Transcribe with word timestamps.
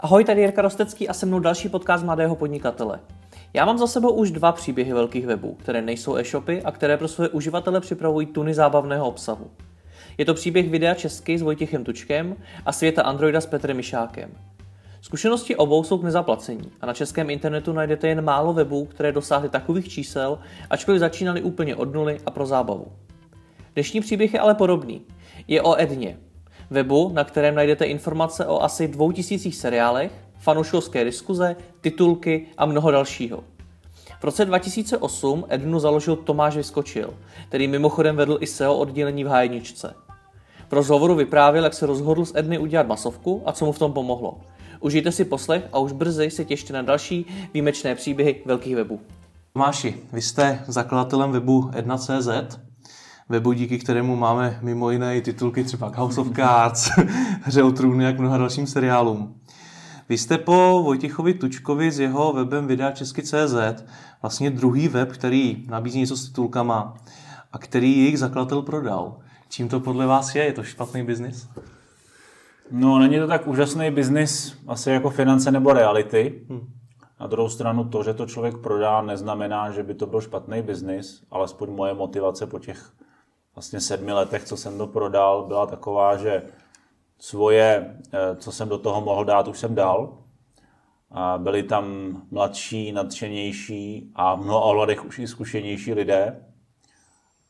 Ahoj, 0.00 0.24
tady 0.24 0.40
Jirka 0.40 0.62
Rostecký 0.62 1.08
a 1.08 1.12
se 1.12 1.26
mnou 1.26 1.38
další 1.38 1.68
podcast 1.68 2.04
mladého 2.04 2.36
podnikatele. 2.36 3.00
Já 3.54 3.64
mám 3.64 3.78
za 3.78 3.86
sebou 3.86 4.10
už 4.10 4.30
dva 4.30 4.52
příběhy 4.52 4.92
velkých 4.92 5.26
webů, 5.26 5.56
které 5.60 5.82
nejsou 5.82 6.16
e-shopy 6.16 6.62
a 6.62 6.72
které 6.72 6.96
pro 6.96 7.08
své 7.08 7.28
uživatele 7.28 7.80
připravují 7.80 8.26
tuny 8.26 8.54
zábavného 8.54 9.06
obsahu. 9.06 9.50
Je 10.18 10.24
to 10.24 10.34
příběh 10.34 10.70
videa 10.70 10.94
česky 10.94 11.38
s 11.38 11.42
Vojtěchem 11.42 11.84
Tučkem 11.84 12.36
a 12.66 12.72
světa 12.72 13.02
Androida 13.02 13.40
s 13.40 13.46
Petrem 13.46 13.76
Mišákem. 13.76 14.30
Zkušenosti 15.00 15.56
obou 15.56 15.84
jsou 15.84 15.98
k 15.98 16.04
nezaplacení 16.04 16.70
a 16.80 16.86
na 16.86 16.94
českém 16.94 17.30
internetu 17.30 17.72
najdete 17.72 18.08
jen 18.08 18.24
málo 18.24 18.52
webů, 18.52 18.84
které 18.84 19.12
dosáhly 19.12 19.48
takových 19.48 19.88
čísel, 19.88 20.38
ačkoliv 20.70 21.00
začínali 21.00 21.42
úplně 21.42 21.76
od 21.76 21.94
nuly 21.94 22.20
a 22.26 22.30
pro 22.30 22.46
zábavu. 22.46 22.86
Dnešní 23.74 24.00
příběh 24.00 24.34
je 24.34 24.40
ale 24.40 24.54
podobný. 24.54 25.02
Je 25.48 25.62
o 25.62 25.80
Edně, 25.80 26.18
webu, 26.70 27.10
na 27.14 27.24
kterém 27.24 27.54
najdete 27.54 27.84
informace 27.84 28.46
o 28.46 28.62
asi 28.62 28.88
2000 28.88 29.52
seriálech, 29.52 30.12
fanouškovské 30.38 31.04
diskuze, 31.04 31.56
titulky 31.80 32.46
a 32.58 32.66
mnoho 32.66 32.90
dalšího. 32.90 33.44
V 34.20 34.24
roce 34.24 34.44
2008 34.44 35.44
Ednu 35.48 35.80
založil 35.80 36.16
Tomáš 36.16 36.56
Vyskočil, 36.56 37.14
který 37.48 37.68
mimochodem 37.68 38.16
vedl 38.16 38.38
i 38.40 38.46
SEO 38.46 38.76
oddělení 38.76 39.24
v 39.24 39.26
Hájeničce. 39.26 39.94
V 40.68 40.72
rozhovoru 40.72 41.14
vyprávěl, 41.14 41.64
jak 41.64 41.74
se 41.74 41.86
rozhodl 41.86 42.24
z 42.24 42.32
Edny 42.34 42.58
udělat 42.58 42.86
masovku 42.86 43.42
a 43.46 43.52
co 43.52 43.66
mu 43.66 43.72
v 43.72 43.78
tom 43.78 43.92
pomohlo. 43.92 44.40
Užijte 44.80 45.12
si 45.12 45.24
poslech 45.24 45.68
a 45.72 45.78
už 45.78 45.92
brzy 45.92 46.30
se 46.30 46.44
těšte 46.44 46.72
na 46.72 46.82
další 46.82 47.26
výjimečné 47.54 47.94
příběhy 47.94 48.42
velkých 48.44 48.76
webů. 48.76 49.00
Tomáši, 49.52 49.96
vy 50.12 50.22
jste 50.22 50.64
zakladatelem 50.66 51.32
webu 51.32 51.70
Edna.cz, 51.74 52.58
webu, 53.28 53.52
díky 53.52 53.78
kterému 53.78 54.16
máme 54.16 54.58
mimo 54.62 54.90
jiné 54.90 55.16
i 55.16 55.22
titulky 55.22 55.64
třeba 55.64 55.92
House 55.96 56.20
of 56.20 56.30
Cards, 56.36 56.90
Hře 57.42 57.62
o 57.62 57.72
trůny 57.72 58.06
a 58.06 58.12
k 58.12 58.18
mnoha 58.18 58.38
dalším 58.38 58.66
seriálům. 58.66 59.34
Vy 60.08 60.18
jste 60.18 60.38
po 60.38 60.82
Vojtěchovi 60.84 61.34
Tučkovi 61.34 61.90
s 61.90 62.00
jeho 62.00 62.32
webem 62.32 62.66
videa 62.66 62.90
česky.cz 62.90 63.84
vlastně 64.22 64.50
druhý 64.50 64.88
web, 64.88 65.12
který 65.12 65.64
nabízí 65.68 66.00
něco 66.00 66.16
s 66.16 66.28
titulkama 66.28 66.94
a 67.52 67.58
který 67.58 67.98
jejich 67.98 68.18
zakladatel 68.18 68.62
prodal. 68.62 69.16
Čím 69.48 69.68
to 69.68 69.80
podle 69.80 70.06
vás 70.06 70.34
je? 70.34 70.44
Je 70.44 70.52
to 70.52 70.62
špatný 70.62 71.04
biznis? 71.04 71.48
No, 72.70 72.98
není 72.98 73.18
to 73.18 73.26
tak 73.26 73.46
úžasný 73.46 73.90
biznis 73.90 74.58
asi 74.66 74.90
jako 74.90 75.10
finance 75.10 75.50
nebo 75.50 75.72
reality. 75.72 76.42
Hmm. 76.48 76.72
Na 77.20 77.26
druhou 77.26 77.48
stranu 77.48 77.84
to, 77.84 78.02
že 78.02 78.14
to 78.14 78.26
člověk 78.26 78.58
prodá, 78.58 79.02
neznamená, 79.02 79.70
že 79.70 79.82
by 79.82 79.94
to 79.94 80.06
byl 80.06 80.20
špatný 80.20 80.62
biznis. 80.62 81.22
Alespoň 81.30 81.70
moje 81.70 81.94
motivace 81.94 82.46
po 82.46 82.58
těch 82.58 82.92
vlastně 83.58 83.80
sedmi 83.80 84.12
letech, 84.12 84.44
co 84.44 84.56
jsem 84.56 84.78
to 84.78 84.86
prodal, 84.86 85.44
byla 85.46 85.66
taková, 85.66 86.16
že 86.16 86.42
svoje, 87.18 87.96
eh, 88.12 88.36
co 88.36 88.52
jsem 88.52 88.68
do 88.68 88.78
toho 88.78 89.00
mohl 89.00 89.24
dát, 89.24 89.48
už 89.48 89.58
jsem 89.58 89.74
dal. 89.74 90.18
A 91.10 91.38
byli 91.38 91.62
tam 91.62 91.84
mladší, 92.30 92.92
nadšenější 92.92 94.12
a 94.14 94.34
v 94.34 94.40
mnoha 94.40 94.60
ohledech 94.60 95.04
už 95.04 95.18
i 95.18 95.26
zkušenější 95.26 95.94
lidé. 95.94 96.46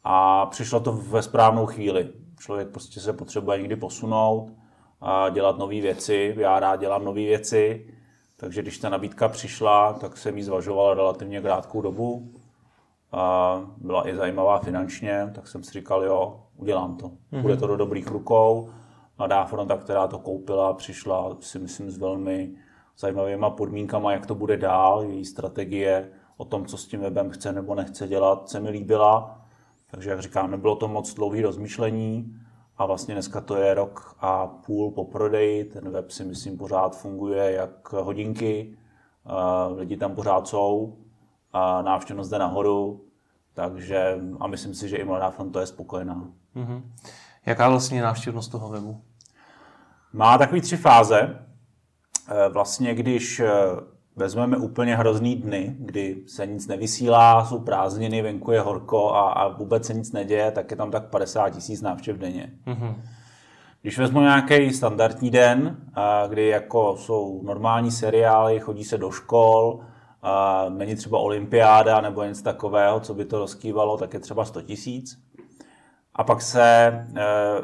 A 0.04 0.46
přišlo 0.46 0.80
to 0.80 0.92
ve 0.92 1.22
správnou 1.22 1.66
chvíli. 1.66 2.12
Člověk 2.40 2.68
prostě 2.68 3.00
se 3.00 3.12
potřebuje 3.12 3.58
někdy 3.58 3.76
posunout 3.76 4.52
a 5.00 5.28
dělat 5.28 5.58
nové 5.58 5.80
věci. 5.80 6.34
Já 6.38 6.60
rád 6.60 6.76
dělám 6.76 7.04
nové 7.04 7.20
věci, 7.20 7.94
takže 8.36 8.62
když 8.62 8.78
ta 8.78 8.88
nabídka 8.88 9.28
přišla, 9.28 9.92
tak 9.92 10.16
jsem 10.16 10.36
ji 10.36 10.44
zvažoval 10.44 10.94
relativně 10.94 11.40
krátkou 11.40 11.80
dobu. 11.80 12.32
A 13.12 13.60
byla 13.76 14.08
i 14.08 14.16
zajímavá 14.16 14.58
finančně, 14.58 15.30
tak 15.34 15.48
jsem 15.48 15.62
si 15.62 15.72
říkal, 15.72 16.04
jo, 16.04 16.40
udělám 16.56 16.96
to. 16.96 17.10
Bude 17.42 17.56
to 17.56 17.66
do 17.66 17.76
dobrých 17.76 18.08
rukou. 18.08 18.70
Mladá 19.18 19.44
fronta, 19.44 19.76
která 19.76 20.06
to 20.06 20.18
koupila, 20.18 20.72
přišla 20.72 21.36
si 21.40 21.58
myslím 21.58 21.90
s 21.90 21.98
velmi 21.98 22.54
zajímavýma 22.98 23.50
podmínkama, 23.50 24.12
jak 24.12 24.26
to 24.26 24.34
bude 24.34 24.56
dál. 24.56 25.02
Její 25.02 25.24
strategie 25.24 26.10
o 26.36 26.44
tom, 26.44 26.66
co 26.66 26.76
s 26.78 26.86
tím 26.86 27.00
webem 27.00 27.30
chce 27.30 27.52
nebo 27.52 27.74
nechce 27.74 28.08
dělat, 28.08 28.48
se 28.48 28.60
mi 28.60 28.70
líbila. 28.70 29.40
Takže, 29.90 30.10
jak 30.10 30.20
říkám, 30.20 30.50
nebylo 30.50 30.76
to 30.76 30.88
moc 30.88 31.14
dlouhý 31.14 31.42
rozmýšlení 31.42 32.34
a 32.76 32.86
vlastně 32.86 33.14
dneska 33.14 33.40
to 33.40 33.56
je 33.56 33.74
rok 33.74 34.16
a 34.20 34.46
půl 34.46 34.90
po 34.90 35.04
prodeji. 35.04 35.64
Ten 35.64 35.90
web 35.90 36.10
si 36.10 36.24
myslím 36.24 36.58
pořád 36.58 36.96
funguje 36.96 37.52
jak 37.52 37.92
hodinky. 37.92 38.76
Lidi 39.76 39.96
tam 39.96 40.14
pořád 40.14 40.48
jsou 40.48 40.96
a 41.52 41.82
návštěvnost 41.82 42.30
jde 42.30 42.38
nahoru, 42.38 43.04
takže 43.54 44.18
a 44.40 44.46
myslím 44.46 44.74
si, 44.74 44.88
že 44.88 44.96
i 44.96 45.04
Mladá 45.04 45.30
fronta 45.30 45.60
je 45.60 45.66
spokojená. 45.66 46.28
Mm-hmm. 46.56 46.82
Jaká 47.46 47.68
vlastně 47.68 47.98
je 47.98 48.02
návštěvnost 48.02 48.50
toho 48.50 48.68
webu? 48.68 49.00
Má 50.12 50.38
takový 50.38 50.60
tři 50.60 50.76
fáze. 50.76 51.18
E, 51.20 52.48
vlastně, 52.48 52.94
když 52.94 53.40
e, 53.40 53.50
vezmeme 54.16 54.56
úplně 54.56 54.96
hrozný 54.96 55.36
dny, 55.36 55.76
kdy 55.78 56.22
se 56.26 56.46
nic 56.46 56.66
nevysílá, 56.66 57.44
jsou 57.44 57.58
prázdniny, 57.58 58.22
venku 58.22 58.52
je 58.52 58.60
horko 58.60 59.14
a, 59.14 59.32
a 59.32 59.48
vůbec 59.48 59.86
se 59.86 59.94
nic 59.94 60.12
neděje, 60.12 60.50
tak 60.50 60.70
je 60.70 60.76
tam 60.76 60.90
tak 60.90 61.10
50 61.10 61.50
tisíc 61.50 61.82
návštěv 61.82 62.16
denně. 62.16 62.52
Mm-hmm. 62.66 62.94
Když 63.82 63.98
vezmu 63.98 64.20
nějaký 64.20 64.72
standardní 64.72 65.30
den, 65.30 65.76
kdy 66.28 66.48
jako 66.48 66.96
jsou 66.96 67.42
normální 67.42 67.90
seriály, 67.90 68.60
chodí 68.60 68.84
se 68.84 68.98
do 68.98 69.10
škol, 69.10 69.80
a 70.22 70.64
není 70.68 70.96
třeba 70.96 71.18
olympiáda 71.18 72.00
nebo 72.00 72.24
něco 72.24 72.42
takového, 72.42 73.00
co 73.00 73.14
by 73.14 73.24
to 73.24 73.38
rozkývalo, 73.38 73.98
tak 73.98 74.14
je 74.14 74.20
třeba 74.20 74.44
100 74.44 74.62
tisíc. 74.62 75.18
A 76.14 76.24
pak 76.24 76.42
se 76.42 76.62
e, 76.62 77.06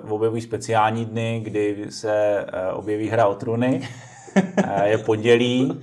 objevují 0.09 0.42
speciální 0.42 1.04
dny, 1.04 1.41
kdy 1.44 1.87
se 1.91 2.12
e, 2.12 2.72
objeví 2.72 3.09
hra 3.09 3.26
o 3.26 3.34
truny, 3.34 3.88
e, 4.56 4.88
je 4.88 4.98
pondělí, 4.98 5.82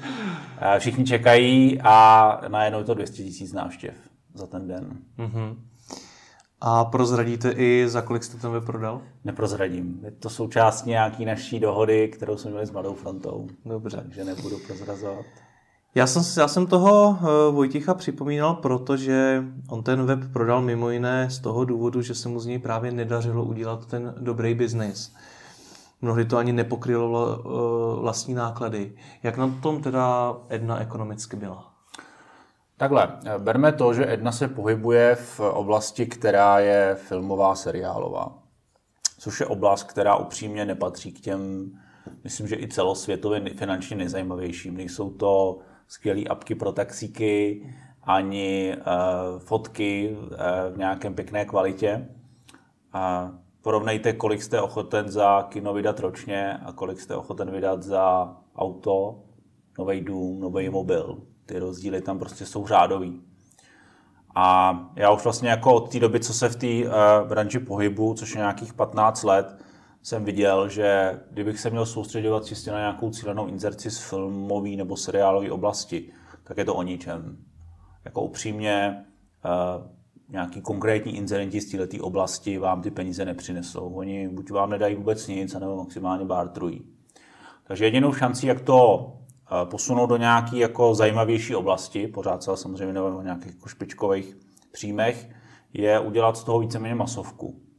e, 0.59 0.79
všichni 0.79 1.05
čekají 1.05 1.81
a 1.83 2.41
najednou 2.47 2.79
je 2.79 2.85
to 2.85 2.93
200 2.93 3.23
tisíc 3.23 3.53
návštěv 3.53 3.93
za 4.33 4.47
ten 4.47 4.67
den. 4.67 4.97
Mm-hmm. 5.17 5.55
A 6.63 6.85
prozradíte 6.85 7.51
i, 7.51 7.83
za 7.87 8.01
kolik 8.01 8.23
jste 8.23 8.37
ten 8.37 8.51
vyprodal? 8.51 9.01
Neprozradím. 9.23 9.99
Je 10.03 10.11
to 10.11 10.29
součást 10.29 10.85
nějaký 10.85 11.25
naší 11.25 11.59
dohody, 11.59 12.07
kterou 12.07 12.37
jsme 12.37 12.51
měli 12.51 12.65
s 12.65 12.71
Mladou 12.71 12.93
frontou. 12.93 13.47
Dobře. 13.65 13.97
Takže 13.97 14.23
nebudu 14.23 14.59
prozrazovat. 14.67 15.25
Já 15.96 16.07
jsem, 16.07 16.41
já 16.41 16.47
jsem 16.47 16.68
toho 16.68 17.18
eh, 17.19 17.52
Vojticha 17.52 17.94
připomínal, 17.94 18.53
protože 18.53 19.44
on 19.69 19.84
ten 19.84 20.06
web 20.06 20.19
prodal 20.34 20.62
mimo 20.62 20.90
jiné 20.90 21.29
z 21.29 21.40
toho 21.40 21.66
důvodu, 21.66 22.02
že 22.02 22.16
se 22.16 22.29
mu 22.29 22.40
z 22.40 22.46
něj 22.46 22.59
právě 22.59 22.91
nedařilo 22.91 23.44
udělat 23.44 23.85
ten 23.85 24.13
dobrý 24.18 24.53
biznis. 24.53 25.13
Mnohdy 26.02 26.25
to 26.25 26.38
ani 26.38 26.53
nepokrylo 26.53 27.40
eh, 27.40 28.02
vlastní 28.02 28.34
náklady. 28.34 28.96
Jak 29.24 29.38
na 29.38 29.59
tom 29.63 29.81
teda 29.81 30.35
Edna 30.50 30.79
ekonomicky 30.79 31.35
byla? 31.35 31.72
Takhle, 32.78 33.19
eh, 33.25 33.40
berme 33.40 33.72
to, 33.72 33.94
že 33.94 34.13
Edna 34.13 34.31
se 34.31 34.47
pohybuje 34.47 35.16
v 35.16 35.40
oblasti, 35.40 36.06
která 36.06 36.59
je 36.59 36.96
filmová, 36.96 37.56
seriálová. 37.56 38.38
Což 39.19 39.40
je 39.40 39.46
oblast, 39.46 39.84
která 39.84 40.16
upřímně 40.16 40.66
nepatří 40.66 41.12
k 41.12 41.19
těm, 41.19 41.72
myslím, 42.23 42.47
že 42.47 42.56
i 42.56 42.68
celosvětově 42.68 43.53
finančně 43.56 43.97
nejzajímavějším. 43.97 44.78
Nejsou 44.78 45.09
to 45.09 45.59
skvělé 45.91 46.24
apky 46.24 46.56
pro 46.56 46.72
taxíky, 46.72 47.66
ani 48.03 48.75
uh, 48.78 49.40
fotky 49.40 50.18
uh, 50.18 50.28
v 50.74 50.78
nějakém 50.78 51.13
pěkné 51.13 51.46
kvalitě. 51.46 52.09
A 52.94 53.31
porovnejte, 53.62 54.13
kolik 54.13 54.44
jste 54.44 54.62
ochoten 54.62 55.09
za 55.09 55.47
kino 55.50 55.74
vydat 55.74 56.00
ročně 56.00 56.57
a 56.66 56.72
kolik 56.72 57.00
jste 57.00 57.16
ochoten 57.16 57.52
vydat 57.52 57.84
za 57.84 58.35
auto, 58.56 59.24
nový 59.79 60.02
dům, 60.02 60.40
nový 60.40 60.69
mobil. 60.69 61.22
Ty 61.46 61.59
rozdíly 61.59 62.02
tam 62.02 62.19
prostě 62.19 62.46
jsou 62.46 62.68
řádový. 62.68 63.22
A 64.35 64.78
já 64.96 65.12
už 65.12 65.23
vlastně 65.23 65.50
jako 65.50 65.73
od 65.73 65.91
té 65.91 66.00
doby, 66.00 66.19
co 66.19 66.34
se 66.34 66.50
v 66.50 66.56
té 66.56 66.68
uh, 66.68 67.29
branži 67.29 67.59
pohybu, 67.59 68.13
což 68.13 68.35
je 68.35 68.38
nějakých 68.38 68.73
15 68.73 69.23
let, 69.23 69.56
jsem 70.03 70.25
viděl, 70.25 70.69
že 70.69 71.19
kdybych 71.31 71.59
se 71.59 71.69
měl 71.69 71.85
soustředovat 71.85 72.45
čistě 72.45 72.72
na 72.72 72.78
nějakou 72.78 73.09
cílenou 73.09 73.47
inzerci 73.47 73.91
z 73.91 74.00
filmové 74.00 74.70
nebo 74.70 74.97
seriálové 74.97 75.52
oblasti, 75.52 76.14
tak 76.43 76.58
je 76.58 76.66
to 76.66 76.75
o 76.75 76.84
ničem. 76.84 77.37
Jako 78.05 78.22
upřímně, 78.22 79.05
uh, 79.46 79.87
nějaký 80.29 80.61
konkrétní 80.61 81.17
inzerenti 81.17 81.61
z 81.61 81.72
této 81.72 82.03
oblasti 82.05 82.58
vám 82.58 82.81
ty 82.81 82.91
peníze 82.91 83.25
nepřinesou. 83.25 83.93
Oni 83.93 84.28
buď 84.28 84.52
vám 84.52 84.70
nedají 84.70 84.96
vůbec 84.96 85.28
nic, 85.28 85.53
nebo 85.53 85.78
maximálně 85.78 86.25
bartrují. 86.25 86.81
Takže 87.64 87.85
jedinou 87.85 88.14
šancí, 88.14 88.47
jak 88.47 88.61
to 88.61 88.97
uh, 88.97 89.70
posunout 89.70 90.05
do 90.05 90.17
nějaké 90.17 90.58
jako 90.58 90.96
zajímavější 90.96 91.55
oblasti, 91.55 92.08
pořád 92.08 92.43
se 92.43 92.58
samozřejmě 92.58 92.93
nevím 92.93 93.16
o 93.16 93.22
nějakých 93.22 93.53
jako 93.53 93.70
špičkových 93.70 94.37
příjmech, 94.72 95.29
je 95.73 95.99
udělat 95.99 96.37
z 96.37 96.43
toho 96.43 96.59
víceméně 96.59 96.96
masovku. 96.96 97.71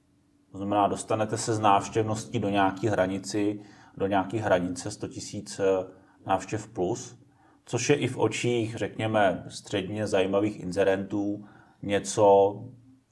To 0.53 0.59
znamená, 0.59 0.89
dostanete 0.89 1.39
se 1.39 1.55
z 1.55 1.61
návštěvností 1.61 2.39
do 2.39 2.49
nějaké 2.49 2.91
hranici, 2.91 3.61
do 3.97 4.07
nějaké 4.07 4.41
hranice 4.41 4.91
100 4.91 5.07
000 5.07 5.17
eh, 5.61 5.87
návštěv 6.27 6.69
plus, 6.69 7.19
což 7.65 7.91
je 7.91 7.97
i 7.97 8.09
v 8.09 8.19
očích, 8.19 8.77
řekněme, 8.77 9.45
středně 9.49 10.07
zajímavých 10.07 10.61
inzerentů 10.61 11.45
něco, 11.83 12.57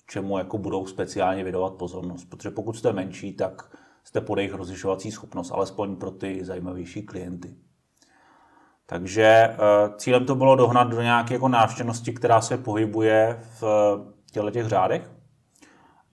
čemu 0.06 0.38
jako 0.38 0.58
budou 0.58 0.87
speciálně 0.87 1.44
vydovat 1.44 1.75
pozornost. 1.75 2.25
Protože 2.25 2.50
pokud 2.50 2.76
jste 2.76 2.92
menší, 2.92 3.32
tak 3.32 3.76
jste 4.04 4.20
pod 4.20 4.38
jejich 4.38 4.54
rozlišovací 4.54 5.10
schopnost, 5.10 5.50
alespoň 5.50 5.96
pro 5.96 6.10
ty 6.10 6.44
zajímavější 6.44 7.02
klienty. 7.02 7.54
Takže 8.86 9.25
eh, 9.25 9.56
cílem 9.96 10.26
to 10.26 10.34
bylo 10.34 10.56
dohnat 10.56 10.88
do 10.88 11.02
nějaké 11.02 11.34
jako 11.34 11.48
návštěvnosti, 11.48 12.12
která 12.12 12.40
se 12.40 12.58
pohybuje 12.58 13.40
v 13.60 13.64
těchto 14.32 14.50
těch 14.50 14.66
řádech. 14.66 15.19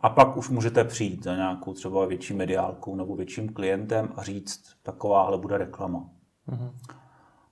A 0.01 0.09
pak 0.09 0.37
už 0.37 0.49
můžete 0.49 0.83
přijít 0.83 1.23
za 1.23 1.35
nějakou 1.35 1.73
třeba 1.73 2.05
větší 2.05 2.33
mediálkou 2.33 2.95
nebo 2.95 3.15
větším 3.15 3.49
klientem 3.49 4.09
a 4.15 4.23
říct, 4.23 4.63
takováhle 4.83 5.37
bude 5.37 5.57
reklama. 5.57 6.09
Mm-hmm. 6.49 6.71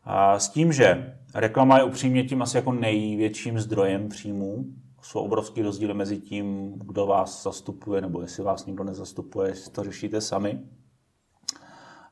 A 0.04 0.40
s 0.40 0.50
tím, 0.50 0.74
že 0.74 1.20
reklama 1.34 1.78
je 1.78 1.84
upřímně 1.84 2.24
tím 2.24 2.42
asi 2.42 2.58
jako 2.58 2.72
největším 2.72 3.60
zdrojem 3.60 4.10
příjmů. 4.10 4.66
Jsou 5.02 5.20
obrovský 5.20 5.62
rozdíly 5.62 5.94
mezi 5.94 6.18
tím, 6.18 6.74
kdo 6.74 7.06
vás 7.06 7.44
zastupuje, 7.44 8.02
nebo 8.02 8.22
jestli 8.22 8.44
vás 8.44 8.66
nikdo 8.66 8.84
nezastupuje, 8.84 9.50
jestli 9.50 9.72
to 9.72 9.84
řešíte 9.84 10.22
sami. 10.22 10.60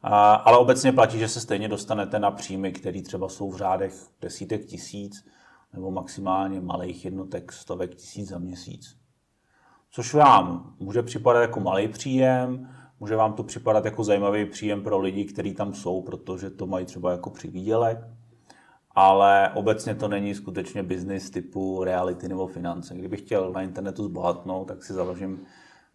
A, 0.02 0.34
ale 0.34 0.58
obecně 0.58 0.92
platí, 0.92 1.20
že 1.20 1.28
se 1.28 1.42
stejně 1.42 1.68
dostanete 1.68 2.20
na 2.20 2.32
příjmy, 2.32 2.72
které 2.72 3.02
třeba 3.02 3.30
jsou 3.30 3.52
v 3.52 3.58
řádech 3.58 3.94
desítek 4.22 4.66
tisíc, 4.66 5.26
nebo 5.74 5.92
maximálně 5.92 6.62
malých 6.62 7.06
jednotek 7.06 7.52
stovek 7.52 7.96
tisíc 7.96 8.30
za 8.30 8.40
měsíc. 8.40 9.03
Což 9.96 10.14
vám 10.14 10.74
může 10.80 11.04
připadat 11.04 11.42
jako 11.42 11.60
malý 11.60 11.88
příjem, 11.88 12.70
může 13.00 13.16
vám 13.16 13.34
to 13.34 13.44
připadat 13.44 13.86
jako 13.86 14.04
zajímavý 14.04 14.46
příjem 14.46 14.84
pro 14.84 15.00
lidi, 15.00 15.26
kteří 15.26 15.54
tam 15.54 15.74
jsou, 15.74 16.02
protože 16.02 16.50
to 16.50 16.68
mají 16.68 16.86
třeba 16.86 17.12
jako 17.12 17.30
přivídělek, 17.30 17.98
ale 18.92 19.52
obecně 19.54 19.96
to 19.96 20.08
není 20.08 20.36
skutečně 20.36 20.84
biznis 20.84 21.30
typu 21.30 21.84
reality 21.84 22.30
nebo 22.30 22.48
finance. 22.48 22.96
Kdybych 22.96 23.22
chtěl 23.22 23.52
na 23.52 23.62
internetu 23.62 24.04
zbohatnout, 24.04 24.68
tak 24.68 24.84
si 24.84 24.94
založím 24.94 25.40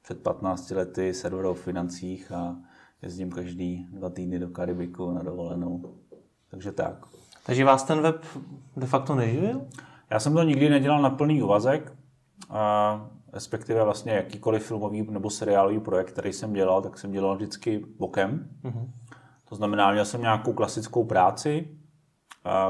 před 0.03 0.23
15 0.23 0.71
lety 0.71 1.15
server 1.15 1.47
o 1.47 1.55
financích 1.55 2.33
a 2.33 2.56
jezdím 3.03 3.31
každý 3.31 3.87
dva 3.91 4.11
týdny 4.11 4.39
do 4.39 4.49
Karibiku 4.49 5.11
na 5.11 5.23
dovolenou. 5.23 5.95
Takže 6.50 6.73
tak. 6.73 7.06
Takže 7.47 7.65
vás 7.65 7.83
ten 7.83 8.00
web 8.00 8.25
de 8.77 8.87
facto 8.87 9.15
neživil? 9.15 9.67
Já 10.11 10.21
jsem 10.21 10.35
to 10.35 10.43
nikdy 10.43 10.71
nedělal 10.71 11.03
na 11.03 11.11
plný 11.11 11.43
úvazek, 11.43 11.93
a 12.50 13.11
respektive 13.33 13.85
vlastně 13.85 14.13
jakýkoliv 14.13 14.67
filmový 14.67 15.11
nebo 15.11 15.31
seriálový 15.31 15.81
projekt, 15.81 16.11
který 16.11 16.33
jsem 16.33 16.53
dělal, 16.53 16.83
tak 16.83 16.99
jsem 16.99 17.13
dělal 17.13 17.37
vždycky 17.37 17.85
bokem. 17.99 18.49
Mm-hmm. 18.65 18.91
To 19.49 19.55
znamená, 19.55 19.93
měl 19.93 20.05
jsem 20.05 20.21
nějakou 20.21 20.53
klasickou 20.53 21.05
práci, 21.05 21.79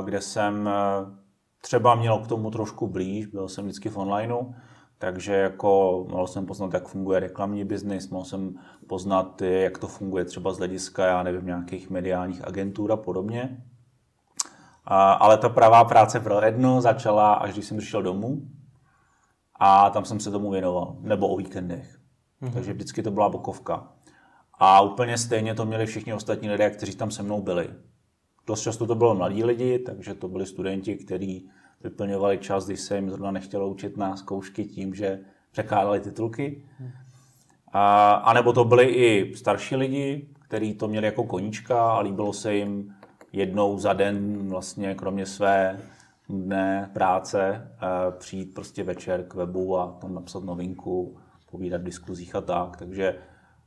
kde 0.05 0.21
jsem 0.21 0.71
třeba 1.63 1.95
měl 1.95 2.19
k 2.19 2.27
tomu 2.27 2.51
trošku 2.51 2.87
blíž, 2.87 3.27
byl 3.27 3.49
jsem 3.49 3.65
vždycky 3.65 3.89
v 3.89 3.97
onlineu, 3.97 4.55
takže 4.99 5.35
jako 5.35 6.05
mohl 6.11 6.27
jsem 6.27 6.47
poznat, 6.47 6.75
jak 6.75 6.89
funguje 6.89 7.21
reklamní 7.21 7.65
biznis, 7.65 8.11
mohl 8.11 8.25
jsem 8.25 8.55
poznat, 8.89 9.43
jak 9.43 9.79
to 9.79 9.87
funguje 9.87 10.25
třeba 10.25 10.53
z 10.53 10.59
hlediska, 10.59 11.07
já 11.07 11.23
nevím, 11.23 11.47
nějakých 11.47 11.91
mediálních 11.91 12.47
agentur 12.47 12.93
a 12.93 12.97
podobně. 12.97 13.65
Ale 15.19 15.39
ta 15.39 15.49
pravá 15.49 15.85
práce 15.85 16.21
pro 16.21 16.45
Edno 16.45 16.81
začala, 16.81 17.35
až 17.35 17.53
když 17.53 17.65
jsem 17.65 17.79
přišel 17.79 18.03
domů 18.03 18.43
a 19.59 19.91
tam 19.91 20.05
jsem 20.05 20.21
se 20.21 20.31
tomu 20.31 20.51
věnoval, 20.51 20.97
nebo 21.01 21.29
o 21.29 21.37
víkendech. 21.37 21.99
Mm-hmm. 22.43 22.53
Takže 22.53 22.73
vždycky 22.73 23.03
to 23.03 23.11
byla 23.11 23.29
bokovka. 23.29 23.93
A 24.55 24.81
úplně 24.81 25.19
stejně 25.19 25.55
to 25.55 25.65
měli 25.65 25.87
všichni 25.87 26.15
ostatní 26.15 26.51
lidé, 26.51 26.71
kteří 26.71 26.97
tam 26.97 27.11
se 27.11 27.23
mnou 27.23 27.43
byli. 27.43 27.69
Dost 28.47 28.63
často 28.63 28.87
to 28.87 28.95
bylo 28.95 29.15
mladí 29.15 29.45
lidi, 29.45 29.79
takže 29.79 30.15
to 30.15 30.29
byli 30.29 30.47
studenti, 30.47 30.97
kteří 30.97 31.51
vyplňovali 31.85 32.39
čas, 32.39 32.67
když 32.67 32.81
se 32.81 32.97
jim 32.97 33.11
zrovna 33.11 33.31
nechtělo 33.31 33.69
učit 33.69 33.97
na 33.97 34.17
zkoušky 34.17 34.65
tím, 34.65 34.95
že 34.95 35.21
překládali 35.51 36.01
titulky. 36.01 36.65
A, 37.73 38.13
a 38.13 38.33
nebo 38.33 38.53
to 38.53 38.65
byli 38.65 38.85
i 38.85 39.37
starší 39.37 39.77
lidi, 39.77 40.29
kteří 40.41 40.75
to 40.75 40.89
měli 40.89 41.07
jako 41.07 41.25
koníčka 41.25 41.93
a 41.93 42.01
líbilo 42.01 42.33
se 42.33 42.55
jim 42.55 42.95
jednou 43.33 43.79
za 43.79 43.93
den 43.93 44.49
vlastně 44.49 44.95
kromě 44.95 45.27
své 45.27 45.81
dne 46.29 46.91
práce 46.95 47.71
přijít 48.19 48.55
prostě 48.55 48.85
večer 48.85 49.25
k 49.29 49.35
webu 49.35 49.79
a 49.79 49.99
tam 50.01 50.15
napsat 50.15 50.45
novinku, 50.45 51.17
povídat 51.51 51.81
v 51.81 51.85
diskuzích 51.85 52.35
a 52.35 52.41
tak. 52.41 52.77
Takže 52.77 53.19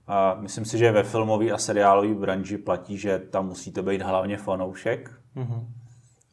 a 0.07 0.33
myslím 0.33 0.65
si, 0.65 0.77
že 0.77 0.91
ve 0.91 1.03
filmové 1.03 1.51
a 1.51 1.57
seriálové 1.57 2.13
branži 2.13 2.57
platí, 2.57 2.97
že 2.97 3.19
tam 3.19 3.47
musíte 3.47 3.81
být 3.81 4.01
hlavně 4.01 4.37
fanoušek. 4.37 5.21
Mm-hmm 5.35 5.65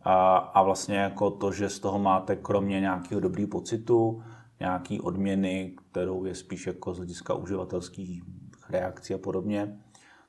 a, 0.03 0.37
a 0.37 0.63
vlastně 0.63 0.97
jako 0.97 1.31
to, 1.31 1.53
že 1.53 1.69
z 1.69 1.79
toho 1.79 1.99
máte 1.99 2.37
kromě 2.37 2.81
nějakého 2.81 3.21
dobrého 3.21 3.49
pocitu, 3.49 4.23
nějaký 4.61 5.01
odměny, 5.01 5.77
kterou 5.91 6.25
je 6.25 6.35
spíš 6.35 6.67
jako 6.67 6.95
z 6.95 6.97
hlediska 6.97 7.35
uživatelských 7.35 8.23
reakcí 8.71 9.15
a 9.15 9.19
podobně, 9.19 9.79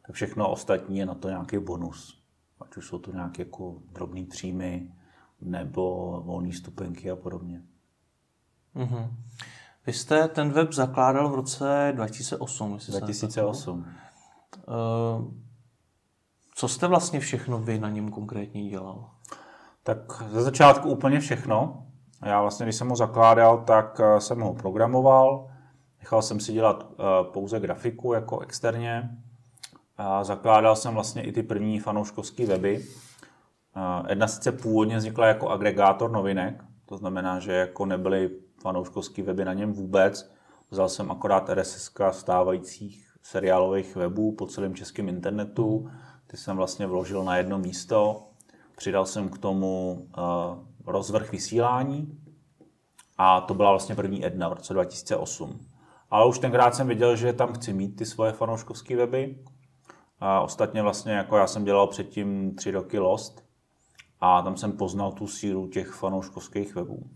tak 0.07 0.15
všechno 0.15 0.51
ostatní 0.51 0.97
je 0.97 1.05
na 1.05 1.15
to 1.15 1.29
nějaký 1.29 1.57
bonus. 1.57 2.23
Ať 2.61 2.77
už 2.77 2.87
jsou 2.87 2.99
to 2.99 3.11
nějaké 3.11 3.41
jako 3.41 3.75
drobné 3.91 4.25
příjmy 4.25 4.93
nebo 5.41 6.21
volné 6.25 6.53
stupenky 6.53 7.11
a 7.11 7.15
podobně. 7.15 7.61
Mm-hmm. 8.75 9.09
Vy 9.85 9.93
jste 9.93 10.27
ten 10.27 10.51
web 10.51 10.73
zakládal 10.73 11.29
v 11.29 11.35
roce 11.35 11.91
2008. 11.95 12.77
2008. 12.89 13.85
Uh, 14.67 15.31
co 16.55 16.67
jste 16.67 16.87
vlastně 16.87 17.19
všechno 17.19 17.59
vy 17.59 17.79
na 17.79 17.89
něm 17.89 18.11
konkrétně 18.11 18.69
dělal? 18.69 19.09
Tak 19.83 20.23
ze 20.27 20.41
začátku 20.41 20.89
úplně 20.89 21.19
všechno. 21.19 21.85
Já 22.25 22.41
vlastně, 22.41 22.65
když 22.65 22.75
jsem 22.75 22.89
ho 22.89 22.95
zakládal, 22.95 23.57
tak 23.57 24.01
eh, 24.03 24.21
jsem 24.21 24.39
ho 24.39 24.53
programoval. 24.53 25.47
Nechal 25.99 26.21
jsem 26.21 26.39
si 26.39 26.53
dělat 26.53 26.87
eh, 26.91 27.03
pouze 27.23 27.59
grafiku 27.59 28.13
jako 28.13 28.39
externě. 28.39 29.17
A 29.97 30.23
zakládal 30.23 30.75
jsem 30.75 30.93
vlastně 30.93 31.23
i 31.23 31.31
ty 31.31 31.43
první 31.43 31.79
fanouškovské 31.79 32.45
weby. 32.45 32.85
Jedna 34.09 34.27
sice 34.27 34.51
původně 34.51 34.97
vznikla 34.97 35.27
jako 35.27 35.49
agregátor 35.49 36.11
novinek, 36.11 36.63
to 36.85 36.97
znamená, 36.97 37.39
že 37.39 37.51
jako 37.51 37.85
nebyly 37.85 38.29
fanouškovské 38.61 39.23
weby 39.23 39.45
na 39.45 39.53
něm 39.53 39.73
vůbec. 39.73 40.31
Vzal 40.71 40.89
jsem 40.89 41.11
akorát 41.11 41.49
RSS 41.49 41.91
stávajících 42.11 43.13
seriálových 43.21 43.95
webů 43.95 44.35
po 44.35 44.45
celém 44.45 44.75
českém 44.75 45.09
internetu. 45.09 45.89
Ty 46.27 46.37
jsem 46.37 46.57
vlastně 46.57 46.87
vložil 46.87 47.23
na 47.23 47.37
jedno 47.37 47.59
místo 47.59 48.29
Přidal 48.79 49.05
jsem 49.05 49.29
k 49.29 49.37
tomu 49.37 50.07
uh, 50.17 50.23
rozvrh 50.85 51.31
vysílání 51.31 52.19
a 53.17 53.41
to 53.41 53.53
byla 53.53 53.69
vlastně 53.69 53.95
první 53.95 54.25
Edna 54.25 54.49
v 54.49 54.53
roce 54.53 54.73
2008. 54.73 55.59
Ale 56.09 56.27
už 56.27 56.39
tenkrát 56.39 56.75
jsem 56.75 56.87
viděl, 56.87 57.15
že 57.15 57.33
tam 57.33 57.53
chci 57.53 57.73
mít 57.73 57.95
ty 57.95 58.05
svoje 58.05 58.31
fanouškovské 58.31 58.95
weby. 58.95 59.43
A 60.19 60.41
ostatně 60.41 60.81
vlastně 60.81 61.11
jako 61.11 61.37
já 61.37 61.47
jsem 61.47 61.65
dělal 61.65 61.87
předtím 61.87 62.55
tři 62.55 62.71
roky 62.71 62.99
Lost 62.99 63.48
a 64.19 64.41
tam 64.41 64.57
jsem 64.57 64.71
poznal 64.71 65.11
tu 65.11 65.27
sílu 65.27 65.67
těch 65.67 65.89
fanouškovských 65.89 66.75
webů. 66.75 67.09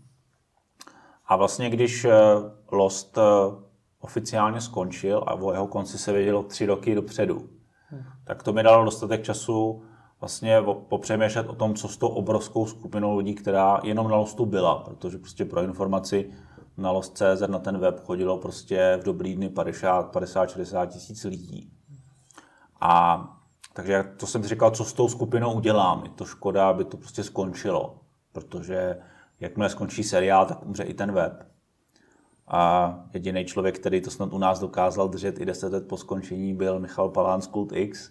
A 1.26 1.36
vlastně 1.36 1.70
když 1.70 2.04
eh, 2.04 2.12
Lost 2.72 3.18
eh, 3.18 3.22
oficiálně 4.00 4.60
skončil 4.60 5.24
a 5.26 5.34
o 5.34 5.52
jeho 5.52 5.66
konci 5.66 5.98
se 5.98 6.12
vědělo 6.12 6.42
tři 6.42 6.66
roky 6.66 6.94
dopředu, 6.94 7.48
tak 8.24 8.42
to 8.42 8.52
mi 8.52 8.62
dalo 8.62 8.84
dostatek 8.84 9.22
času 9.22 9.82
vlastně 10.20 10.62
popřemýšlet 10.88 11.48
o 11.48 11.54
tom, 11.54 11.74
co 11.74 11.88
s 11.88 11.96
tou 11.96 12.08
obrovskou 12.08 12.66
skupinou 12.66 13.16
lidí, 13.16 13.34
která 13.34 13.80
jenom 13.82 14.08
na 14.08 14.16
Lostu 14.16 14.46
byla, 14.46 14.78
protože 14.78 15.18
prostě 15.18 15.44
pro 15.44 15.62
informaci 15.62 16.30
na 16.76 16.90
Lost.cz 16.90 17.40
na 17.46 17.58
ten 17.58 17.78
web 17.78 18.00
chodilo 18.00 18.38
prostě 18.38 18.98
v 19.00 19.04
dobrý 19.04 19.36
dny 19.36 19.48
50, 19.48 20.12
50, 20.12 20.50
60 20.50 20.86
tisíc 20.86 21.24
lidí. 21.24 21.72
A 22.80 23.24
takže 23.74 24.04
to 24.16 24.26
jsem 24.26 24.42
si 24.42 24.48
říkal, 24.48 24.70
co 24.70 24.84
s 24.84 24.92
tou 24.92 25.08
skupinou 25.08 25.52
udělám. 25.52 26.02
Je 26.04 26.10
to 26.10 26.24
škoda, 26.24 26.68
aby 26.68 26.84
to 26.84 26.96
prostě 26.96 27.24
skončilo, 27.24 28.00
protože 28.32 28.96
jakmile 29.40 29.70
skončí 29.70 30.04
seriál, 30.04 30.46
tak 30.46 30.66
umře 30.66 30.82
i 30.82 30.94
ten 30.94 31.12
web. 31.12 31.46
A 32.48 32.94
jediný 33.14 33.44
člověk, 33.44 33.78
který 33.78 34.00
to 34.00 34.10
snad 34.10 34.32
u 34.32 34.38
nás 34.38 34.60
dokázal 34.60 35.08
držet 35.08 35.40
i 35.40 35.44
10 35.44 35.72
let 35.72 35.88
po 35.88 35.96
skončení, 35.96 36.54
byl 36.54 36.80
Michal 36.80 37.08
Palán 37.08 37.40
z 37.42 37.48
Cult 37.48 37.72
X, 37.72 38.10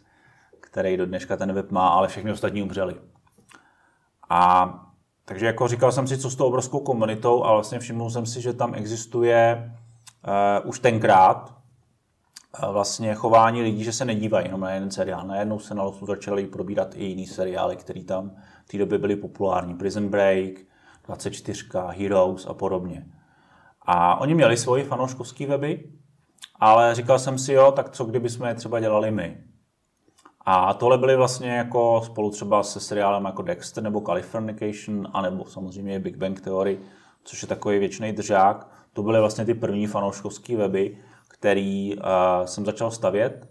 který 0.59 0.97
do 0.97 1.05
dneška 1.05 1.37
ten 1.37 1.53
web 1.53 1.71
má, 1.71 1.87
ale 1.87 2.07
všechny 2.07 2.31
ostatní 2.31 2.63
umřeli. 2.63 2.95
A 4.29 4.73
takže 5.25 5.45
jako 5.45 5.67
říkal 5.67 5.91
jsem 5.91 6.07
si, 6.07 6.17
co 6.17 6.29
s 6.29 6.35
tou 6.35 6.45
obrovskou 6.45 6.79
komunitou 6.79 7.43
a 7.43 7.53
vlastně 7.53 7.79
všiml 7.79 8.09
jsem 8.09 8.25
si, 8.25 8.41
že 8.41 8.53
tam 8.53 8.75
existuje 8.75 9.71
uh, 10.63 10.69
už 10.69 10.79
tenkrát 10.79 11.62
vlastně 12.71 13.15
chování 13.15 13.61
lidí, 13.61 13.83
že 13.83 13.93
se 13.93 14.05
nedívají 14.05 14.45
jenom 14.45 14.61
na 14.61 14.71
jeden 14.71 14.91
seriál. 14.91 15.27
Najednou 15.27 15.59
se 15.59 15.75
na 15.75 15.83
Losu 15.83 16.05
začaly 16.05 16.47
probírat 16.47 16.95
i 16.95 17.05
jiný 17.05 17.27
seriály, 17.27 17.75
které 17.75 18.03
tam 18.03 18.31
v 18.65 18.71
té 18.71 18.77
době 18.77 18.97
byly 18.97 19.15
populární. 19.15 19.75
Prison 19.75 20.09
Break, 20.09 20.49
24, 21.07 21.65
Heroes 21.87 22.45
a 22.45 22.53
podobně. 22.53 23.05
A 23.81 24.19
oni 24.19 24.35
měli 24.35 24.57
svoje 24.57 24.83
fanouškovské 24.83 25.47
weby, 25.47 25.91
ale 26.59 26.95
říkal 26.95 27.19
jsem 27.19 27.37
si, 27.37 27.53
jo, 27.53 27.71
tak 27.71 27.89
co 27.89 28.05
kdyby 28.05 28.29
jsme 28.29 28.49
je 28.49 28.55
třeba 28.55 28.79
dělali 28.79 29.11
my. 29.11 29.43
A 30.45 30.73
tohle 30.73 30.97
byly 30.97 31.15
vlastně 31.15 31.51
jako 31.51 32.01
spolu 32.05 32.29
třeba 32.29 32.63
se 32.63 32.79
seriálem 32.79 33.25
jako 33.25 33.41
Dexter 33.41 33.83
nebo 33.83 34.01
Californication, 34.01 35.07
anebo 35.13 35.45
samozřejmě 35.45 35.99
Big 35.99 36.17
Bang 36.17 36.41
Theory, 36.41 36.79
což 37.23 37.41
je 37.41 37.47
takový 37.47 37.79
věčný 37.79 38.13
držák. 38.13 38.67
To 38.93 39.03
byly 39.03 39.19
vlastně 39.19 39.45
ty 39.45 39.53
první 39.53 39.87
fanouškovské 39.87 40.57
weby, 40.57 40.97
který 41.43 41.95
uh, 41.97 42.45
jsem 42.45 42.65
začal 42.65 42.91
stavět. 42.91 43.49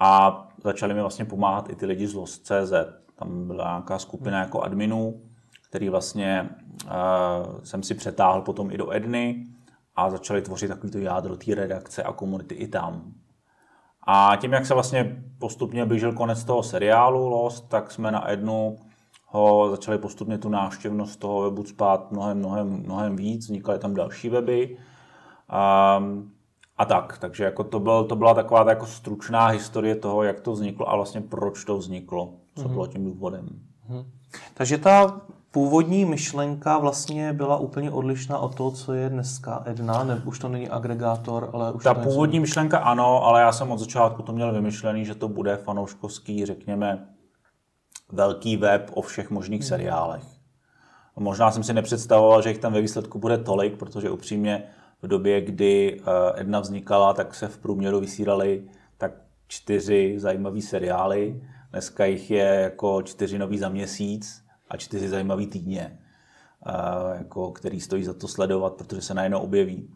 a 0.00 0.48
začali 0.64 0.94
mi 0.94 1.00
vlastně 1.00 1.24
pomáhat 1.24 1.70
i 1.70 1.74
ty 1.76 1.86
lidi 1.86 2.06
z 2.06 2.14
Lost.cz. 2.14 2.72
Tam 3.14 3.46
byla 3.46 3.64
nějaká 3.64 3.98
skupina 3.98 4.38
jako 4.40 4.62
adminů, 4.62 5.22
který 5.68 5.88
vlastně 5.88 6.48
uh, 6.84 6.90
jsem 7.62 7.82
si 7.82 7.94
přetáhl 7.94 8.42
potom 8.42 8.70
i 8.70 8.78
do 8.78 8.94
Edny 8.94 9.44
a 9.96 10.10
začali 10.10 10.42
tvořit 10.42 10.68
takový 10.68 10.92
to 10.92 10.98
jádro 10.98 11.36
té 11.36 11.54
redakce 11.54 12.02
a 12.02 12.12
komunity 12.12 12.54
i 12.54 12.68
tam. 12.68 13.12
A 14.06 14.36
tím, 14.40 14.52
jak 14.52 14.66
se 14.66 14.74
vlastně 14.74 15.22
postupně 15.38 15.86
blížil 15.86 16.12
konec 16.12 16.44
toho 16.44 16.62
seriálu 16.62 17.28
Lost, 17.28 17.68
tak 17.68 17.90
jsme 17.90 18.10
na 18.10 18.30
Ednu 18.30 18.76
ho 19.26 19.70
začali 19.70 19.98
postupně 19.98 20.38
tu 20.38 20.48
návštěvnost 20.48 21.20
toho 21.20 21.42
webu 21.42 21.64
spát 21.64 22.10
mnohem, 22.12 22.38
mnohem, 22.38 22.68
mnohem 22.68 23.16
víc, 23.16 23.44
vznikaly 23.44 23.78
tam 23.78 23.94
další 23.94 24.28
weby. 24.28 24.78
Um, 25.98 26.32
a 26.80 26.84
tak, 26.84 27.18
takže 27.18 27.44
jako 27.44 27.64
to, 27.64 27.80
byl, 27.80 28.04
to 28.04 28.16
byla 28.16 28.34
taková 28.34 28.70
jako 28.70 28.86
stručná 28.86 29.46
historie 29.46 29.94
toho, 29.94 30.22
jak 30.22 30.40
to 30.40 30.52
vzniklo 30.52 30.90
a 30.90 30.96
vlastně 30.96 31.20
proč 31.20 31.64
to 31.64 31.78
vzniklo, 31.78 32.32
co 32.54 32.62
mm-hmm. 32.62 32.72
bylo 32.72 32.86
tím 32.86 33.04
důvodem. 33.04 33.48
Mm-hmm. 33.90 34.04
Takže 34.54 34.78
ta 34.78 35.20
původní 35.50 36.04
myšlenka 36.04 36.78
vlastně 36.78 37.32
byla 37.32 37.56
úplně 37.56 37.90
odlišná 37.90 38.38
od 38.38 38.54
toho, 38.54 38.70
co 38.70 38.92
je 38.92 39.08
dneska 39.08 39.62
Edna, 39.66 40.04
ne, 40.04 40.22
už 40.24 40.38
to 40.38 40.48
není 40.48 40.68
agregátor, 40.68 41.50
ale 41.52 41.72
už 41.72 41.84
Ta 41.84 41.94
to 41.94 42.00
původní 42.00 42.34
něco... 42.34 42.40
myšlenka 42.40 42.78
ano, 42.78 43.24
ale 43.24 43.40
já 43.40 43.52
jsem 43.52 43.70
od 43.70 43.78
začátku 43.78 44.22
to 44.22 44.32
měl 44.32 44.52
vymyšlený, 44.52 45.04
že 45.04 45.14
to 45.14 45.28
bude 45.28 45.56
fanouškovský, 45.56 46.46
řekněme, 46.46 47.06
velký 48.12 48.56
web 48.56 48.90
o 48.94 49.02
všech 49.02 49.30
možných 49.30 49.64
seriálech. 49.64 50.24
Možná 51.16 51.50
jsem 51.50 51.62
si 51.62 51.72
nepředstavoval, 51.72 52.42
že 52.42 52.48
jich 52.48 52.58
tam 52.58 52.72
ve 52.72 52.80
výsledku 52.80 53.18
bude 53.18 53.38
tolik, 53.38 53.78
protože 53.78 54.10
upřímně 54.10 54.62
v 55.02 55.08
době, 55.08 55.40
kdy 55.40 56.00
eh, 56.00 56.40
Edna 56.40 56.60
vznikala, 56.60 57.14
tak 57.14 57.34
se 57.34 57.48
v 57.48 57.58
průměru 57.58 58.00
vysílali 58.00 58.64
tak 58.98 59.12
čtyři 59.48 60.14
zajímavý 60.18 60.62
seriály. 60.62 61.42
Dneska 61.70 62.04
jich 62.04 62.30
je 62.30 62.44
jako 62.44 63.02
čtyři 63.02 63.38
nový 63.38 63.58
za 63.58 63.68
měsíc 63.68 64.44
a 64.68 64.76
čtyři 64.76 65.08
zajímavý 65.08 65.46
týdně, 65.46 65.98
eh, 66.66 67.18
jako, 67.18 67.52
který 67.52 67.80
stojí 67.80 68.04
za 68.04 68.14
to 68.14 68.28
sledovat, 68.28 68.74
protože 68.74 69.00
se 69.00 69.14
najednou 69.14 69.40
objeví. 69.40 69.94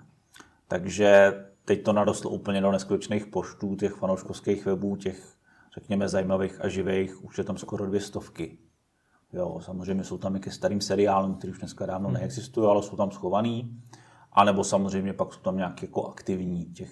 Takže 0.69 1.33
teď 1.65 1.83
to 1.83 1.93
narostlo 1.93 2.31
úplně 2.31 2.61
do 2.61 2.73
neskutečných 2.73 3.27
poštů, 3.27 3.77
těch 3.77 3.93
fanouškovských 3.93 4.67
webů, 4.67 4.97
těch 4.97 5.35
řekněme 5.75 6.09
zajímavých 6.09 6.65
a 6.65 6.69
živých, 6.69 7.25
už 7.25 7.39
je 7.39 7.45
tam 7.45 7.59
skoro 7.59 7.87
dvě 7.87 8.01
stovky. 8.01 8.59
Jo, 9.33 9.61
samozřejmě 9.61 10.05
jsou 10.05 10.19
tam 10.19 10.37
i 10.37 10.41
ke 10.41 10.51
starým 10.51 10.81
seriálům, 10.81 11.35
které 11.35 11.51
už 11.51 11.59
dneska 11.59 11.87
dávno 11.87 12.09
hmm. 12.09 12.19
neexistují, 12.19 12.67
ale 12.67 12.83
jsou 12.83 12.97
tam 12.97 13.11
schovaný. 13.11 13.81
A 14.35 14.45
nebo 14.45 14.65
samozřejmě 14.65 15.13
pak 15.13 15.33
jsou 15.33 15.41
tam 15.41 15.57
nějaké 15.57 15.87
jako 15.87 16.07
aktivní 16.07 16.65
těch 16.65 16.91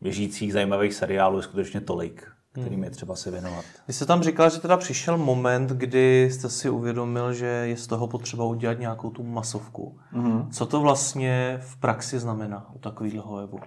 běžících 0.00 0.52
zajímavých 0.52 0.94
seriálů 0.94 1.36
je 1.36 1.42
skutečně 1.42 1.80
tolik, 1.80 2.28
kterým 2.52 2.84
je 2.84 2.90
třeba 2.90 3.16
se 3.16 3.30
věnovat. 3.30 3.64
Vy 3.88 3.94
jste 3.94 4.06
tam 4.06 4.22
říkal, 4.22 4.50
že 4.50 4.60
teda 4.60 4.76
přišel 4.76 5.18
moment, 5.18 5.70
kdy 5.70 6.30
jste 6.32 6.48
si 6.48 6.70
uvědomil, 6.70 7.32
že 7.32 7.46
je 7.46 7.76
z 7.76 7.86
toho 7.86 8.06
potřeba 8.06 8.44
udělat 8.44 8.78
nějakou 8.78 9.10
tu 9.10 9.22
masovku. 9.22 9.98
Mm-hmm. 10.12 10.50
Co 10.50 10.66
to 10.66 10.80
vlastně 10.80 11.58
v 11.62 11.76
praxi 11.76 12.18
znamená 12.18 12.70
u 12.74 12.78
takového 12.78 13.36
webu? 13.36 13.60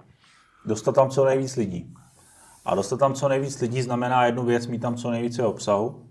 Dostat 0.66 0.96
tam 0.96 1.10
co 1.10 1.26
nejvíc 1.26 1.56
lidí. 1.56 1.94
A 2.66 2.76
dostat 2.76 2.98
tam 2.98 3.14
co 3.14 3.28
nejvíc 3.28 3.62
lidí 3.62 3.82
znamená 3.82 4.26
jednu 4.26 4.46
věc, 4.46 4.68
mít 4.68 4.80
tam 4.80 4.96
co 4.96 5.12
nejvíce 5.12 5.46
obsahu. 5.46 6.10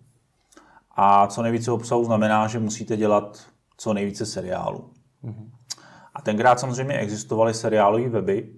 A 0.96 1.26
co 1.26 1.42
nejvíce 1.42 1.70
obsahu 1.70 2.04
znamená, 2.04 2.46
že 2.46 2.58
musíte 2.58 2.96
dělat 2.96 3.46
co 3.76 3.92
nejvíce 3.92 4.26
seriálu. 4.26 4.90
Mm-hmm. 5.24 5.50
A 6.16 6.22
tenkrát 6.22 6.60
samozřejmě 6.60 6.98
existovaly 6.98 7.54
seriálové 7.54 8.08
weby, 8.08 8.52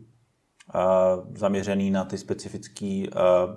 uh, 0.75 1.37
zaměřený 1.37 1.91
na 1.91 2.05
ty 2.05 2.19
specifické 2.19 2.87
uh, 2.87 3.55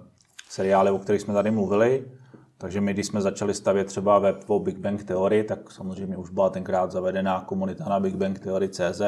seriály, 0.50 0.92
o 0.92 1.00
kterých 1.00 1.22
jsme 1.22 1.34
tady 1.34 1.52
mluvili. 1.52 2.12
Takže 2.58 2.82
my, 2.82 2.94
když 2.94 3.08
jsme 3.08 3.22
začali 3.22 3.54
stavět 3.54 3.86
třeba 3.86 4.20
web 4.20 4.50
o 4.50 4.60
Big 4.60 4.78
Bang 4.78 5.04
Theory, 5.04 5.44
tak 5.44 5.72
samozřejmě 5.72 6.18
už 6.18 6.30
byla 6.30 6.50
tenkrát 6.50 6.92
zavedená 6.92 7.42
komunita 7.42 7.90
na 7.90 8.00
Big 8.00 8.16
Bang 8.16 8.40
Theory 8.40 8.70
CZ. 8.70 9.02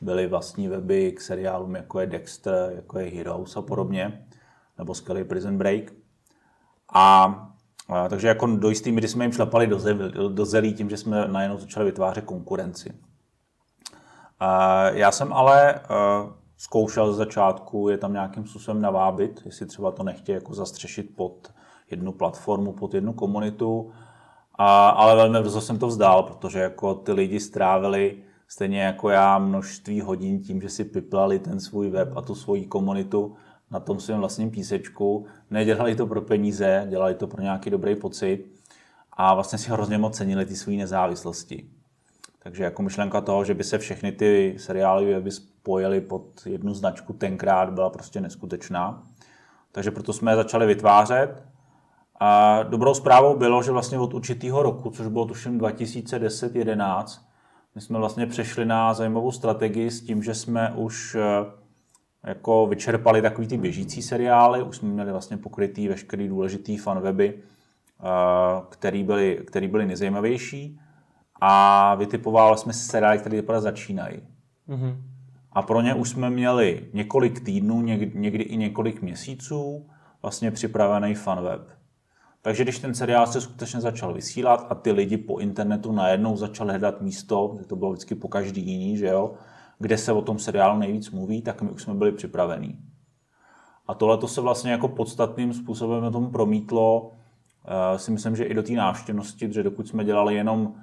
Byly 0.00 0.26
vlastní 0.26 0.68
weby 0.68 1.12
k 1.12 1.20
seriálům, 1.20 1.74
jako 1.74 2.00
je 2.00 2.06
Dexter, 2.06 2.72
jako 2.76 2.98
je 2.98 3.10
Heroes 3.10 3.56
a 3.56 3.62
podobně 3.62 4.26
nebo 4.78 4.94
skvělý 4.94 5.24
Prison 5.24 5.58
Break. 5.58 5.92
A, 6.92 7.24
a 7.88 8.08
takže 8.08 8.28
jako 8.28 8.46
do 8.46 8.68
jistý 8.68 8.92
míry 8.92 9.08
jsme 9.08 9.24
jim 9.24 9.32
šlapali 9.32 9.66
do, 9.66 9.78
zev, 9.78 9.96
do 10.28 10.44
zelí 10.44 10.74
tím, 10.74 10.90
že 10.90 10.96
jsme 10.96 11.28
najednou 11.28 11.58
začali 11.58 11.86
vytvářet 11.86 12.24
konkurenci. 12.24 13.07
Já 14.92 15.12
jsem 15.12 15.32
ale 15.32 15.74
a, 15.74 15.80
zkoušel 16.56 17.12
z 17.12 17.16
začátku 17.16 17.88
je 17.88 17.98
tam 17.98 18.12
nějakým 18.12 18.46
způsobem 18.46 18.82
navábit, 18.82 19.42
jestli 19.44 19.66
třeba 19.66 19.90
to 19.90 20.02
nechtějí 20.02 20.34
jako 20.34 20.54
zastřešit 20.54 21.16
pod 21.16 21.52
jednu 21.90 22.12
platformu, 22.12 22.72
pod 22.72 22.94
jednu 22.94 23.12
komunitu. 23.12 23.90
Ale 24.54 25.16
velmi 25.16 25.40
brzo 25.40 25.60
jsem 25.60 25.78
to 25.78 25.86
vzdál, 25.86 26.22
protože 26.22 26.58
jako 26.58 26.94
ty 26.94 27.12
lidi 27.12 27.40
strávili 27.40 28.22
stejně 28.48 28.82
jako 28.82 29.10
já 29.10 29.38
množství 29.38 30.00
hodin 30.00 30.42
tím, 30.42 30.60
že 30.60 30.68
si 30.68 30.84
piplali 30.84 31.38
ten 31.38 31.60
svůj 31.60 31.90
web 31.90 32.16
a 32.16 32.22
tu 32.22 32.34
svoji 32.34 32.66
komunitu 32.66 33.36
na 33.70 33.80
tom 33.80 34.00
svém 34.00 34.18
vlastním 34.18 34.50
písečku. 34.50 35.26
Nedělali 35.50 35.94
to 35.94 36.06
pro 36.06 36.22
peníze, 36.22 36.86
dělali 36.90 37.14
to 37.14 37.26
pro 37.26 37.42
nějaký 37.42 37.70
dobrý 37.70 37.96
pocit 37.96 38.44
a 39.12 39.34
vlastně 39.34 39.58
si 39.58 39.70
hrozně 39.70 39.98
moc 39.98 40.16
cenili 40.16 40.46
ty 40.46 40.56
své 40.56 40.72
nezávislosti. 40.72 41.70
Takže 42.48 42.64
jako 42.64 42.82
myšlenka 42.82 43.20
toho, 43.20 43.44
že 43.44 43.54
by 43.54 43.64
se 43.64 43.78
všechny 43.78 44.12
ty 44.12 44.54
seriály 44.58 45.20
by 45.20 45.30
spojily 45.30 46.00
pod 46.00 46.46
jednu 46.46 46.74
značku 46.74 47.12
tenkrát 47.12 47.70
byla 47.72 47.90
prostě 47.90 48.20
neskutečná. 48.20 49.02
Takže 49.72 49.90
proto 49.90 50.12
jsme 50.12 50.32
je 50.32 50.36
začali 50.36 50.66
vytvářet. 50.66 51.42
A 52.20 52.62
dobrou 52.62 52.94
zprávou 52.94 53.36
bylo, 53.36 53.62
že 53.62 53.72
vlastně 53.72 53.98
od 53.98 54.14
určitého 54.14 54.62
roku, 54.62 54.90
což 54.90 55.06
bylo 55.06 55.24
tuším 55.24 55.60
2010-11, 55.60 57.20
my 57.74 57.80
jsme 57.80 57.98
vlastně 57.98 58.26
přešli 58.26 58.66
na 58.66 58.94
zajímavou 58.94 59.32
strategii 59.32 59.90
s 59.90 60.00
tím, 60.00 60.22
že 60.22 60.34
jsme 60.34 60.72
už 60.76 61.16
jako 62.24 62.66
vyčerpali 62.66 63.22
takový 63.22 63.46
ty 63.46 63.56
běžící 63.56 64.02
seriály, 64.02 64.62
už 64.62 64.76
jsme 64.76 64.88
měli 64.88 65.12
vlastně 65.12 65.36
pokrytý 65.36 65.88
veškerý 65.88 66.28
důležitý 66.28 66.76
fanweby, 66.76 67.34
eh, 67.34 68.62
který 68.68 69.04
byly, 69.04 69.42
který 69.46 69.68
byly 69.68 69.86
nejzajímavější 69.86 70.80
a 71.40 71.94
vytipovali 71.94 72.58
jsme 72.58 72.72
si 72.72 72.84
seriály, 72.84 73.18
které 73.18 73.36
teprve 73.36 73.60
začínají. 73.60 74.20
Mm-hmm. 74.68 74.96
A 75.52 75.62
pro 75.62 75.80
ně 75.80 75.94
už 75.94 76.10
jsme 76.10 76.30
měli 76.30 76.88
několik 76.92 77.40
týdnů, 77.40 77.80
někdy, 77.80 78.12
někdy 78.14 78.44
i 78.44 78.56
několik 78.56 79.02
měsíců 79.02 79.86
vlastně 80.22 80.50
připravený 80.50 81.14
fanweb. 81.14 81.60
Takže 82.42 82.62
když 82.62 82.78
ten 82.78 82.94
seriál 82.94 83.26
se 83.26 83.40
skutečně 83.40 83.80
začal 83.80 84.14
vysílat 84.14 84.66
a 84.70 84.74
ty 84.74 84.92
lidi 84.92 85.16
po 85.16 85.38
internetu 85.38 85.92
najednou 85.92 86.36
začali 86.36 86.70
hledat 86.70 87.00
místo, 87.00 87.58
to 87.66 87.76
bylo 87.76 87.92
vždycky 87.92 88.14
po 88.14 88.28
každý 88.28 88.66
jiný, 88.66 88.96
že 88.96 89.06
jo, 89.06 89.34
kde 89.78 89.98
se 89.98 90.12
o 90.12 90.22
tom 90.22 90.38
seriálu 90.38 90.78
nejvíc 90.78 91.10
mluví, 91.10 91.42
tak 91.42 91.62
my 91.62 91.70
už 91.70 91.82
jsme 91.82 91.94
byli 91.94 92.12
připravení. 92.12 92.78
A 93.86 93.94
tohle 93.94 94.18
to 94.18 94.28
se 94.28 94.40
vlastně 94.40 94.72
jako 94.72 94.88
podstatným 94.88 95.52
způsobem 95.52 96.02
na 96.02 96.10
tom 96.10 96.30
promítlo, 96.30 97.00
uh, 97.02 97.96
si 97.96 98.10
myslím, 98.10 98.36
že 98.36 98.44
i 98.44 98.54
do 98.54 98.62
té 98.62 98.72
návštěvnosti, 98.72 99.52
že 99.52 99.62
dokud 99.62 99.88
jsme 99.88 100.04
dělali 100.04 100.34
jenom 100.34 100.74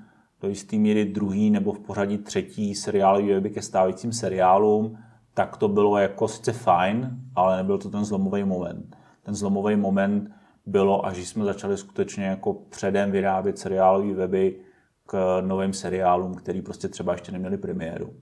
do 0.41 0.47
jisté 0.47 0.75
míry 0.75 1.05
druhý 1.05 1.49
nebo 1.49 1.73
v 1.73 1.79
pořadí 1.79 2.17
třetí 2.17 2.75
seriálový 2.75 3.27
weby 3.27 3.49
ke 3.49 3.61
stávajícím 3.61 4.13
seriálům, 4.13 4.97
tak 5.33 5.57
to 5.57 5.67
bylo 5.67 5.97
jako 5.97 6.27
sice 6.27 6.53
fajn, 6.53 7.19
ale 7.35 7.57
nebyl 7.57 7.77
to 7.77 7.89
ten 7.89 8.05
zlomový 8.05 8.43
moment. 8.43 8.97
Ten 9.23 9.35
zlomový 9.35 9.75
moment 9.75 10.31
bylo, 10.65 11.05
až 11.05 11.17
jsme 11.17 11.45
začali 11.45 11.77
skutečně 11.77 12.25
jako 12.25 12.53
předem 12.53 13.11
vyrábět 13.11 13.59
seriálové 13.59 14.13
weby 14.13 14.59
k 15.05 15.41
novým 15.41 15.73
seriálům, 15.73 16.35
který 16.35 16.61
prostě 16.61 16.87
třeba 16.87 17.11
ještě 17.11 17.31
neměli 17.31 17.57
premiéru. 17.57 18.13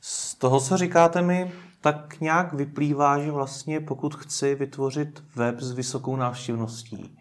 Z 0.00 0.34
toho, 0.34 0.60
co 0.60 0.76
říkáte 0.76 1.22
mi, 1.22 1.52
tak 1.80 2.20
nějak 2.20 2.52
vyplývá, 2.52 3.18
že 3.18 3.30
vlastně 3.30 3.80
pokud 3.80 4.14
chci 4.14 4.54
vytvořit 4.54 5.24
web 5.36 5.60
s 5.60 5.72
vysokou 5.72 6.16
návštěvností, 6.16 7.16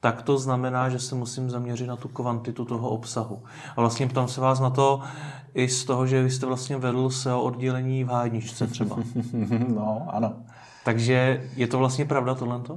tak 0.00 0.22
to 0.22 0.38
znamená, 0.38 0.88
že 0.88 0.98
se 0.98 1.14
musím 1.14 1.50
zaměřit 1.50 1.86
na 1.86 1.96
tu 1.96 2.08
kvantitu 2.08 2.64
toho 2.64 2.88
obsahu. 2.88 3.42
A 3.76 3.80
vlastně 3.80 4.06
ptám 4.06 4.28
se 4.28 4.40
vás 4.40 4.60
na 4.60 4.70
to 4.70 5.00
i 5.54 5.68
z 5.68 5.84
toho, 5.84 6.06
že 6.06 6.22
vy 6.22 6.30
jste 6.30 6.46
vlastně 6.46 6.76
vedl 6.76 7.10
SEO 7.10 7.42
oddělení 7.42 8.04
v 8.04 8.08
hájničce 8.08 8.66
třeba. 8.66 8.96
no, 9.68 10.06
ano. 10.08 10.36
Takže 10.84 11.48
je 11.56 11.66
to 11.66 11.78
vlastně 11.78 12.04
pravda 12.04 12.34
tohle? 12.34 12.56
Uh, 12.56 12.76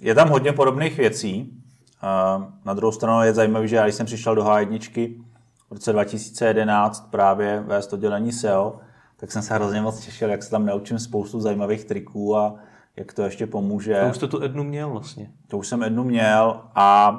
je 0.00 0.14
tam 0.14 0.28
hodně 0.28 0.52
podobných 0.52 0.96
věcí. 0.96 1.62
Uh, 2.02 2.44
na 2.64 2.74
druhou 2.74 2.92
stranu 2.92 3.22
je 3.22 3.34
zajímavé, 3.34 3.68
že 3.68 3.76
já 3.76 3.82
když 3.82 3.94
jsem 3.94 4.06
přišel 4.06 4.34
do 4.34 4.44
H1, 4.44 5.24
v 5.70 5.72
roce 5.72 5.92
2011 5.92 7.10
právě 7.10 7.60
vést 7.60 7.92
oddělení 7.92 8.32
SEO, 8.32 8.80
tak 9.16 9.32
jsem 9.32 9.42
se 9.42 9.54
hrozně 9.54 9.80
moc 9.80 10.00
těšil, 10.00 10.30
jak 10.30 10.42
se 10.42 10.50
tam 10.50 10.66
naučím 10.66 10.98
spoustu 10.98 11.40
zajímavých 11.40 11.84
triků 11.84 12.36
a 12.36 12.54
jak 12.96 13.12
to 13.12 13.22
ještě 13.22 13.46
pomůže. 13.46 14.00
To 14.00 14.10
už 14.10 14.16
jste 14.16 14.26
tu 14.26 14.42
Ednu 14.42 14.64
měl 14.64 14.90
vlastně. 14.90 15.30
To 15.48 15.58
už 15.58 15.68
jsem 15.68 15.82
Ednu 15.82 16.04
měl 16.04 16.60
a 16.74 17.18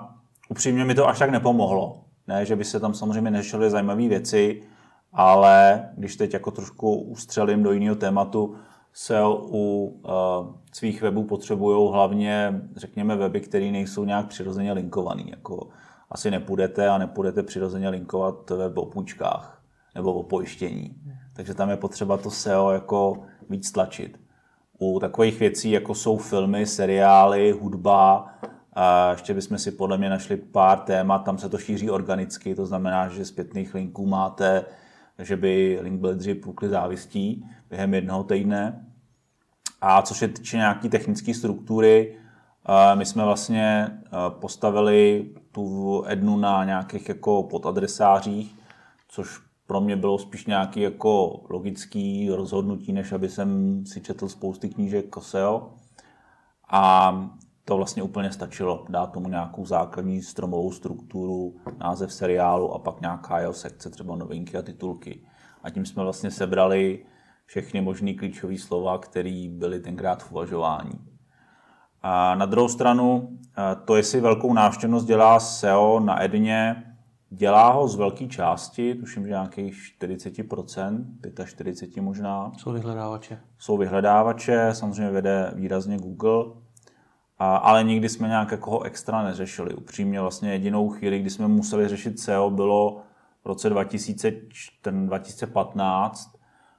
upřímně 0.49 0.85
mi 0.85 0.95
to 0.95 1.07
až 1.07 1.19
tak 1.19 1.29
nepomohlo. 1.29 2.01
Ne, 2.27 2.45
že 2.45 2.55
by 2.55 2.63
se 2.63 2.79
tam 2.79 2.93
samozřejmě 2.93 3.31
neřešily 3.31 3.69
zajímavé 3.69 4.07
věci, 4.07 4.63
ale 5.13 5.85
když 5.97 6.15
teď 6.15 6.33
jako 6.33 6.51
trošku 6.51 6.95
ustřelím 6.95 7.63
do 7.63 7.71
jiného 7.71 7.95
tématu, 7.95 8.55
SEO 8.93 9.35
u 9.35 9.85
uh, 9.85 10.55
svých 10.73 11.01
webů 11.01 11.23
potřebují 11.23 11.91
hlavně, 11.93 12.61
řekněme, 12.75 13.15
weby, 13.15 13.41
které 13.41 13.71
nejsou 13.71 14.05
nějak 14.05 14.27
přirozeně 14.27 14.73
linkované. 14.73 15.23
Jako 15.27 15.67
asi 16.09 16.31
nepůjdete 16.31 16.89
a 16.89 16.97
nepůjdete 16.97 17.43
přirozeně 17.43 17.89
linkovat 17.89 18.49
web 18.49 18.77
o 18.77 18.85
půjčkách 18.85 19.61
nebo 19.95 20.13
o 20.13 20.23
pojištění. 20.23 20.95
Takže 21.33 21.53
tam 21.53 21.69
je 21.69 21.77
potřeba 21.77 22.17
to 22.17 22.31
SEO 22.31 22.71
jako 22.71 23.23
víc 23.49 23.71
tlačit. 23.71 24.24
U 24.79 24.99
takových 24.99 25.39
věcí, 25.39 25.71
jako 25.71 25.95
jsou 25.95 26.17
filmy, 26.17 26.65
seriály, 26.65 27.51
hudba, 27.51 28.27
a 28.73 29.11
ještě 29.11 29.33
bychom 29.33 29.57
si 29.57 29.71
podle 29.71 29.97
mě 29.97 30.09
našli 30.09 30.37
pár 30.37 30.79
témat, 30.79 31.19
tam 31.19 31.37
se 31.37 31.49
to 31.49 31.57
šíří 31.57 31.89
organicky, 31.89 32.55
to 32.55 32.65
znamená, 32.65 33.09
že 33.09 33.25
zpětných 33.25 33.73
linků 33.73 34.05
máte, 34.05 34.65
že 35.19 35.37
by 35.37 35.79
link 35.81 35.99
buildři 35.99 36.35
pukli 36.35 36.69
závistí 36.69 37.45
během 37.69 37.93
jednoho 37.93 38.23
týdne. 38.23 38.85
A 39.81 40.01
co 40.01 40.13
se 40.13 40.27
týče 40.27 40.57
nějaké 40.57 40.89
technické 40.89 41.33
struktury, 41.33 42.17
my 42.95 43.05
jsme 43.05 43.23
vlastně 43.23 43.97
postavili 44.29 45.29
tu 45.51 46.03
Ednu 46.07 46.37
na 46.37 46.63
nějakých 46.63 47.09
jako 47.09 47.43
podadresářích, 47.43 48.55
což 49.07 49.39
pro 49.67 49.81
mě 49.81 49.95
bylo 49.95 50.17
spíš 50.17 50.45
nějaký 50.45 50.81
jako 50.81 51.43
logický 51.49 52.29
rozhodnutí, 52.29 52.93
než 52.93 53.11
aby 53.11 53.29
jsem 53.29 53.81
si 53.85 54.01
četl 54.01 54.29
spousty 54.29 54.69
knížek 54.69 55.15
SEO. 55.19 55.73
A 56.69 57.13
to 57.65 57.77
vlastně 57.77 58.03
úplně 58.03 58.31
stačilo. 58.31 58.85
Dát 58.89 59.11
tomu 59.11 59.29
nějakou 59.29 59.65
základní 59.65 60.21
stromovou 60.21 60.71
strukturu, 60.71 61.55
název 61.77 62.13
seriálu 62.13 62.73
a 62.73 62.79
pak 62.79 63.01
nějaká 63.01 63.39
jeho 63.39 63.53
sekce, 63.53 63.89
třeba 63.89 64.15
novinky 64.15 64.57
a 64.57 64.61
titulky. 64.61 65.25
A 65.63 65.69
tím 65.69 65.85
jsme 65.85 66.03
vlastně 66.03 66.31
sebrali 66.31 67.05
všechny 67.45 67.81
možné 67.81 68.13
klíčové 68.13 68.57
slova, 68.57 68.97
které 68.97 69.47
byly 69.49 69.79
tenkrát 69.79 70.23
v 70.23 70.31
uvažování. 70.31 70.99
A 72.01 72.35
na 72.35 72.45
druhou 72.45 72.67
stranu, 72.67 73.37
to, 73.85 73.95
jestli 73.95 74.21
velkou 74.21 74.53
návštěvnost 74.53 75.07
dělá 75.07 75.39
SEO 75.39 75.99
na 75.99 76.23
Edně, 76.23 76.94
dělá 77.35 77.71
ho 77.71 77.87
z 77.87 77.95
velké 77.95 78.27
části, 78.27 78.95
tuším, 78.95 79.23
že 79.23 79.29
nějakých 79.29 79.75
40%, 80.01 81.05
45 81.45 82.01
možná. 82.01 82.51
Jsou 82.57 82.71
vyhledávače. 82.71 83.39
Jsou 83.57 83.77
vyhledávače, 83.77 84.69
samozřejmě 84.71 85.11
vede 85.11 85.51
výrazně 85.55 85.97
Google, 85.97 86.45
a, 87.39 87.55
ale 87.55 87.83
nikdy 87.83 88.09
jsme 88.09 88.27
nějak 88.27 88.51
jako 88.51 88.71
ho 88.71 88.83
extra 88.83 89.23
neřešili. 89.23 89.73
Upřímně 89.73 90.21
vlastně 90.21 90.51
jedinou 90.51 90.89
chvíli, 90.89 91.19
kdy 91.19 91.29
jsme 91.29 91.47
museli 91.47 91.87
řešit 91.87 92.19
SEO, 92.19 92.49
bylo 92.49 93.01
v 93.43 93.47
roce 93.47 93.69
2015, 93.69 96.35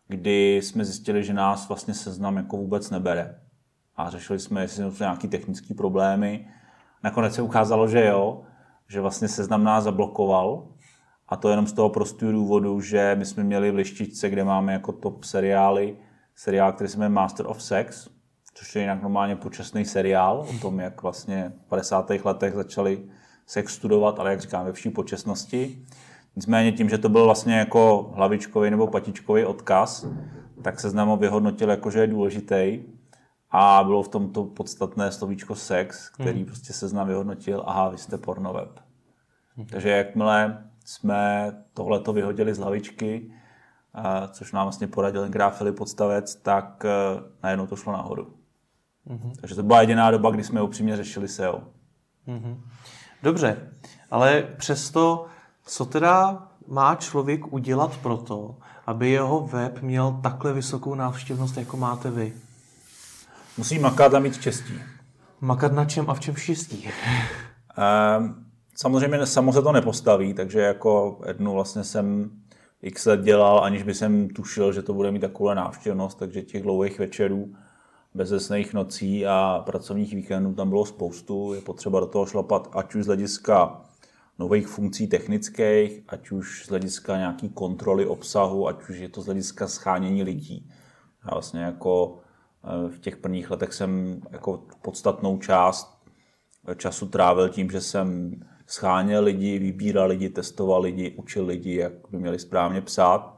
kdy 0.09 0.57
jsme 0.57 0.85
zjistili, 0.85 1.25
že 1.25 1.35
nás 1.35 1.69
vlastně 1.69 1.95
seznam 1.95 2.37
jako 2.37 2.57
vůbec 2.57 2.91
nebere. 2.91 3.41
A 3.97 4.11
řešili 4.11 4.39
jsme, 4.39 4.61
jestli 4.61 4.93
jsou 4.93 5.05
nějaké 5.05 5.29
technické 5.29 5.75
problémy. 5.75 6.49
Nakonec 7.03 7.35
se 7.35 7.43
ukázalo, 7.43 7.89
že 7.89 8.07
jo, 8.07 8.43
že 8.89 9.01
vlastně 9.01 9.29
seznam 9.29 9.65
nás 9.65 9.85
zablokoval. 9.85 10.67
A 11.29 11.37
to 11.37 11.49
jenom 11.49 11.67
z 11.67 11.73
toho 11.73 11.91
prostého 11.91 12.33
důvodu, 12.33 12.81
že 12.81 13.17
my 13.19 13.25
jsme 13.25 13.45
měli 13.45 13.71
v 13.71 13.75
lištičce, 13.75 14.31
kde 14.31 14.45
máme 14.45 14.73
jako 14.73 14.93
top 14.93 15.25
seriály, 15.25 15.97
seriál, 16.35 16.73
který 16.73 16.91
se 16.91 16.99
jmenuje 16.99 17.15
Master 17.15 17.47
of 17.47 17.63
Sex, 17.63 18.09
což 18.55 18.77
je 18.77 18.83
jinak 18.83 19.03
normálně 19.03 19.37
počasný 19.37 19.85
seriál 19.85 20.47
o 20.51 20.59
tom, 20.61 20.81
jak 20.81 21.03
vlastně 21.03 21.53
v 21.67 21.69
50. 21.69 22.11
letech 22.25 22.55
začali 22.55 23.03
sex 23.47 23.75
studovat, 23.75 24.21
ale 24.21 24.31
jak 24.31 24.41
říkám, 24.41 24.65
ve 24.65 24.73
vší 24.73 24.91
počasnosti. 24.91 25.83
Nicméně 26.37 26.73
tím, 26.73 26.89
že 26.89 26.99
to 26.99 27.09
byl 27.09 27.25
vlastně 27.25 27.55
jako 27.55 28.13
hlavičkový 28.15 28.71
nebo 28.71 28.87
patičkový 28.87 29.45
odkaz, 29.45 30.07
tak 30.63 30.81
se 30.81 30.91
znamo 30.91 31.17
vyhodnotil 31.17 31.71
jako, 31.71 31.91
že 31.91 32.01
je 32.01 32.07
důležitý 32.07 32.81
a 33.51 33.85
bylo 33.85 34.03
v 34.03 34.09
tomto 34.09 34.45
podstatné 34.45 35.13
slovíčko 35.13 35.55
sex, 35.55 36.11
který 36.11 36.39
hmm. 36.39 36.47
prostě 36.47 36.73
seznam 36.73 37.07
vyhodnotil, 37.07 37.63
aha, 37.67 37.89
vy 37.89 37.99
jste 37.99 38.19
pornoveb. 38.19 38.81
Hmm. 39.57 39.67
Takže 39.67 39.89
jakmile 39.89 40.65
jsme 40.85 41.53
tohleto 41.75 42.13
vyhodili 42.13 42.55
z 42.55 42.59
hlavičky, 42.59 43.31
což 44.31 44.53
nám 44.53 44.65
vlastně 44.65 44.87
poradil 44.87 45.29
ten 45.29 45.51
Filip 45.51 45.77
Podstavec, 45.77 46.35
tak 46.35 46.85
e, 46.85 46.91
najednou 47.43 47.67
to 47.67 47.77
šlo 47.77 47.93
nahoru. 47.93 48.27
Mm-hmm. 49.09 49.33
Takže 49.41 49.55
to 49.55 49.63
byla 49.63 49.81
jediná 49.81 50.11
doba, 50.11 50.31
kdy 50.31 50.45
jsme 50.45 50.63
upřímně 50.63 50.97
řešili 50.97 51.29
SEO. 51.29 51.61
Mm-hmm. 52.29 52.57
Dobře, 53.23 53.71
ale 54.11 54.43
přesto, 54.57 55.27
co 55.67 55.85
teda 55.85 56.49
má 56.69 56.95
člověk 56.95 57.53
udělat 57.53 57.97
pro 57.97 58.17
to, 58.17 58.57
aby 58.87 59.11
jeho 59.11 59.47
web 59.47 59.83
měl 59.83 60.21
takhle 60.23 60.53
vysokou 60.53 60.95
návštěvnost, 60.95 61.57
jako 61.57 61.77
máte 61.77 62.11
vy? 62.11 62.33
Musí 63.59 63.79
makat 63.79 64.15
a 64.15 64.19
mít 64.19 64.35
štěstí. 64.35 64.75
Makat 65.41 65.73
na 65.73 65.85
čem 65.85 66.11
a 66.11 66.15
v 66.15 66.21
čem 66.21 66.37
štěstí? 66.37 66.89
Um, 68.19 68.47
samozřejmě 68.75 69.27
samo 69.27 69.53
se 69.53 69.63
to 69.63 69.73
nepostaví, 69.73 70.35
takže 70.35 70.61
jako 70.61 71.21
jednu 71.27 71.53
vlastně 71.53 71.85
jsem 71.85 72.31
x 72.83 73.07
let 73.07 73.21
dělal, 73.21 73.65
aniž 73.65 73.83
by 73.83 73.95
jsem 73.95 74.29
tušil, 74.29 74.73
že 74.73 74.83
to 74.83 74.95
bude 74.95 75.11
mít 75.11 75.21
takovou 75.21 75.55
návštěvnost, 75.55 76.19
takže 76.19 76.43
těch 76.43 76.63
dlouhých 76.63 76.99
večerů 76.99 77.55
bezesných 78.15 78.75
nocí 78.75 79.27
a 79.27 79.63
pracovních 79.67 80.15
víkendů 80.15 80.55
tam 80.55 80.69
bylo 80.69 80.87
spoustu. 80.87 81.55
Je 81.55 81.61
potřeba 81.61 82.01
do 82.01 82.07
toho 82.07 82.27
šlapat 82.27 82.69
ať 82.73 82.95
už 82.95 83.05
z 83.05 83.07
hlediska 83.07 83.81
nových 84.39 84.67
funkcí 84.67 85.07
technických, 85.07 86.03
ať 86.09 86.31
už 86.31 86.65
z 86.67 86.69
hlediska 86.69 87.17
nějaký 87.17 87.49
kontroly 87.49 88.07
obsahu, 88.07 88.69
ať 88.69 88.89
už 88.89 88.97
je 88.97 89.09
to 89.09 89.23
z 89.23 89.27
hlediska 89.27 89.69
schánění 89.69 90.23
lidí. 90.23 90.71
Já 91.25 91.31
vlastně 91.35 91.61
jako 91.61 92.19
v 92.91 92.99
těch 92.99 93.17
prvních 93.17 93.51
letech 93.51 93.73
jsem 93.73 94.21
jako 94.31 94.65
podstatnou 94.83 95.39
část 95.39 95.97
času 96.77 97.07
trávil 97.07 97.49
tím, 97.49 97.71
že 97.71 97.81
jsem 97.81 98.41
scháněl 98.67 99.25
lidi, 99.25 99.59
vybíral 99.59 100.09
lidi, 100.09 100.29
testoval 100.29 100.83
lidi, 100.83 101.15
učil 101.19 101.47
lidi, 101.47 101.75
jak 101.77 101.93
by 102.11 102.19
měli 102.19 102.39
správně 102.39 102.81
psát. 102.81 103.37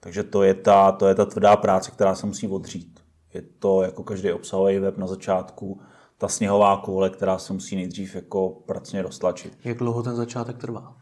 Takže 0.00 0.22
to 0.22 0.42
je 0.42 0.54
ta, 0.54 0.92
to 0.92 1.08
je 1.08 1.14
ta 1.14 1.24
tvrdá 1.24 1.56
práce, 1.56 1.90
která 1.90 2.14
se 2.14 2.26
musí 2.26 2.48
odřít. 2.48 3.00
Je 3.34 3.42
to 3.42 3.82
jako 3.82 4.02
každý 4.02 4.32
obsahový 4.32 4.78
web 4.78 4.98
na 4.98 5.06
začátku, 5.06 5.80
ta 6.18 6.28
sněhová 6.28 6.76
koule, 6.76 7.10
která 7.10 7.38
se 7.38 7.52
musí 7.52 7.76
nejdřív 7.76 8.14
jako 8.14 8.50
pracně 8.50 9.02
roztlačit. 9.02 9.58
Jak 9.64 9.78
dlouho 9.78 10.02
ten 10.02 10.16
začátek 10.16 10.58
trvá? 10.58 10.96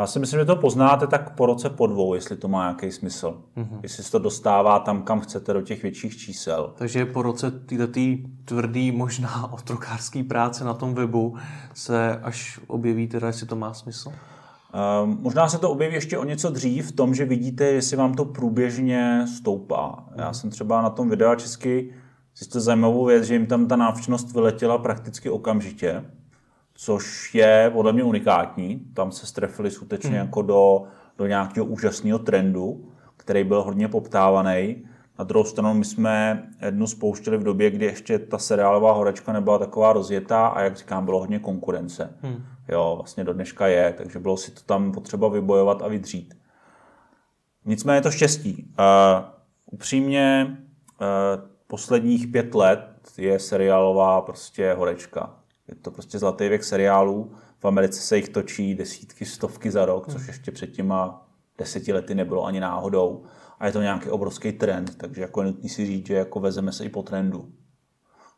Já 0.00 0.06
si 0.06 0.18
myslím, 0.18 0.40
že 0.40 0.44
to 0.44 0.56
poznáte 0.56 1.06
tak 1.06 1.34
po 1.34 1.46
roce, 1.46 1.70
po 1.70 1.86
dvou, 1.86 2.14
jestli 2.14 2.36
to 2.36 2.48
má 2.48 2.62
nějaký 2.62 2.92
smysl. 2.92 3.42
Mm-hmm. 3.56 3.80
Jestli 3.82 4.04
se 4.04 4.10
to 4.10 4.18
dostává 4.18 4.78
tam, 4.78 5.02
kam 5.02 5.20
chcete, 5.20 5.52
do 5.52 5.62
těch 5.62 5.82
větších 5.82 6.16
čísel. 6.16 6.72
Takže 6.78 7.06
po 7.06 7.22
roce 7.22 7.50
této 7.50 8.00
tvrdý, 8.44 8.92
možná 8.92 9.52
otrokářský 9.52 10.22
práce 10.22 10.64
na 10.64 10.74
tom 10.74 10.94
webu 10.94 11.36
se 11.74 12.16
až 12.22 12.60
objeví 12.66 13.06
teda, 13.06 13.26
jestli 13.26 13.46
to 13.46 13.56
má 13.56 13.74
smysl? 13.74 14.08
Um, 14.08 15.18
možná 15.20 15.48
se 15.48 15.58
to 15.58 15.70
objeví 15.70 15.94
ještě 15.94 16.18
o 16.18 16.24
něco 16.24 16.50
dřív 16.50 16.88
v 16.88 16.92
tom, 16.92 17.14
že 17.14 17.24
vidíte, 17.24 17.64
jestli 17.64 17.96
vám 17.96 18.14
to 18.14 18.24
průběžně 18.24 19.24
stoupá. 19.36 20.04
Já 20.16 20.32
jsem 20.32 20.50
třeba 20.50 20.82
na 20.82 20.90
tom 20.90 21.08
videu 21.08 21.34
česky 21.36 21.94
zjistil 22.36 22.60
zajímavou 22.60 23.04
věc, 23.04 23.24
že 23.24 23.34
jim 23.34 23.46
tam 23.46 23.66
ta 23.66 23.76
návštěvnost 23.76 24.32
vyletěla 24.32 24.78
prakticky 24.78 25.30
okamžitě, 25.30 26.04
což 26.82 27.34
je 27.34 27.70
podle 27.72 27.92
mě 27.92 28.04
unikátní. 28.04 28.80
Tam 28.94 29.12
se 29.12 29.26
strefili 29.26 29.70
skutečně 29.70 30.10
mm. 30.10 30.16
jako 30.16 30.42
do, 30.42 30.82
do 31.18 31.26
nějakého 31.26 31.66
úžasného 31.66 32.18
trendu, 32.18 32.92
který 33.16 33.44
byl 33.44 33.62
hodně 33.62 33.88
poptávaný. 33.88 34.84
Na 35.18 35.24
druhou 35.24 35.44
stranu 35.44 35.74
my 35.74 35.84
jsme 35.84 36.48
jednu 36.64 36.86
spouštěli 36.86 37.38
v 37.38 37.42
době, 37.42 37.70
kdy 37.70 37.84
ještě 37.86 38.18
ta 38.18 38.38
seriálová 38.38 38.92
horečka 38.92 39.32
nebyla 39.32 39.58
taková 39.58 39.92
rozjetá 39.92 40.46
a 40.46 40.60
jak 40.60 40.76
říkám, 40.76 41.04
bylo 41.04 41.18
hodně 41.18 41.38
konkurence. 41.38 42.14
Hmm. 42.22 42.44
Jo, 42.68 42.94
vlastně 42.96 43.24
do 43.24 43.32
dneška 43.32 43.66
je, 43.66 43.94
takže 43.96 44.18
bylo 44.18 44.36
si 44.36 44.50
to 44.50 44.60
tam 44.66 44.92
potřeba 44.92 45.28
vybojovat 45.28 45.82
a 45.82 45.88
vydřít. 45.88 46.34
Nicméně 47.64 48.00
to 48.00 48.10
štěstí. 48.10 48.74
Uh, 48.78 49.24
upřímně 49.66 50.46
uh, 51.00 51.06
posledních 51.66 52.26
pět 52.26 52.54
let 52.54 52.86
je 53.18 53.38
seriálová 53.38 54.20
prostě 54.20 54.74
horečka. 54.74 55.39
Je 55.70 55.76
to 55.76 55.90
prostě 55.90 56.18
zlatý 56.18 56.48
věk 56.48 56.64
seriálů. 56.64 57.32
V 57.58 57.64
Americe 57.64 58.00
se 58.00 58.16
jich 58.16 58.28
točí 58.28 58.74
desítky, 58.74 59.24
stovky 59.24 59.70
za 59.70 59.84
rok, 59.84 60.12
což 60.12 60.26
ještě 60.26 60.52
před 60.52 60.66
těma 60.66 61.26
deseti 61.58 61.92
lety 61.92 62.14
nebylo 62.14 62.44
ani 62.44 62.60
náhodou 62.60 63.24
a 63.60 63.66
je 63.66 63.72
to 63.72 63.82
nějaký 63.82 64.10
obrovský 64.10 64.52
trend, 64.52 64.98
takže 64.98 65.22
jako 65.22 65.40
je 65.40 65.46
nutný 65.46 65.68
si 65.68 65.86
říct, 65.86 66.06
že 66.06 66.14
jako 66.14 66.40
vezeme 66.40 66.72
se 66.72 66.84
i 66.84 66.88
po 66.88 67.02
trendu. 67.02 67.48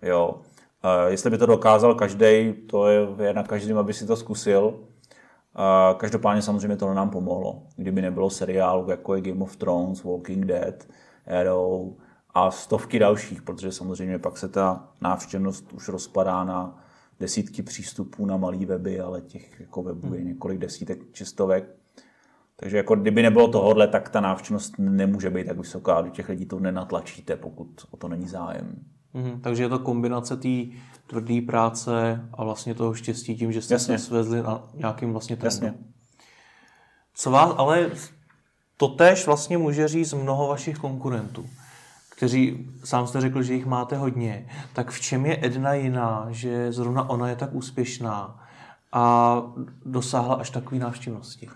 Jo. 0.03 0.35
Uh, 0.35 1.11
jestli 1.11 1.31
by 1.31 1.39
to 1.39 1.47
dokázal 1.47 1.95
každý, 1.95 2.53
to 2.53 2.89
je, 2.89 3.09
je 3.23 3.35
na 3.35 3.43
každém, 3.43 3.79
aby 3.79 3.95
si 3.95 4.07
to 4.07 4.17
zkusil. 4.17 4.65
Uh, 4.65 5.99
každopádně 5.99 6.43
samozřejmě 6.43 6.77
to 6.77 6.95
nám 6.95 7.11
pomohlo. 7.11 7.63
Kdyby 7.77 8.03
nebylo 8.03 8.31
seriálů 8.31 8.91
jako 8.91 9.15
je 9.15 9.21
Game 9.21 9.43
of 9.43 9.57
Thrones, 9.57 10.05
Walking 10.05 10.47
Dead, 10.47 10.89
Arrow 11.27 11.93
a 12.35 12.51
stovky 12.51 12.99
dalších, 12.99 13.43
protože 13.43 13.73
samozřejmě 13.73 14.19
pak 14.19 14.39
se 14.39 14.49
ta 14.49 14.89
návštěvnost 15.01 15.73
už 15.73 15.89
rozpadá 15.89 16.45
na 16.45 16.85
desítky 17.23 17.63
přístupů 17.63 18.27
na 18.27 18.37
malý 18.37 18.67
weby, 18.67 19.01
ale 19.01 19.21
těch 19.21 19.61
jako 19.61 19.83
webů 19.83 20.15
je 20.15 20.21
hmm. 20.21 20.29
několik 20.29 20.59
desítek 20.59 21.13
čistovek 21.13 21.83
Takže 22.63 22.77
jako 22.77 22.97
kdyby 22.97 23.23
nebylo 23.23 23.49
tohohle, 23.49 23.89
tak 23.89 24.09
ta 24.09 24.21
návštěvnost 24.21 24.75
nemůže 24.79 25.31
být 25.31 25.47
tak 25.47 25.59
vysoká. 25.59 26.01
Do 26.01 26.09
těch 26.09 26.29
lidí 26.29 26.47
to 26.47 26.61
nenatlačíte, 26.61 27.37
pokud 27.37 27.69
o 27.91 27.97
to 27.97 28.09
není 28.09 28.29
zájem. 28.29 28.85
Mhm, 29.15 29.41
takže 29.41 29.63
je 29.63 29.69
to 29.69 29.79
kombinace 29.79 30.37
té 30.37 30.49
tvrdé 31.07 31.41
práce 31.47 32.21
a 32.35 32.45
vlastně 32.45 32.75
toho 32.75 32.95
štěstí 32.95 33.37
tím, 33.37 33.53
že 33.53 33.63
jste 33.63 33.75
Jasně. 33.75 33.99
se 33.99 34.05
svezli 34.05 34.43
na 34.43 34.69
nějakým 34.75 35.13
vlastně 35.13 35.37
trendu. 35.37 35.67
Jasně. 35.67 35.75
Co 37.15 37.31
vás, 37.31 37.55
ale 37.57 37.91
to 38.77 38.89
též 38.89 39.27
vlastně 39.27 39.59
může 39.59 39.89
říct 39.89 40.13
mnoho 40.13 40.49
vašich 40.49 40.79
konkurentů, 40.79 41.47
kteří, 42.17 42.71
sám 42.85 43.07
jste 43.07 43.21
řekl, 43.21 43.43
že 43.43 43.55
jich 43.55 43.67
máte 43.67 43.97
hodně, 43.97 44.47
tak 44.73 44.91
v 44.91 45.01
čem 45.01 45.27
je 45.27 45.39
Edna 45.47 45.75
jiná, 45.75 46.27
že 46.31 46.73
zrovna 46.73 47.11
ona 47.11 47.29
je 47.29 47.37
tak 47.37 47.55
úspěšná 47.55 48.41
a 48.93 49.37
dosáhla 49.85 50.35
až 50.35 50.51
takové 50.51 50.81
návštěvnosti? 50.81 51.49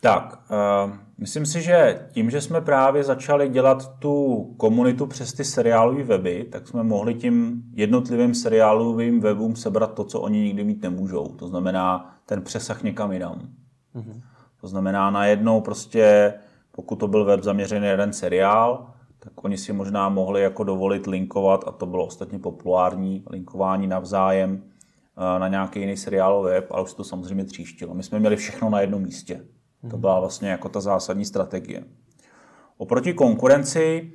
Tak, 0.00 0.38
uh, 0.86 0.92
myslím 1.18 1.46
si, 1.46 1.62
že 1.62 2.06
tím, 2.12 2.30
že 2.30 2.40
jsme 2.40 2.60
právě 2.60 3.04
začali 3.04 3.48
dělat 3.48 3.98
tu 3.98 4.44
komunitu 4.56 5.06
přes 5.06 5.32
ty 5.32 5.44
seriálové 5.44 6.02
weby, 6.02 6.48
tak 6.52 6.68
jsme 6.68 6.82
mohli 6.82 7.14
tím 7.14 7.62
jednotlivým 7.72 8.34
seriálovým 8.34 9.20
webům 9.20 9.56
sebrat 9.56 9.94
to, 9.94 10.04
co 10.04 10.20
oni 10.20 10.40
nikdy 10.40 10.64
mít 10.64 10.82
nemůžou. 10.82 11.28
To 11.28 11.48
znamená 11.48 12.14
ten 12.26 12.42
přesah 12.42 12.82
někam 12.82 13.12
jinam. 13.12 13.40
Mm-hmm. 13.94 14.22
To 14.60 14.68
znamená 14.68 15.10
najednou 15.10 15.60
prostě, 15.60 16.34
pokud 16.72 16.96
to 16.96 17.08
byl 17.08 17.24
web 17.24 17.42
zaměřený 17.42 17.80
na 17.80 17.86
jeden 17.86 18.12
seriál, 18.12 18.86
tak 19.26 19.44
oni 19.44 19.58
si 19.58 19.72
možná 19.72 20.08
mohli 20.08 20.42
jako 20.42 20.64
dovolit 20.64 21.06
linkovat, 21.06 21.64
a 21.66 21.70
to 21.70 21.86
bylo 21.86 22.06
ostatně 22.06 22.38
populární, 22.38 23.24
linkování 23.30 23.86
navzájem 23.86 24.62
eh, 24.62 25.38
na 25.38 25.48
nějaký 25.48 25.80
jiný 25.80 25.96
seriálový 25.96 26.50
web, 26.50 26.66
ale 26.70 26.82
už 26.82 26.90
se 26.90 26.96
to 26.96 27.04
samozřejmě 27.04 27.44
tříštilo. 27.44 27.94
My 27.94 28.02
jsme 28.02 28.18
měli 28.18 28.36
všechno 28.36 28.70
na 28.70 28.80
jednom 28.80 29.02
místě. 29.02 29.40
To 29.90 29.96
byla 29.96 30.20
vlastně 30.20 30.50
jako 30.50 30.68
ta 30.68 30.80
zásadní 30.80 31.24
strategie. 31.24 31.84
Oproti 32.76 33.14
konkurenci, 33.14 34.12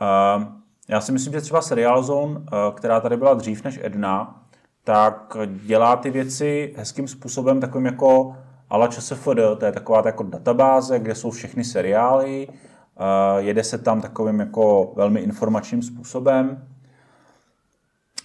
eh, 0.00 0.46
já 0.88 1.00
si 1.00 1.12
myslím, 1.12 1.32
že 1.32 1.40
třeba 1.40 1.62
Serial 1.62 2.02
Zone, 2.02 2.40
eh, 2.40 2.56
která 2.74 3.00
tady 3.00 3.16
byla 3.16 3.34
dřív 3.34 3.64
než 3.64 3.80
Edna, 3.82 4.42
tak 4.84 5.36
dělá 5.66 5.96
ty 5.96 6.10
věci 6.10 6.74
hezkým 6.76 7.08
způsobem, 7.08 7.60
takovým 7.60 7.86
jako 7.86 8.36
ala 8.70 8.88
ČSFD, 8.88 9.56
to 9.58 9.66
je 9.66 9.72
taková 9.72 10.02
ta 10.02 10.08
jako 10.08 10.22
databáze, 10.22 10.98
kde 10.98 11.14
jsou 11.14 11.30
všechny 11.30 11.64
seriály, 11.64 12.48
jede 13.38 13.64
se 13.64 13.78
tam 13.78 14.00
takovým 14.00 14.40
jako 14.40 14.92
velmi 14.96 15.20
informačním 15.20 15.82
způsobem. 15.82 16.68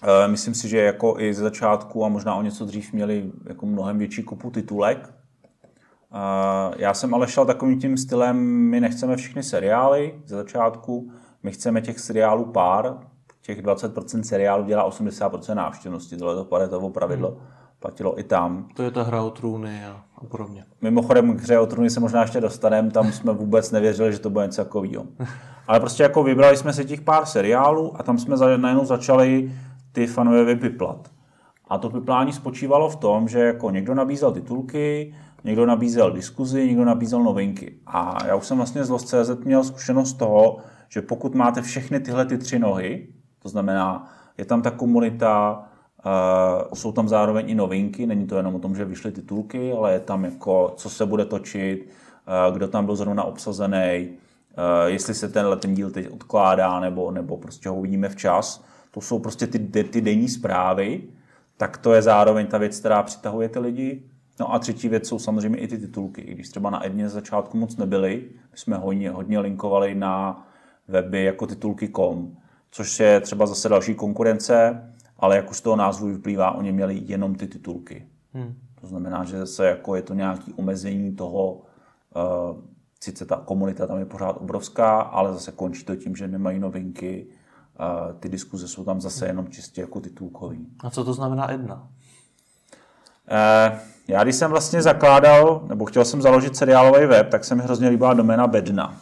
Eh, 0.04 0.28
Myslím 0.28 0.54
si, 0.54 0.70
že 0.70 0.78
jako 0.78 1.16
i 1.20 1.34
ze 1.34 1.44
začátku 1.44 2.06
a 2.06 2.10
možná 2.10 2.36
o 2.36 2.42
něco 2.42 2.66
dřív 2.66 2.94
měli 2.94 3.32
jako 3.46 3.66
mnohem 3.66 3.98
větší 3.98 4.24
kupu 4.24 4.52
titulek. 4.52 5.14
Já 6.78 6.94
jsem 6.94 7.14
ale 7.14 7.28
šel 7.28 7.46
takovým 7.46 7.80
tím 7.80 7.98
stylem, 7.98 8.38
my 8.46 8.80
nechceme 8.80 9.18
všechny 9.18 9.44
seriály 9.44 10.22
ze 10.26 10.36
začátku, 10.36 11.12
my 11.44 11.52
chceme 11.52 11.82
těch 11.82 12.00
seriálů 12.00 12.46
pár, 12.46 12.98
těch 13.42 13.62
20% 13.62 14.22
seriálů 14.22 14.66
dělá 14.66 14.90
80% 14.90 15.56
návštěvnosti, 15.56 16.18
tohle 16.18 16.36
to 16.36 16.46
Paretovo 16.46 16.90
pravidlo 16.90 17.38
platilo 17.82 18.20
i 18.20 18.24
tam. 18.24 18.68
To 18.76 18.84
je 18.84 18.92
ta 18.92 19.04
hra 19.04 19.22
o 19.22 19.30
trůny 19.30 19.86
a, 19.86 20.02
a 20.18 20.26
podobně. 20.26 20.66
Mimochodem 20.82 21.38
k 21.38 21.42
hře 21.42 21.60
o 21.60 21.66
trůny 21.66 21.90
se 21.90 22.00
možná 22.00 22.22
ještě 22.22 22.42
dostaneme, 22.42 22.92
tam 22.92 23.12
jsme 23.12 23.34
vůbec 23.34 23.72
nevěřili, 23.72 24.14
že 24.14 24.20
to 24.20 24.30
bude 24.30 24.46
něco 24.46 24.64
takového. 24.64 25.04
Ale 25.68 25.80
prostě 25.80 26.04
jako 26.04 26.24
vybrali 26.24 26.58
jsme 26.58 26.74
si 26.74 26.86
těch 26.86 27.02
pár 27.02 27.26
seriálů 27.26 27.92
a 28.00 28.04
tam 28.04 28.18
jsme 28.18 28.38
za- 28.38 28.58
najednou 28.58 28.86
začali 28.86 29.52
ty 29.92 30.08
fanové 30.08 30.44
vypiplat. 30.44 31.12
A 31.70 31.78
to 31.78 31.90
piplání 31.90 32.34
spočívalo 32.34 32.90
v 32.90 32.96
tom, 32.96 33.28
že 33.28 33.40
jako 33.40 33.70
někdo 33.70 33.96
nabízel 33.96 34.32
titulky, 34.32 35.16
někdo 35.44 35.66
nabízel 35.66 36.12
diskuzi, 36.12 36.68
někdo 36.68 36.86
nabízel 36.86 37.24
novinky. 37.24 37.76
A 37.88 38.18
já 38.28 38.36
už 38.36 38.46
jsem 38.46 38.58
vlastně 38.58 38.84
z 38.86 38.90
Lost.cz 38.90 39.30
měl 39.46 39.64
zkušenost 39.64 40.14
toho, 40.14 40.58
že 40.90 41.02
pokud 41.02 41.36
máte 41.36 41.62
všechny 41.62 42.00
tyhle 42.00 42.26
ty 42.26 42.38
tři 42.38 42.60
nohy, 42.60 43.08
to 43.40 43.50
znamená, 43.50 44.08
je 44.38 44.46
tam 44.46 44.62
ta 44.62 44.72
komunita, 44.72 45.64
Uh, 46.06 46.74
jsou 46.74 46.92
tam 46.92 47.08
zároveň 47.08 47.50
i 47.50 47.56
novinky, 47.56 48.06
není 48.06 48.28
to 48.28 48.38
jenom 48.38 48.56
o 48.56 48.60
tom, 48.60 48.76
že 48.76 48.86
vyšly 48.86 49.12
titulky, 49.12 49.74
ale 49.74 49.94
je 49.94 50.00
tam 50.00 50.26
jako, 50.26 50.74
co 50.78 50.90
se 50.90 51.06
bude 51.06 51.26
točit, 51.26 51.90
uh, 52.50 52.56
kdo 52.56 52.68
tam 52.68 52.86
byl 52.86 52.96
zrovna 52.96 53.24
obsazený, 53.24 54.10
uh, 54.10 54.86
jestli 54.86 55.14
se 55.14 55.30
tenhle 55.30 55.58
ten 55.58 55.74
díl 55.74 55.92
teď 55.92 56.12
odkládá, 56.12 56.80
nebo, 56.80 57.12
nebo 57.12 57.38
prostě 57.38 57.70
ho 57.70 57.76
uvidíme 57.76 58.10
včas. 58.10 58.64
To 58.92 59.02
jsou 59.02 59.20
prostě 59.20 59.48
ty, 59.48 59.60
ty, 59.60 59.84
ty 59.84 60.02
denní 60.02 60.30
zprávy, 60.30 61.02
tak 61.58 61.78
to 61.78 61.94
je 61.94 62.02
zároveň 62.02 62.48
ta 62.48 62.58
věc, 62.58 62.80
která 62.80 63.04
přitahuje 63.04 63.50
ty 63.50 63.60
lidi. 63.60 64.04
No 64.40 64.54
a 64.54 64.60
třetí 64.60 64.90
věc 64.90 65.08
jsou 65.08 65.20
samozřejmě 65.20 65.60
i 65.60 65.68
ty 65.68 65.78
titulky. 65.78 66.22
I 66.22 66.34
když 66.34 66.50
třeba 66.50 66.70
na 66.70 66.86
Edně 66.86 67.10
z 67.10 67.14
začátku 67.14 67.58
moc 67.58 67.78
nebyly, 67.78 68.24
my 68.52 68.58
jsme 68.58 68.78
hodně, 68.78 69.10
hodně 69.10 69.40
linkovali 69.40 69.96
na 69.96 70.48
weby 70.88 71.24
jako 71.24 71.48
titulky.com, 71.48 72.38
což 72.72 73.00
je 73.00 73.20
třeba 73.20 73.46
zase 73.46 73.70
další 73.70 73.96
konkurence, 73.96 74.91
ale 75.22 75.36
jak 75.36 75.50
už 75.52 75.58
z 75.58 75.62
toho 75.62 75.76
názvu 75.76 76.08
vyplývá, 76.08 76.52
oni 76.52 76.72
měli 76.72 77.02
jenom 77.06 77.36
ty 77.36 77.48
titulky. 77.48 78.08
Hmm. 78.34 78.56
To 78.82 78.88
znamená, 78.88 79.24
že 79.24 79.40
zase 79.40 79.66
jako 79.66 79.96
je 79.96 80.02
to 80.02 80.14
nějaké 80.14 80.52
omezení 80.56 81.16
toho, 81.16 81.54
uh, 81.54 81.62
sice 83.00 83.26
ta 83.26 83.36
komunita 83.36 83.88
tam 83.88 84.00
je 84.00 84.06
pořád 84.06 84.38
obrovská, 84.42 85.02
ale 85.02 85.34
zase 85.34 85.52
končí 85.52 85.84
to 85.84 85.96
tím, 85.96 86.16
že 86.16 86.28
nemají 86.28 86.60
novinky, 86.60 87.28
uh, 87.80 88.20
ty 88.20 88.30
diskuze 88.30 88.68
jsou 88.68 88.84
tam 88.84 89.02
zase 89.02 89.28
jenom 89.28 89.48
čistě 89.48 89.82
jako 89.82 90.00
titulkový. 90.00 90.68
A 90.80 90.90
co 90.90 91.04
to 91.04 91.14
znamená 91.14 91.52
Edna? 91.52 91.88
Eh, 93.32 93.80
Já 94.08 94.24
když 94.24 94.36
jsem 94.36 94.52
vlastně 94.52 94.82
zakládal, 94.82 95.62
nebo 95.68 95.86
chtěl 95.86 96.06
jsem 96.06 96.22
založit 96.22 96.56
seriálový 96.56 97.06
web, 97.06 97.30
tak 97.30 97.46
se 97.46 97.56
mi 97.56 97.64
hrozně 97.64 97.90
líbila 97.90 98.14
doména 98.14 98.48
Bedna. 98.48 98.98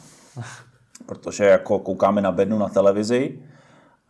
Protože 1.06 1.44
jako 1.46 1.80
koukáme 1.80 2.22
na 2.22 2.32
Bednu 2.32 2.58
na 2.58 2.70
televizi 2.70 3.40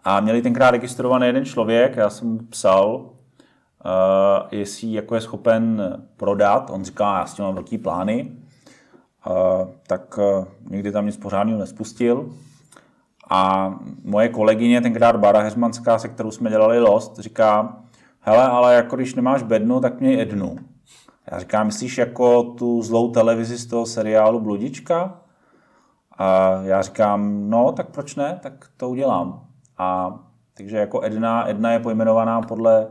a 0.04 0.20
měli 0.20 0.42
tenkrát 0.42 0.72
registrovaný 0.72 1.26
jeden 1.26 1.46
člověk, 1.46 1.96
já 1.96 2.10
jsem 2.10 2.28
mu 2.28 2.38
psal, 2.38 2.96
uh, 2.96 3.12
jestli 4.52 4.94
jako 4.94 5.16
je 5.16 5.22
schopen 5.22 5.82
prodat. 6.18 6.70
On 6.70 6.84
říká, 6.84 7.18
já 7.18 7.26
s 7.26 7.34
tím 7.34 7.46
mám 7.46 7.54
velký 7.54 7.78
plány. 7.78 8.32
Uh, 9.28 9.68
tak 9.88 10.18
uh, 10.18 10.46
nikdy 10.70 10.92
tam 10.92 11.06
nic 11.06 11.18
pořádného 11.18 11.60
nespustil. 11.60 12.30
A 13.30 13.74
moje 14.04 14.30
kolegyně, 14.30 14.82
tenkrát 14.82 15.16
Bára 15.16 15.40
Heřmanská, 15.40 16.00
se 16.00 16.08
kterou 16.08 16.32
jsme 16.32 16.50
dělali 16.50 16.80
Lost, 16.80 17.20
říká, 17.20 17.78
hele, 18.20 18.44
ale 18.44 18.76
jako 18.76 18.96
když 18.96 19.16
nemáš 19.16 19.44
bednu, 19.44 19.80
tak 19.80 20.00
měj 20.00 20.22
Ednu. 20.22 20.56
Já 21.32 21.40
říkám, 21.40 21.66
myslíš 21.66 21.98
jako 21.98 22.44
tu 22.44 22.82
zlou 22.82 23.12
televizi 23.12 23.58
z 23.58 23.66
toho 23.66 23.86
seriálu 23.86 24.40
Bludička? 24.40 25.22
A 26.18 26.52
já 26.64 26.82
říkám, 26.82 27.50
no, 27.50 27.72
tak 27.72 27.90
proč 27.90 28.16
ne, 28.16 28.40
tak 28.44 28.54
to 28.78 28.90
udělám. 28.90 29.49
A 29.80 30.20
takže 30.54 30.78
jako 30.78 31.04
Edna, 31.04 31.50
Edna 31.50 31.72
je 31.72 31.80
pojmenovaná 31.80 32.42
podle 32.42 32.88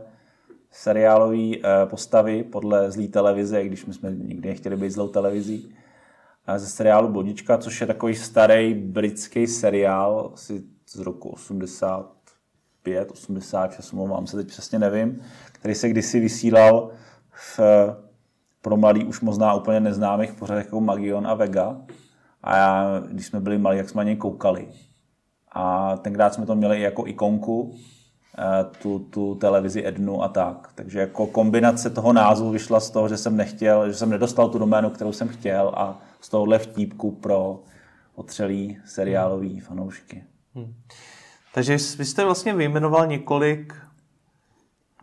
seriálové 0.71 1.37
eh, 1.37 1.85
postavy, 1.85 2.43
podle 2.43 2.91
zlý 2.91 3.07
televize, 3.07 3.63
když 3.63 3.85
my 3.85 3.93
jsme 3.93 4.11
nikdy 4.11 4.49
nechtěli 4.49 4.75
být 4.75 4.89
zlou 4.89 5.07
televizí, 5.07 5.75
eh, 6.47 6.59
ze 6.59 6.67
seriálu 6.67 7.09
Bludička, 7.09 7.57
což 7.57 7.81
je 7.81 7.87
takový 7.87 8.15
starý 8.15 8.73
britský 8.73 9.47
seriál, 9.47 10.31
asi 10.33 10.63
z 10.87 10.99
roku 10.99 11.29
85, 11.29 13.11
86, 13.11 13.93
mám 13.93 14.27
se 14.27 14.37
teď 14.37 14.47
přesně 14.47 14.79
nevím, 14.79 15.21
který 15.51 15.75
se 15.75 15.89
kdysi 15.89 16.19
vysílal 16.19 16.91
v, 17.31 17.59
pro 18.61 18.77
mladý 18.77 19.05
už 19.05 19.21
možná 19.21 19.53
úplně 19.53 19.79
neznámých 19.79 20.33
pořadech 20.33 20.65
jako 20.65 20.81
Magion 20.81 21.27
a 21.27 21.33
Vega. 21.33 21.81
A 22.43 22.57
já, 22.57 22.99
když 23.07 23.25
jsme 23.25 23.39
byli 23.39 23.57
malí, 23.57 23.77
jak 23.77 23.89
jsme 23.89 23.99
na 23.99 24.03
něj 24.03 24.15
koukali. 24.15 24.67
A 25.51 25.97
tenkrát 25.97 26.33
jsme 26.33 26.45
to 26.45 26.55
měli 26.55 26.81
jako 26.81 27.07
ikonku, 27.07 27.75
eh, 28.37 28.65
tu, 28.81 28.99
tu 28.99 29.35
televizi 29.35 29.87
Ednu 29.87 30.23
a 30.23 30.27
tak. 30.27 30.69
Takže 30.75 30.99
jako 30.99 31.27
kombinace 31.27 31.89
toho 31.89 32.13
názvu 32.13 32.51
vyšla 32.51 32.79
z 32.79 32.89
toho, 32.89 33.09
že 33.09 33.17
jsem 33.17 33.37
nechtěl, 33.37 33.87
že 33.87 33.93
jsem 33.93 34.09
nedostal 34.09 34.49
tu 34.49 34.59
doménu, 34.59 34.89
kterou 34.89 35.11
jsem 35.11 35.27
chtěl 35.27 35.71
a 35.75 35.99
z 36.21 36.29
tohohle 36.29 36.59
vtípku 36.59 37.11
pro 37.11 37.59
otřelý 38.15 38.77
seriálový 38.85 39.59
fanoušky. 39.59 40.23
Takže 41.53 41.73
vy 41.97 42.05
jste 42.05 42.25
vlastně 42.25 42.53
vyjmenoval 42.53 43.07
několik 43.07 43.73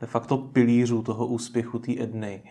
de 0.00 0.06
facto 0.06 0.38
pilířů 0.38 1.02
toho 1.02 1.26
úspěchu 1.26 1.78
té 1.78 1.92
Edny. 2.02 2.42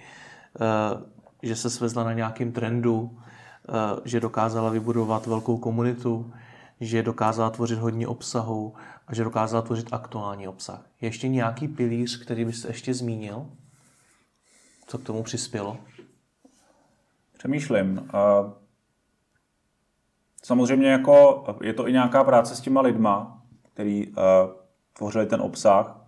Eh, 0.62 1.16
Že 1.44 1.56
se 1.56 1.70
svezla 1.70 2.04
na 2.04 2.14
nějakým 2.14 2.52
trendu, 2.52 3.18
eh, 3.70 3.72
že 4.06 4.20
dokázala 4.20 4.70
vybudovat 4.70 5.26
velkou 5.28 5.58
komunitu, 5.58 6.34
že 6.80 7.04
dokázala 7.04 7.50
tvořit 7.50 7.80
hodně 7.80 8.08
obsahu 8.08 8.74
a 9.08 9.16
že 9.16 9.24
dokázala 9.24 9.62
tvořit 9.62 9.88
aktuální 9.92 10.48
obsah. 10.48 10.86
Je 11.02 11.08
ještě 11.08 11.28
nějaký 11.28 11.68
pilíř, 11.68 12.24
který 12.24 12.46
byste 12.46 12.68
ještě 12.68 12.94
zmínil? 12.94 13.46
Co 14.88 14.98
k 14.98 15.04
tomu 15.04 15.24
přispělo? 15.24 15.78
Přemýšlím. 17.38 18.10
Samozřejmě 20.44 20.88
jako 20.92 21.46
je 21.62 21.74
to 21.74 21.88
i 21.88 21.92
nějaká 21.92 22.24
práce 22.24 22.56
s 22.56 22.60
těma 22.60 22.82
lidma, 22.82 23.44
který 23.74 24.08
uh, 24.08 24.14
tvořili 24.94 25.26
ten 25.26 25.42
obsah. 25.42 26.08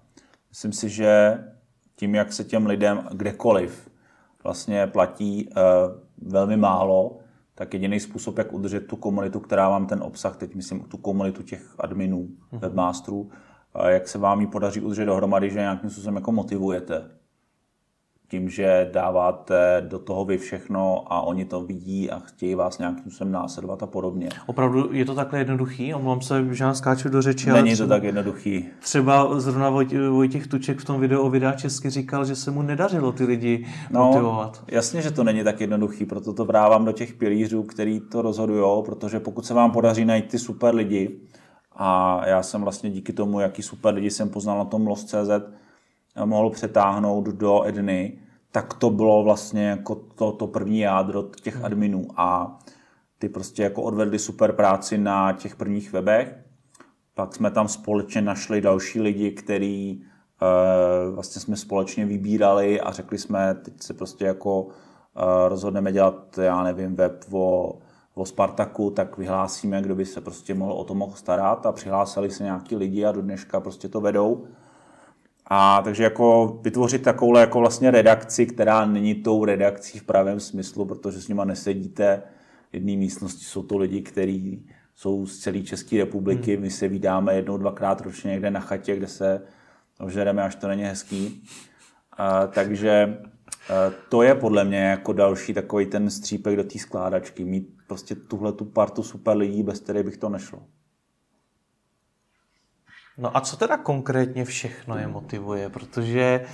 Myslím 0.50 0.74
si, 0.74 0.90
že 0.90 1.44
tím, 1.96 2.16
jak 2.16 2.34
se 2.34 2.44
těm 2.44 2.66
lidem 2.66 3.08
kdekoliv 3.12 3.90
vlastně 4.44 4.88
platí 4.88 5.50
uh, 5.50 5.62
velmi 6.32 6.58
málo, 6.58 7.20
tak 7.58 7.74
jediný 7.74 8.00
způsob, 8.00 8.38
jak 8.38 8.54
udržet 8.54 8.88
tu 8.88 8.96
komunitu, 8.96 9.40
která 9.40 9.70
vám 9.70 9.88
ten 9.88 10.04
obsah, 10.04 10.38
teď 10.38 10.56
myslím 10.56 10.80
tu 10.80 10.98
komunitu 10.98 11.44
těch 11.44 11.76
adminů, 11.80 12.28
mm-hmm. 12.28 12.60
webmasterů, 12.60 13.30
jak 13.88 14.08
se 14.08 14.18
vám 14.18 14.42
ji 14.42 14.48
podaří 14.48 14.82
udržet 14.82 15.06
dohromady, 15.06 15.50
že 15.50 15.60
nějakým 15.60 15.90
způsobem 15.90 16.16
jako 16.16 16.32
motivujete 16.32 17.10
tím, 18.30 18.50
že 18.50 18.90
dáváte 18.94 19.86
do 19.90 20.00
toho 20.00 20.26
vy 20.26 20.38
všechno 20.38 21.04
a 21.08 21.22
oni 21.22 21.46
to 21.46 21.62
vidí 21.62 22.12
a 22.12 22.20
chtějí 22.20 22.56
vás 22.56 22.78
nějakým 22.78 23.02
způsobem 23.02 23.32
následovat 23.32 23.84
a 23.84 23.88
podobně. 23.88 24.30
Opravdu 24.46 24.90
je 24.94 25.06
to 25.06 25.16
takhle 25.16 25.40
jednoduchý? 25.40 25.94
Omlouvám 25.94 26.22
se, 26.22 26.46
že 26.52 26.64
já 26.64 26.74
skáču 26.74 27.10
do 27.10 27.22
řeči. 27.22 27.50
Není 27.50 27.74
třeba, 27.74 27.88
to 27.88 27.94
tak 27.94 28.04
jednoduchý. 28.04 28.66
Třeba 28.80 29.40
zrovna 29.40 29.70
Vojtěch 30.10 30.48
Tuček 30.48 30.80
v 30.80 30.86
tom 30.86 31.00
videu 31.00 31.22
o 31.22 31.30
videa 31.30 31.52
česky 31.52 31.90
říkal, 31.90 32.26
že 32.26 32.36
se 32.36 32.52
mu 32.52 32.62
nedařilo 32.62 33.12
ty 33.12 33.24
lidi 33.24 33.68
no, 33.92 34.06
motivovat. 34.06 34.64
Jasně, 34.68 35.02
že 35.02 35.12
to 35.12 35.24
není 35.24 35.44
tak 35.44 35.62
jednoduchý, 35.62 36.06
proto 36.06 36.34
to 36.34 36.46
vrávám 36.46 36.86
do 36.86 36.92
těch 36.92 37.14
pilířů, 37.14 37.64
který 37.64 38.00
to 38.00 38.22
rozhodují, 38.22 38.84
protože 38.86 39.20
pokud 39.20 39.46
se 39.46 39.54
vám 39.54 39.72
podaří 39.72 40.06
najít 40.06 40.28
ty 40.28 40.40
super 40.40 40.76
lidi, 40.76 41.20
a 41.80 42.22
já 42.28 42.44
jsem 42.44 42.62
vlastně 42.62 42.90
díky 42.90 43.14
tomu, 43.14 43.40
jaký 43.40 43.62
super 43.62 43.94
lidi 43.94 44.12
jsem 44.12 44.30
poznal 44.30 44.58
na 44.58 44.66
tom 44.66 44.88
Lost.cz, 44.88 45.30
mohl 46.26 46.50
přetáhnout 46.50 47.26
do 47.26 47.68
Edny, 47.68 48.18
tak 48.52 48.74
to 48.74 48.90
bylo 48.90 49.24
vlastně 49.24 49.68
jako 49.68 49.96
to, 49.96 50.32
to 50.32 50.48
první 50.48 50.80
jádro 50.80 51.24
těch 51.42 51.56
hmm. 51.56 51.66
adminů 51.66 52.08
a 52.16 52.60
ty 53.20 53.30
prostě 53.30 53.64
jako 53.64 53.82
odvedli 53.82 54.20
super 54.20 54.52
práci 54.52 54.98
na 54.98 55.34
těch 55.34 55.56
prvních 55.56 55.94
webech. 55.94 56.36
Pak 57.14 57.36
jsme 57.36 57.52
tam 57.52 57.68
společně 57.68 58.22
našli 58.22 58.62
další 58.62 59.02
lidi, 59.02 59.32
který 59.32 60.02
uh, 60.02 61.16
vlastně 61.16 61.42
jsme 61.42 61.56
společně 61.56 62.06
vybírali 62.06 62.82
a 62.82 62.92
řekli 62.92 63.18
jsme, 63.18 63.54
teď 63.54 63.74
se 63.82 63.94
prostě 63.94 64.26
jako 64.26 64.62
uh, 64.62 64.72
rozhodneme 65.48 65.92
dělat, 65.92 66.38
já 66.38 66.64
nevím, 66.64 66.96
web 66.96 67.26
o, 67.32 67.80
o 68.14 68.26
Spartaku, 68.26 68.90
tak 68.90 69.18
vyhlásíme, 69.18 69.82
kdo 69.82 69.96
by 69.96 70.06
se 70.06 70.22
prostě 70.22 70.54
mohl 70.54 70.74
o 70.74 70.84
to 70.84 70.96
mohl 70.96 71.16
starat 71.16 71.66
a 71.66 71.72
přihlásili 71.72 72.32
se 72.32 72.44
nějaký 72.44 72.76
lidi 72.76 73.06
a 73.06 73.12
do 73.12 73.22
dneška 73.22 73.60
prostě 73.60 73.90
to 73.90 74.02
vedou. 74.02 74.48
A 75.50 75.82
takže 75.82 76.04
jako 76.04 76.60
vytvořit 76.64 77.02
takovou 77.02 77.38
jako 77.38 77.60
vlastně 77.60 77.92
redakci, 77.92 78.46
která 78.46 78.86
není 78.86 79.16
tou 79.16 79.46
redakcí 79.46 80.00
v 80.00 80.04
pravém 80.04 80.40
smyslu, 80.40 80.86
protože 80.86 81.22
s 81.22 81.28
nima 81.28 81.46
nesedíte 81.46 82.22
v 82.72 82.74
jedné 82.74 82.96
místnosti. 82.96 83.46
Jsou 83.46 83.64
to 83.64 83.78
lidi, 83.78 84.02
kteří 84.02 84.70
jsou 84.96 85.26
z 85.26 85.40
celé 85.40 85.62
České 85.62 85.98
republiky. 85.98 86.54
Hmm. 86.54 86.62
My 86.62 86.70
se 86.70 86.88
vydáme 86.88 87.36
jednou, 87.36 87.58
dvakrát 87.58 88.02
ročně 88.02 88.32
někde 88.32 88.52
na 88.52 88.60
chatě, 88.60 88.96
kde 88.96 89.08
se 89.08 89.42
ožereme, 90.00 90.44
až 90.44 90.56
to 90.56 90.68
není 90.68 90.84
hezký. 90.84 91.44
A, 92.18 92.48
takže 92.48 93.18
a, 93.70 93.94
to 94.10 94.22
je 94.22 94.36
podle 94.36 94.64
mě 94.64 94.80
jako 94.80 95.14
další 95.14 95.54
takový 95.54 95.86
ten 95.86 96.10
střípek 96.10 96.56
do 96.56 96.64
té 96.64 96.80
skládačky. 96.80 97.44
Mít 97.44 97.70
prostě 97.88 98.16
tuhle 98.16 98.54
tu 98.54 98.66
partu 98.66 99.04
super 99.04 99.38
lidí, 99.38 99.64
bez 99.64 99.80
které 99.80 100.04
bych 100.04 100.18
to 100.18 100.30
nešlo. 100.30 100.60
No 103.18 103.38
a 103.38 103.42
co 103.42 103.58
teda 103.58 103.78
konkrétně 103.78 104.46
všechno 104.46 104.98
je 104.98 105.08
motivuje? 105.08 105.70
Protože 105.70 106.46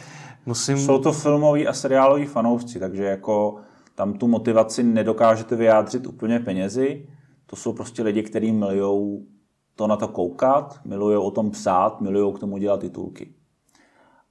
musím... 0.45 0.77
Jsou 0.77 0.99
to 0.99 1.11
filmoví 1.11 1.67
a 1.67 1.73
seriáloví 1.73 2.25
fanoušci, 2.25 2.79
takže 2.79 3.03
jako 3.03 3.55
tam 3.95 4.13
tu 4.13 4.27
motivaci 4.27 4.83
nedokážete 4.83 5.55
vyjádřit 5.55 6.07
úplně 6.07 6.39
penězi. 6.39 7.07
To 7.45 7.55
jsou 7.55 7.73
prostě 7.73 8.03
lidi, 8.03 8.23
kteří 8.23 8.51
milují 8.51 9.25
to 9.75 9.87
na 9.87 9.95
to 9.95 10.07
koukat, 10.07 10.79
milují 10.85 11.17
o 11.17 11.31
tom 11.31 11.51
psát, 11.51 12.01
milují 12.01 12.33
k 12.33 12.39
tomu 12.39 12.57
dělat 12.57 12.79
titulky. 12.79 13.33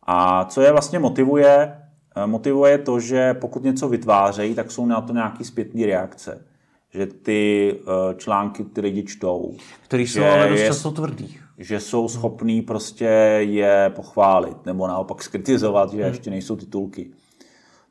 A 0.03 0.45
co 0.45 0.61
je 0.61 0.73
vlastně 0.73 0.99
motivuje? 0.99 1.79
Eh, 2.17 2.27
motivuje 2.27 2.79
to, 2.79 3.01
že 3.01 3.35
pokud 3.35 3.63
něco 3.63 3.89
vytvářejí, 3.89 4.55
tak 4.55 4.71
jsou 4.71 4.87
na 4.87 5.01
to 5.01 5.13
nějaké 5.13 5.45
zpětné 5.45 5.87
reakce. 5.87 6.47
Že 6.91 7.07
ty 7.07 7.73
eh, 7.81 8.15
články 8.15 8.65
ty 8.65 8.81
lidi 8.81 9.05
čtou. 9.05 9.57
Který 9.85 10.07
jsou 10.07 10.23
ale 10.23 10.49
dost 10.49 10.61
často 10.61 10.91
tvrdý 10.91 11.39
že 11.63 11.81
jsou 11.81 12.09
schopní 12.09 12.63
prostě 12.63 13.05
je 13.39 13.93
pochválit 13.97 14.67
nebo 14.67 14.87
naopak 14.87 15.23
skritizovat, 15.23 15.91
že 15.91 16.03
hmm. 16.03 16.07
ještě 16.07 16.31
nejsou 16.31 16.57
titulky. 16.57 17.11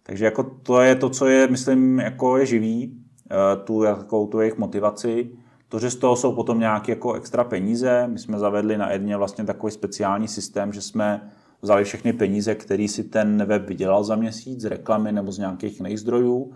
Takže 0.03 0.25
jako 0.25 0.43
to 0.63 0.81
je 0.81 0.95
to, 0.95 1.10
co 1.10 1.27
je, 1.27 1.47
myslím, 1.47 1.99
jako 1.99 2.38
je 2.38 2.45
živý, 2.45 2.97
eh, 3.31 3.63
tu, 3.63 3.84
jako, 3.84 4.25
tu 4.25 4.39
jejich 4.39 4.57
motivaci. 4.57 5.31
To, 5.69 5.79
že 5.79 5.91
z 5.91 5.95
toho 5.95 6.15
jsou 6.15 6.36
potom 6.36 6.60
nějaké 6.60 6.91
jako 6.91 7.13
extra 7.13 7.43
peníze. 7.43 8.07
My 8.07 8.19
jsme 8.19 8.39
zavedli 8.39 8.77
na 8.77 8.93
Edně 8.93 9.17
vlastně 9.17 9.43
takový 9.43 9.71
speciální 9.71 10.27
systém, 10.27 10.73
že 10.73 10.81
jsme 10.81 11.31
vzali 11.62 11.84
všechny 11.84 12.13
peníze, 12.13 12.55
který 12.55 12.88
si 12.88 13.03
ten 13.03 13.45
web 13.45 13.67
vydělal 13.67 14.03
za 14.03 14.15
měsíc 14.15 14.62
z 14.62 14.65
reklamy 14.65 15.12
nebo 15.12 15.31
z 15.31 15.38
nějakých 15.38 15.79
jiných 15.79 15.99
zdrojů 15.99 16.51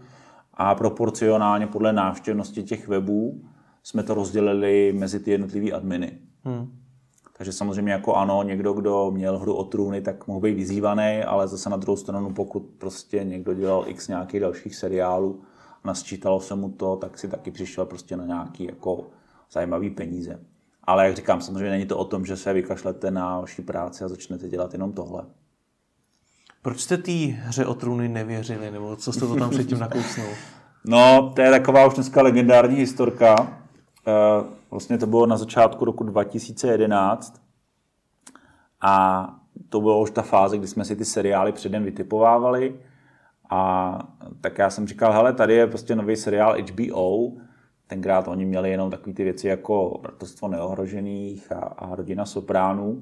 a 0.53 0.75
proporcionálně 0.75 1.67
podle 1.67 1.93
návštěvnosti 1.93 2.63
těch 2.63 2.87
webů 2.87 3.41
jsme 3.83 4.03
to 4.03 4.13
rozdělili 4.13 4.93
mezi 4.97 5.19
ty 5.19 5.31
jednotlivé 5.31 5.71
adminy. 5.71 6.19
Hmm. 6.43 6.84
Takže 7.37 7.51
samozřejmě 7.51 7.91
jako 7.91 8.15
ano, 8.15 8.43
někdo, 8.43 8.73
kdo 8.73 9.11
měl 9.11 9.39
hru 9.39 9.53
o 9.53 9.63
trůny, 9.63 10.01
tak 10.01 10.27
mohl 10.27 10.39
být 10.39 10.53
vyzývaný, 10.53 11.23
ale 11.23 11.47
zase 11.47 11.69
na 11.69 11.77
druhou 11.77 11.97
stranu, 11.97 12.33
pokud 12.33 12.59
prostě 12.77 13.23
někdo 13.23 13.53
dělal 13.53 13.83
x 13.87 14.07
nějakých 14.07 14.39
dalších 14.39 14.75
seriálů 14.75 15.41
a 15.83 15.87
nasčítalo 15.87 16.41
se 16.41 16.55
mu 16.55 16.69
to, 16.69 16.95
tak 16.95 17.19
si 17.19 17.27
taky 17.27 17.51
přišel 17.51 17.85
prostě 17.85 18.17
na 18.17 18.25
nějaký 18.25 18.65
jako 18.65 19.07
zajímavý 19.51 19.89
peníze. 19.89 20.39
Ale 20.83 21.05
jak 21.05 21.15
říkám, 21.15 21.41
samozřejmě 21.41 21.69
není 21.69 21.85
to 21.85 21.97
o 21.97 22.05
tom, 22.05 22.25
že 22.25 22.37
se 22.37 22.53
vykašlete 22.53 23.11
na 23.11 23.39
vaší 23.39 23.61
práci 23.61 24.03
a 24.03 24.07
začnete 24.07 24.49
dělat 24.49 24.73
jenom 24.73 24.93
tohle. 24.93 25.23
Proč 26.61 26.79
jste 26.79 26.97
té 26.97 27.11
hře 27.11 27.65
o 27.65 27.73
trůny 27.73 28.07
nevěřili, 28.07 28.71
nebo 28.71 28.95
co 28.95 29.13
jste 29.13 29.27
to 29.27 29.35
tam 29.35 29.49
předtím 29.49 29.79
nakousnul? 29.79 30.27
No, 30.87 31.33
to 31.35 31.41
je 31.41 31.51
taková 31.51 31.85
už 31.87 31.93
dneska 31.93 32.21
legendární 32.21 32.75
historka. 32.75 33.59
Vlastně 34.75 34.97
to 34.97 35.07
bylo 35.07 35.25
na 35.25 35.37
začátku 35.37 35.85
roku 35.85 36.03
2011 36.03 37.41
a 38.81 39.27
to 39.69 39.81
bylo 39.81 40.01
už 40.01 40.11
ta 40.11 40.21
fáze, 40.21 40.57
kdy 40.57 40.67
jsme 40.67 40.85
si 40.85 40.95
ty 40.95 41.05
seriály 41.05 41.51
předem 41.51 41.83
vytipovávali 41.83 42.79
a 43.49 43.99
tak 44.41 44.57
já 44.57 44.69
jsem 44.69 44.87
říkal, 44.87 45.13
hele, 45.13 45.33
tady 45.33 45.53
je 45.53 45.67
prostě 45.67 45.95
nový 45.95 46.15
seriál 46.15 46.55
HBO, 46.61 47.31
tenkrát 47.87 48.27
oni 48.27 48.45
měli 48.45 48.71
jenom 48.71 48.91
takové 48.91 49.13
ty 49.13 49.23
věci 49.23 49.47
jako 49.47 49.99
Bratrstvo 50.01 50.47
neohrožených 50.47 51.51
a, 51.51 51.59
a 51.59 51.95
Rodina 51.95 52.25
Sopránů. 52.25 53.01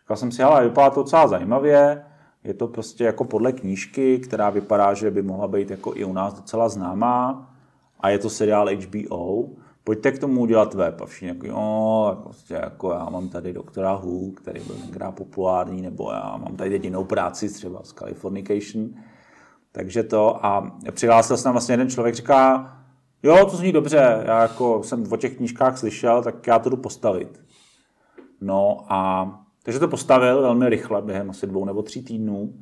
Říkal 0.00 0.16
jsem 0.16 0.32
si, 0.32 0.42
hele, 0.42 0.64
vypadá 0.64 0.90
to 0.90 1.00
docela 1.00 1.28
zajímavě, 1.28 2.04
je 2.44 2.54
to 2.54 2.68
prostě 2.68 3.04
jako 3.04 3.24
podle 3.24 3.52
knížky, 3.52 4.18
která 4.18 4.50
vypadá, 4.50 4.94
že 4.94 5.10
by 5.10 5.22
mohla 5.22 5.48
být 5.48 5.70
jako 5.70 5.92
i 5.96 6.04
u 6.04 6.12
nás 6.12 6.34
docela 6.34 6.68
známá. 6.68 7.50
A 8.00 8.08
je 8.08 8.18
to 8.18 8.30
seriál 8.30 8.68
HBO 8.76 9.48
pojďte 9.90 10.12
k 10.12 10.18
tomu 10.18 10.40
udělat 10.40 10.74
web. 10.74 11.00
A 11.00 11.06
všichni 11.06 11.28
jako, 11.28 11.46
jo, 11.46 12.16
prostě 12.22 12.54
jako 12.54 12.90
já 12.92 13.04
mám 13.10 13.28
tady 13.28 13.52
doktora 13.52 13.92
Hu, 13.92 14.30
který 14.30 14.60
byl 14.60 14.76
tenkrát 14.76 15.12
populární, 15.12 15.82
nebo 15.82 16.12
já 16.12 16.36
mám 16.36 16.56
tady 16.56 16.70
jedinou 16.70 17.04
práci 17.04 17.48
třeba 17.48 17.80
z 17.82 17.92
Californication. 17.92 18.90
Takže 19.72 20.02
to 20.02 20.46
a 20.46 20.78
přihlásil 20.90 21.36
se 21.36 21.44
tam 21.44 21.52
vlastně 21.52 21.72
jeden 21.72 21.90
člověk, 21.90 22.14
říká, 22.14 22.72
jo, 23.22 23.46
to 23.50 23.56
zní 23.56 23.72
dobře, 23.72 24.22
já 24.26 24.42
jako 24.42 24.82
jsem 24.82 25.12
o 25.12 25.16
těch 25.16 25.36
knížkách 25.36 25.78
slyšel, 25.78 26.22
tak 26.22 26.46
já 26.46 26.58
to 26.58 26.70
jdu 26.70 26.76
postavit. 26.76 27.40
No 28.40 28.84
a 28.88 29.30
takže 29.62 29.78
to 29.78 29.88
postavil 29.88 30.42
velmi 30.42 30.68
rychle, 30.68 31.02
během 31.02 31.30
asi 31.30 31.46
dvou 31.46 31.64
nebo 31.64 31.82
tří 31.82 32.02
týdnů. 32.02 32.54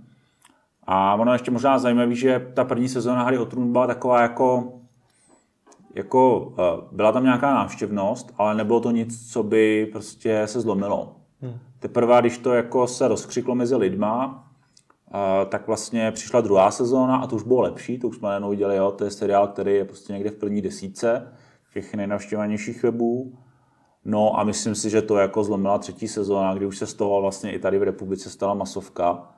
A 0.86 1.14
ono 1.14 1.32
ještě 1.32 1.50
možná 1.50 1.78
zajímavé, 1.78 2.14
že 2.14 2.50
ta 2.54 2.64
první 2.64 2.88
sezóna 2.88 3.22
Hry 3.22 3.38
o 3.38 3.46
trůn 3.46 3.72
byla 3.72 3.86
taková 3.86 4.22
jako 4.22 4.77
jako 5.98 6.52
eh, 6.58 6.87
byla 6.92 7.12
tam 7.12 7.24
nějaká 7.24 7.54
návštěvnost, 7.54 8.34
ale 8.38 8.54
nebylo 8.54 8.80
to 8.80 8.90
nic, 8.90 9.32
co 9.32 9.42
by 9.42 9.88
prostě 9.92 10.42
se 10.46 10.61
zlomilo. 10.61 11.16
Hmm. 11.40 11.58
Teprve, 11.78 12.20
když 12.20 12.38
to 12.38 12.54
jako 12.54 12.87
se 12.87 13.08
rozkřiklo 13.08 13.54
mezi 13.54 13.76
lidma, 13.76 14.48
eh, 15.14 15.46
tak 15.46 15.66
vlastně 15.66 16.12
přišla 16.12 16.40
druhá 16.40 16.70
sezóna 16.70 17.16
a 17.16 17.26
to 17.26 17.37
už 17.37 17.42
bylo 17.42 17.61
lepší, 17.61 17.98
to 17.98 18.08
už 18.08 18.16
jsme 18.16 18.28
najednou 18.28 18.50
viděli, 18.50 18.76
jo, 18.76 18.90
to 18.90 19.04
je 19.04 19.11
seriál, 19.11 19.48
který 19.48 19.74
je 19.74 19.84
prostě 19.84 20.12
někde 20.12 20.30
v 20.30 20.34
první 20.34 20.62
desíce 20.62 21.32
těch 21.72 21.94
nejnavštěvanějších 21.94 22.82
webů. 22.82 23.32
No 24.04 24.40
a 24.40 24.44
myslím 24.44 24.74
si, 24.74 24.90
že 24.90 25.02
to 25.02 25.16
jako 25.16 25.44
zlomila 25.44 25.78
třetí 25.78 26.08
sezóna, 26.08 26.54
kdy 26.54 26.66
už 26.66 26.78
se 26.78 26.87
z 26.87 26.94
toho 26.94 27.20
vlastně 27.20 27.52
i 27.52 27.58
tady 27.58 27.78
v 27.78 27.82
republice 27.82 28.30
stala 28.30 28.54
masovka 28.54 29.28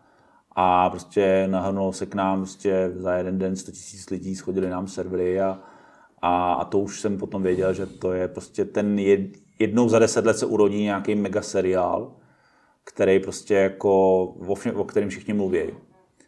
a 0.57 0.90
prostě 0.90 1.49
nahrnulo 1.51 1.92
se 1.92 2.07
k 2.07 2.14
nám 2.14 2.38
prostě 2.38 2.92
za 2.96 3.14
jeden 3.14 3.38
den 3.38 3.57
100 3.57 3.73
000 3.73 3.81
lidí, 4.11 4.37
schodili 4.37 4.70
nám 4.70 4.87
servery 4.87 5.40
a, 5.40 5.59
a, 6.22 6.52
a 6.52 6.64
to 6.64 6.78
už 6.78 7.00
jsem 7.00 7.18
potom 7.18 7.42
věděl, 7.42 7.74
že 7.74 7.87
to 7.87 8.12
je 8.12 8.28
prostě 8.28 8.64
ten 8.64 8.98
jed, 8.98 9.20
jednou 9.59 9.88
za 9.88 9.98
deset 9.98 10.26
let 10.26 10.38
se 10.38 10.46
urodí 10.46 10.83
nějaký 10.83 11.14
mega 11.14 11.42
seriál, 11.42 12.16
který 12.85 13.20
prostě 13.20 13.54
jako, 13.54 14.22
o, 14.24 14.56
o 14.74 14.85
kterém 14.85 15.09
všichni 15.09 15.35
mluví. 15.35 15.62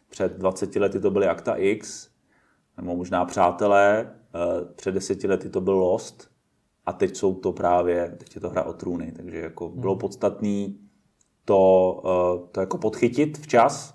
Před 0.09 0.37
20 0.37 0.75
lety 0.75 0.99
to 0.99 1.11
byly 1.11 1.27
Akta 1.27 1.55
X, 1.55 2.09
nebo 2.77 2.95
možná 2.95 3.25
Přátelé, 3.25 4.15
eh, 4.35 4.73
před 4.75 4.91
deseti 4.91 5.27
lety 5.27 5.49
to 5.49 5.61
byl 5.61 5.73
Lost 5.73 6.31
a 6.85 6.93
teď 6.93 7.15
jsou 7.15 7.33
to 7.35 7.51
právě, 7.51 8.15
teď 8.17 8.35
je 8.35 8.41
to 8.41 8.49
hra 8.49 8.63
o 8.63 8.73
trůny, 8.73 9.11
takže 9.11 9.37
jako 9.37 9.69
hmm. 9.69 9.79
bylo 9.79 9.95
podstatný 9.95 10.79
to, 11.45 12.01
eh, 12.05 12.47
to 12.51 12.59
jako 12.59 12.77
podchytit 12.77 13.37
včas 13.37 13.93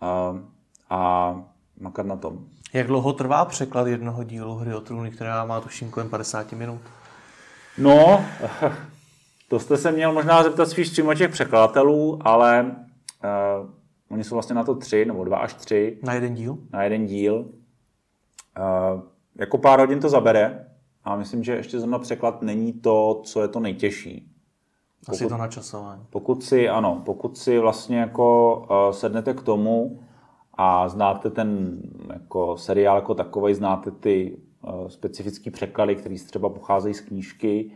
a, 0.00 0.42
a 0.90 1.34
makat 1.80 2.06
na 2.06 2.16
tom. 2.16 2.48
Jak 2.72 2.86
dlouho 2.86 3.12
trvá 3.12 3.44
překlad 3.44 3.86
jednoho 3.86 4.24
dílu 4.24 4.54
Hry 4.54 4.74
o 4.74 4.80
trůny, 4.80 5.10
která 5.10 5.44
má 5.44 5.60
tuším 5.60 5.90
kolem 5.90 6.08
50 6.08 6.52
minut? 6.52 6.80
No, 7.78 8.24
to 9.48 9.58
jste 9.58 9.76
se 9.76 9.92
měl 9.92 10.12
možná 10.12 10.42
zeptat 10.42 10.68
spíš 10.68 10.90
přímo 10.90 11.14
těch 11.14 11.30
překladatelů, 11.30 12.18
ale 12.24 12.76
uh, 13.64 13.70
oni 14.10 14.24
jsou 14.24 14.34
vlastně 14.34 14.54
na 14.54 14.64
to 14.64 14.74
tři, 14.74 15.04
nebo 15.04 15.24
dva 15.24 15.38
až 15.38 15.54
tři. 15.54 15.98
Na 16.02 16.12
jeden 16.12 16.34
díl? 16.34 16.58
Na 16.72 16.82
jeden 16.82 17.06
díl. 17.06 17.34
Uh, 17.34 19.02
jako 19.36 19.58
pár 19.58 19.80
hodin 19.80 20.00
to 20.00 20.08
zabere 20.08 20.66
a 21.04 21.16
myslím, 21.16 21.44
že 21.44 21.52
ještě 21.52 21.78
zrovna 21.78 21.98
překlad 21.98 22.42
není 22.42 22.72
to, 22.72 23.20
co 23.24 23.42
je 23.42 23.48
to 23.48 23.60
nejtěžší. 23.60 24.32
Asi 25.08 25.24
pokud, 25.24 25.28
to 25.28 25.36
načasování. 25.36 26.02
Pokud 26.10 26.44
si, 26.44 26.68
ano, 26.68 27.02
pokud 27.04 27.38
si 27.38 27.58
vlastně 27.58 27.98
jako 27.98 28.56
uh, 28.56 28.94
sednete 28.94 29.34
k 29.34 29.42
tomu 29.42 30.00
a 30.58 30.88
znáte 30.88 31.30
ten 31.30 31.80
jako 32.12 32.56
seriál 32.56 32.96
jako 32.96 33.14
takový, 33.14 33.54
znáte 33.54 33.90
ty 33.90 34.36
uh, 34.62 34.88
specifické 34.88 35.50
překlady, 35.50 35.96
které 35.96 36.14
třeba 36.14 36.48
pocházejí 36.48 36.94
z 36.94 37.00
knížky 37.00 37.72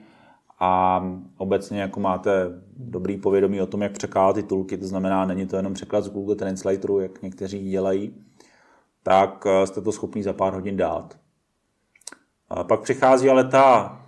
a 0.61 1.03
obecně 1.37 1.81
jako 1.81 2.01
máte 2.01 2.63
dobrý 2.77 3.17
povědomí 3.17 3.61
o 3.61 3.67
tom, 3.67 3.83
jak 3.83 3.93
překládat 3.93 4.37
titulky, 4.37 4.79
to 4.79 4.87
znamená, 4.87 5.25
není 5.25 5.47
to 5.47 5.57
jenom 5.57 5.75
překlad 5.75 6.05
z 6.05 6.09
Google 6.09 6.37
Translatoru, 6.37 7.01
jak 7.01 7.23
někteří 7.23 7.71
dělají, 7.71 8.15
tak 9.03 9.45
uh, 9.45 9.65
jste 9.65 9.81
to 9.81 9.93
schopni 9.93 10.23
za 10.23 10.33
pár 10.33 10.55
hodin 10.55 10.77
dát. 10.77 11.19
A 12.49 12.65
pak 12.65 12.81
přichází 12.81 13.29
ale 13.29 13.45
ta, 13.45 13.99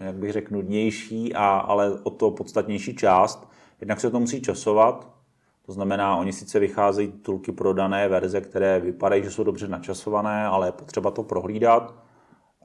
jak 0.00 0.16
bych 0.16 0.32
řekl, 0.32 0.54
nudnější, 0.54 1.34
a, 1.34 1.46
ale 1.46 2.00
o 2.02 2.10
to 2.10 2.30
podstatnější 2.30 2.94
část. 2.94 3.48
Jednak 3.80 4.00
se 4.00 4.10
to 4.10 4.20
musí 4.20 4.42
časovat, 4.42 5.13
to 5.66 5.72
znamená, 5.72 6.16
oni 6.16 6.32
sice 6.32 6.58
vycházejí 6.58 7.12
tulky 7.12 7.52
pro 7.52 7.72
dané 7.72 8.08
verze, 8.08 8.40
které 8.40 8.80
vypadají, 8.80 9.24
že 9.24 9.30
jsou 9.30 9.44
dobře 9.44 9.68
načasované, 9.68 10.46
ale 10.46 10.68
je 10.68 10.72
potřeba 10.72 11.10
to 11.10 11.22
prohlídat. 11.22 11.94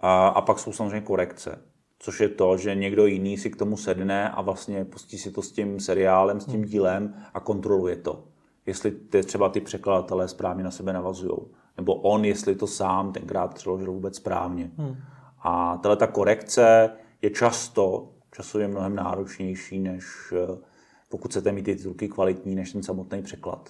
A, 0.02 0.28
a 0.28 0.42
pak 0.42 0.60
jsou 0.60 0.72
samozřejmě 0.72 1.02
korekce, 1.02 1.62
což 2.00 2.20
je 2.20 2.30
to, 2.30 2.58
že 2.58 2.76
někdo 2.76 3.06
jiný 3.06 3.38
si 3.38 3.50
k 3.50 3.56
tomu 3.56 3.78
sedne 3.78 4.30
a 4.30 4.42
vlastně 4.42 4.86
pustí 4.86 5.18
si 5.18 5.32
to 5.32 5.42
s 5.42 5.52
tím 5.52 5.80
seriálem, 5.80 6.40
s 6.40 6.46
tím 6.46 6.66
dílem 6.66 7.14
a 7.34 7.40
kontroluje 7.40 7.96
to. 7.96 8.24
Jestli 8.66 8.92
ty, 8.92 9.24
třeba 9.24 9.50
ty 9.50 9.62
překladatelé 9.62 10.28
správně 10.28 10.64
na 10.64 10.72
sebe 10.72 10.94
navazují. 10.94 11.38
Nebo 11.78 11.96
on, 11.96 12.26
jestli 12.26 12.56
to 12.56 12.68
sám 12.68 13.14
tenkrát 13.14 13.54
přeložil 13.54 13.92
vůbec 13.92 14.16
správně. 14.16 14.72
Hmm. 14.78 14.96
A 15.42 15.78
tahle 15.78 15.98
ta 15.98 16.08
korekce 16.08 16.90
je 17.22 17.30
často 17.30 18.10
časově 18.32 18.68
mnohem 18.68 18.96
náročnější, 18.96 19.80
než 19.80 20.34
eh, 20.34 20.69
pokud 21.10 21.32
chcete 21.32 21.52
mít 21.52 21.64
ty 21.64 21.76
titulky 21.76 22.10
kvalitní, 22.10 22.56
než 22.56 22.72
ten 22.72 22.84
samotný 22.84 23.22
překlad. 23.22 23.70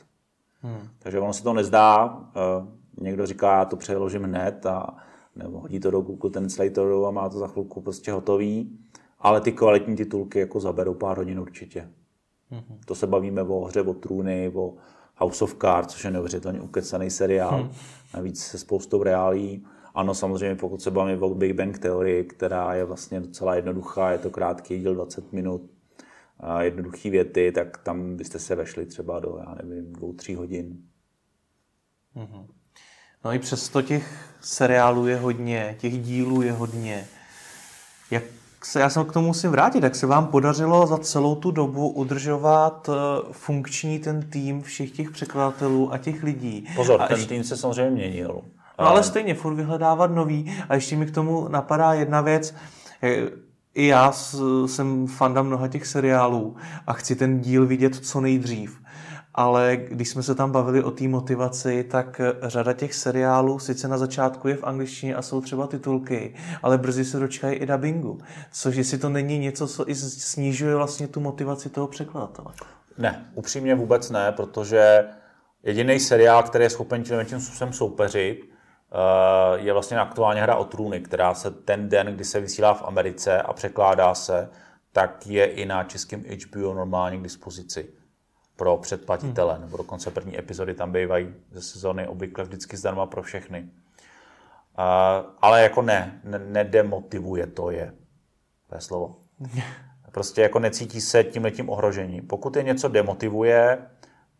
Hmm. 0.61 0.89
Takže 0.99 1.19
ono 1.19 1.33
se 1.33 1.43
to 1.43 1.53
nezdá. 1.53 2.19
Eh, 2.35 2.67
někdo 3.01 3.25
říká, 3.25 3.57
já 3.57 3.65
to 3.65 3.75
přeložím 3.75 4.23
hned 4.23 4.65
a 4.65 4.97
nebo 5.35 5.59
hodí 5.59 5.79
to 5.79 5.91
do 5.91 6.01
Google 6.01 6.29
Translatoru 6.29 7.07
a 7.07 7.11
má 7.11 7.29
to 7.29 7.37
za 7.37 7.47
chvilku 7.47 7.81
prostě 7.81 8.11
hotový. 8.11 8.79
Ale 9.19 9.41
ty 9.41 9.51
kvalitní 9.51 9.95
titulky 9.95 10.39
jako 10.39 10.59
zaberou 10.59 10.93
pár 10.93 11.17
hodin 11.17 11.39
určitě. 11.39 11.89
Hmm. 12.49 12.79
To 12.85 12.95
se 12.95 13.07
bavíme 13.07 13.41
o 13.41 13.65
hře 13.65 13.81
o 13.81 13.93
trůny, 13.93 14.51
o 14.55 14.73
House 15.15 15.43
of 15.43 15.55
Cards, 15.55 15.93
což 15.93 16.03
je 16.03 16.11
neuvěřitelně 16.11 16.61
ukecaný 16.61 17.09
seriál. 17.09 17.57
Hmm. 17.57 17.71
Navíc 18.13 18.43
se 18.43 18.57
spoustou 18.57 19.03
reálí. 19.03 19.65
Ano, 19.93 20.13
samozřejmě, 20.13 20.55
pokud 20.55 20.81
se 20.81 20.91
bavíme 20.91 21.21
o 21.21 21.35
Big 21.35 21.53
Bang 21.53 21.79
teorii, 21.79 22.23
která 22.23 22.73
je 22.73 22.85
vlastně 22.85 23.19
docela 23.19 23.55
jednoduchá, 23.55 24.11
je 24.11 24.17
to 24.17 24.29
krátký 24.29 24.79
díl 24.79 24.95
20 24.95 25.33
minut, 25.33 25.61
a 26.39 26.61
jednoduchý 26.61 27.09
věty, 27.09 27.51
tak 27.51 27.77
tam 27.77 28.15
byste 28.15 28.39
se 28.39 28.55
vešli 28.55 28.85
třeba 28.85 29.19
do, 29.19 29.37
já 29.39 29.55
nevím, 29.63 29.93
dvou, 29.93 30.13
tří 30.13 30.35
hodin. 30.35 30.77
Mm-hmm. 32.15 32.45
No 33.25 33.33
i 33.33 33.39
přesto 33.39 33.81
těch 33.81 34.33
seriálů 34.41 35.07
je 35.07 35.17
hodně, 35.17 35.75
těch 35.79 35.99
dílů 36.01 36.41
je 36.41 36.51
hodně. 36.51 37.07
Jak 38.11 38.23
se, 38.63 38.79
já 38.79 38.89
se 38.89 39.03
k 39.03 39.11
tomu 39.11 39.27
musím 39.27 39.51
vrátit, 39.51 39.83
jak 39.83 39.95
se 39.95 40.07
vám 40.07 40.27
podařilo 40.27 40.87
za 40.87 40.97
celou 40.97 41.35
tu 41.35 41.51
dobu 41.51 41.89
udržovat 41.89 42.89
eh, 42.89 42.93
funkční 43.31 43.99
ten 43.99 44.29
tým 44.29 44.61
všech 44.61 44.91
těch 44.91 45.11
překladatelů 45.11 45.93
a 45.93 45.97
těch 45.97 46.23
lidí? 46.23 46.67
Pozor, 46.75 47.01
a 47.01 47.07
ten 47.07 47.17
ještě... 47.17 47.33
tým 47.33 47.43
se 47.43 47.57
samozřejmě 47.57 47.91
měnil. 47.91 48.41
No 48.79 48.87
ale 48.87 49.03
stejně, 49.03 49.35
furt 49.35 49.55
vyhledávat 49.55 50.11
nový. 50.11 50.57
A 50.69 50.75
ještě 50.75 50.95
mi 50.95 51.05
k 51.05 51.11
tomu 51.11 51.47
napadá 51.47 51.93
jedna 51.93 52.21
věc. 52.21 52.55
I 53.79 53.87
já 53.87 54.11
jsem 54.65 55.07
fanda 55.07 55.41
mnoha 55.41 55.67
těch 55.67 55.87
seriálů 55.87 56.55
a 56.87 56.93
chci 56.93 57.15
ten 57.15 57.39
díl 57.39 57.67
vidět 57.67 57.95
co 57.95 58.21
nejdřív. 58.21 58.81
Ale 59.33 59.77
když 59.77 60.09
jsme 60.09 60.23
se 60.23 60.35
tam 60.35 60.51
bavili 60.51 60.83
o 60.83 60.91
té 60.91 61.07
motivaci, 61.07 61.83
tak 61.83 62.21
řada 62.41 62.73
těch 62.73 62.93
seriálů 62.93 63.59
sice 63.59 63.87
na 63.87 63.97
začátku 63.97 64.47
je 64.47 64.55
v 64.55 64.63
angličtině 64.63 65.15
a 65.15 65.21
jsou 65.21 65.41
třeba 65.41 65.67
titulky, 65.67 66.35
ale 66.63 66.77
brzy 66.77 67.05
se 67.05 67.19
dočkají 67.19 67.55
i 67.55 67.65
dubbingu. 67.65 68.17
Což 68.51 68.75
jestli 68.75 68.97
to 68.97 69.09
není 69.09 69.39
něco, 69.39 69.67
co 69.67 69.89
i 69.89 69.95
snižuje 69.95 70.75
vlastně 70.75 71.07
tu 71.07 71.19
motivaci 71.19 71.69
toho 71.69 71.87
překladatele. 71.87 72.53
Ne, 72.97 73.25
upřímně 73.35 73.75
vůbec 73.75 74.09
ne, 74.09 74.31
protože 74.31 75.03
jediný 75.63 75.99
seriál, 75.99 76.43
který 76.43 76.63
je 76.63 76.69
schopen 76.69 77.03
tím 77.03 77.39
způsobem 77.39 77.73
soupeřit, 77.73 78.49
Eh, 78.49 78.58
je 79.55 79.73
vlastně 79.73 79.99
aktuálně 79.99 80.41
hra 80.41 80.55
o 80.55 80.65
trůny, 80.65 80.99
která 80.99 81.33
se 81.33 81.51
ten 81.51 81.89
den, 81.89 82.07
kdy 82.07 82.23
se 82.25 82.39
vysílá 82.39 82.73
v 82.73 82.83
Americe 82.83 83.41
a 83.41 83.53
překládá 83.53 84.15
se, 84.15 84.49
tak 84.91 85.27
je 85.27 85.45
i 85.45 85.65
na 85.65 85.83
českém 85.83 86.23
HBO 86.23 86.73
normálně 86.73 87.17
k 87.17 87.21
dispozici 87.21 87.89
pro 88.55 88.77
předplatitele, 88.77 89.53
hmm. 89.53 89.61
nebo 89.61 89.77
dokonce 89.77 90.11
první 90.11 90.39
epizody 90.39 90.73
tam 90.73 90.91
bývají 90.91 91.33
ze 91.51 91.61
sezóny 91.61 92.07
obvykle 92.07 92.43
vždycky 92.43 92.77
zdarma 92.77 93.05
pro 93.05 93.21
všechny. 93.21 93.61
Uh, 93.61 95.31
ale 95.41 95.63
jako 95.63 95.81
ne, 95.81 96.21
ne, 96.23 96.39
nedemotivuje 96.39 97.47
to 97.47 97.71
je. 97.71 97.93
To 98.69 98.75
je 98.75 98.81
slovo. 98.81 99.15
Prostě 100.11 100.41
jako 100.41 100.59
necítí 100.59 101.01
se 101.01 101.23
tím 101.23 101.43
letím 101.43 101.69
ohrožení. 101.69 102.21
Pokud 102.21 102.55
je 102.55 102.63
něco 102.63 102.87
demotivuje, 102.87 103.77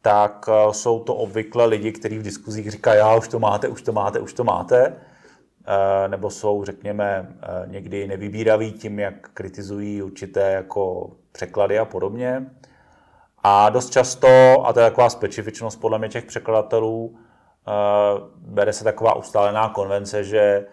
tak 0.02 0.50
eh, 0.50 0.74
jsou 0.74 1.00
to 1.00 1.16
obvykle 1.16 1.66
lidi, 1.66 1.92
kteří 1.92 2.20
v 2.20 2.24
diskuzích 2.24 2.72
říkají, 2.72 3.00
já 3.00 3.16
už 3.16 3.28
to 3.28 3.40
máte, 3.40 3.68
už 3.68 3.82
to 3.82 3.92
máte, 3.92 4.20
už 4.20 4.34
to 4.34 4.44
máte, 4.44 4.96
eh, 5.68 6.08
nebo 6.08 6.30
jsou, 6.30 6.66
řekněme, 6.66 7.36
eh, 7.42 7.48
někdy 7.68 8.08
nevybíraví 8.08 8.72
tím, 8.72 9.00
jak 9.00 9.30
kritizují 9.34 10.02
určité 10.02 10.52
jako 10.52 11.12
překlady 11.32 11.80
a 11.80 11.86
podobně. 11.86 12.46
A 13.44 13.70
dost 13.70 13.90
často, 13.90 14.28
a 14.66 14.74
to 14.74 14.80
je 14.80 14.90
taková 14.90 15.10
specifičnost 15.10 15.82
podle 15.82 16.00
mě 16.00 16.10
těch 16.10 16.26
překladatelů, 16.26 17.18
bere 18.36 18.74
se 18.74 18.84
taková 18.84 19.16
ustálená 19.16 19.70
konvence, 19.70 20.24
že 20.24 20.66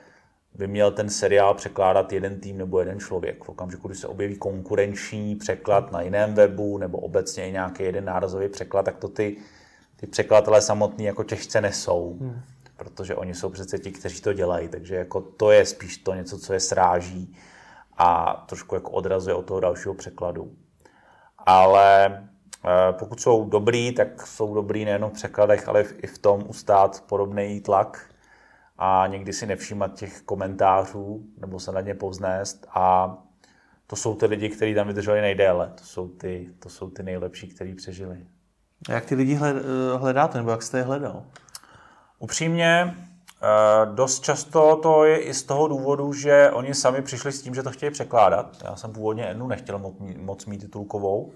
by 0.58 0.66
měl 0.66 0.90
ten 0.90 1.10
seriál 1.10 1.54
překládat 1.54 2.12
jeden 2.12 2.40
tým 2.40 2.58
nebo 2.58 2.80
jeden 2.80 3.00
člověk. 3.00 3.44
V 3.44 3.48
okamžiku, 3.48 3.88
kdy 3.88 3.96
se 3.96 4.06
objeví 4.06 4.36
konkurenční 4.36 5.36
překlad 5.36 5.92
na 5.92 6.00
jiném 6.00 6.34
webu 6.34 6.78
nebo 6.78 6.98
obecně 6.98 7.48
i 7.48 7.52
nějaký 7.52 7.82
jeden 7.82 8.04
nárazový 8.04 8.48
překlad, 8.48 8.82
tak 8.82 8.96
to 8.96 9.08
ty, 9.08 9.36
ty 9.96 10.06
překladatelé 10.06 10.62
samotní 10.62 11.04
jako 11.04 11.24
těžce 11.24 11.60
nesou. 11.60 12.16
Hmm. 12.20 12.40
Protože 12.76 13.14
oni 13.14 13.34
jsou 13.34 13.50
přece 13.50 13.78
ti, 13.78 13.92
kteří 13.92 14.20
to 14.20 14.32
dělají. 14.32 14.68
Takže 14.68 14.94
jako 14.94 15.20
to 15.20 15.50
je 15.50 15.66
spíš 15.66 15.98
to 15.98 16.14
něco, 16.14 16.38
co 16.38 16.52
je 16.52 16.60
sráží 16.60 17.36
a 17.98 18.44
trošku 18.48 18.74
jako 18.74 18.90
odrazuje 18.90 19.34
od 19.34 19.42
toho 19.42 19.60
dalšího 19.60 19.94
překladu. 19.94 20.52
Ale 21.38 22.06
eh, 22.06 22.92
pokud 22.92 23.20
jsou 23.20 23.44
dobrý, 23.44 23.92
tak 23.92 24.26
jsou 24.26 24.54
dobrý 24.54 24.84
nejenom 24.84 25.10
v 25.10 25.14
překladech, 25.14 25.68
ale 25.68 25.84
i 26.02 26.06
v 26.06 26.18
tom 26.18 26.44
ustát 26.48 27.04
podobný 27.06 27.60
tlak 27.60 28.15
a 28.78 29.06
někdy 29.06 29.32
si 29.32 29.46
nevšímat 29.46 29.94
těch 29.94 30.22
komentářů 30.22 31.24
nebo 31.38 31.60
se 31.60 31.72
na 31.72 31.80
ně 31.80 31.94
povznést 31.94 32.66
a 32.70 33.16
to 33.86 33.96
jsou 33.96 34.14
ty 34.14 34.26
lidi, 34.26 34.48
kteří 34.48 34.74
tam 34.74 34.86
vydrželi 34.86 35.20
nejdéle. 35.20 35.72
To 35.74 35.84
jsou 35.84 36.08
ty, 36.08 36.50
to 36.58 36.68
jsou 36.68 36.90
ty 36.90 37.02
nejlepší, 37.02 37.48
kteří 37.48 37.74
přežili. 37.74 38.26
A 38.88 38.92
jak 38.92 39.04
ty 39.04 39.14
lidi 39.14 39.38
eh, 39.42 39.96
hledáte, 39.96 40.38
nebo 40.38 40.50
jak 40.50 40.62
jste 40.62 40.78
je 40.78 40.84
hledal? 40.84 41.24
Upřímně, 42.18 42.94
eh, 43.42 43.94
dost 43.94 44.20
často 44.20 44.76
to 44.76 45.04
je 45.04 45.18
i 45.18 45.34
z 45.34 45.42
toho 45.42 45.68
důvodu, 45.68 46.12
že 46.12 46.50
oni 46.50 46.74
sami 46.74 47.02
přišli 47.02 47.32
s 47.32 47.42
tím, 47.42 47.54
že 47.54 47.62
to 47.62 47.70
chtějí 47.70 47.92
překládat. 47.92 48.56
Já 48.64 48.76
jsem 48.76 48.92
původně 48.92 49.24
jednu 49.24 49.46
nechtěl 49.46 49.94
moc 50.16 50.46
mít 50.46 50.58
titulkovou. 50.58 51.32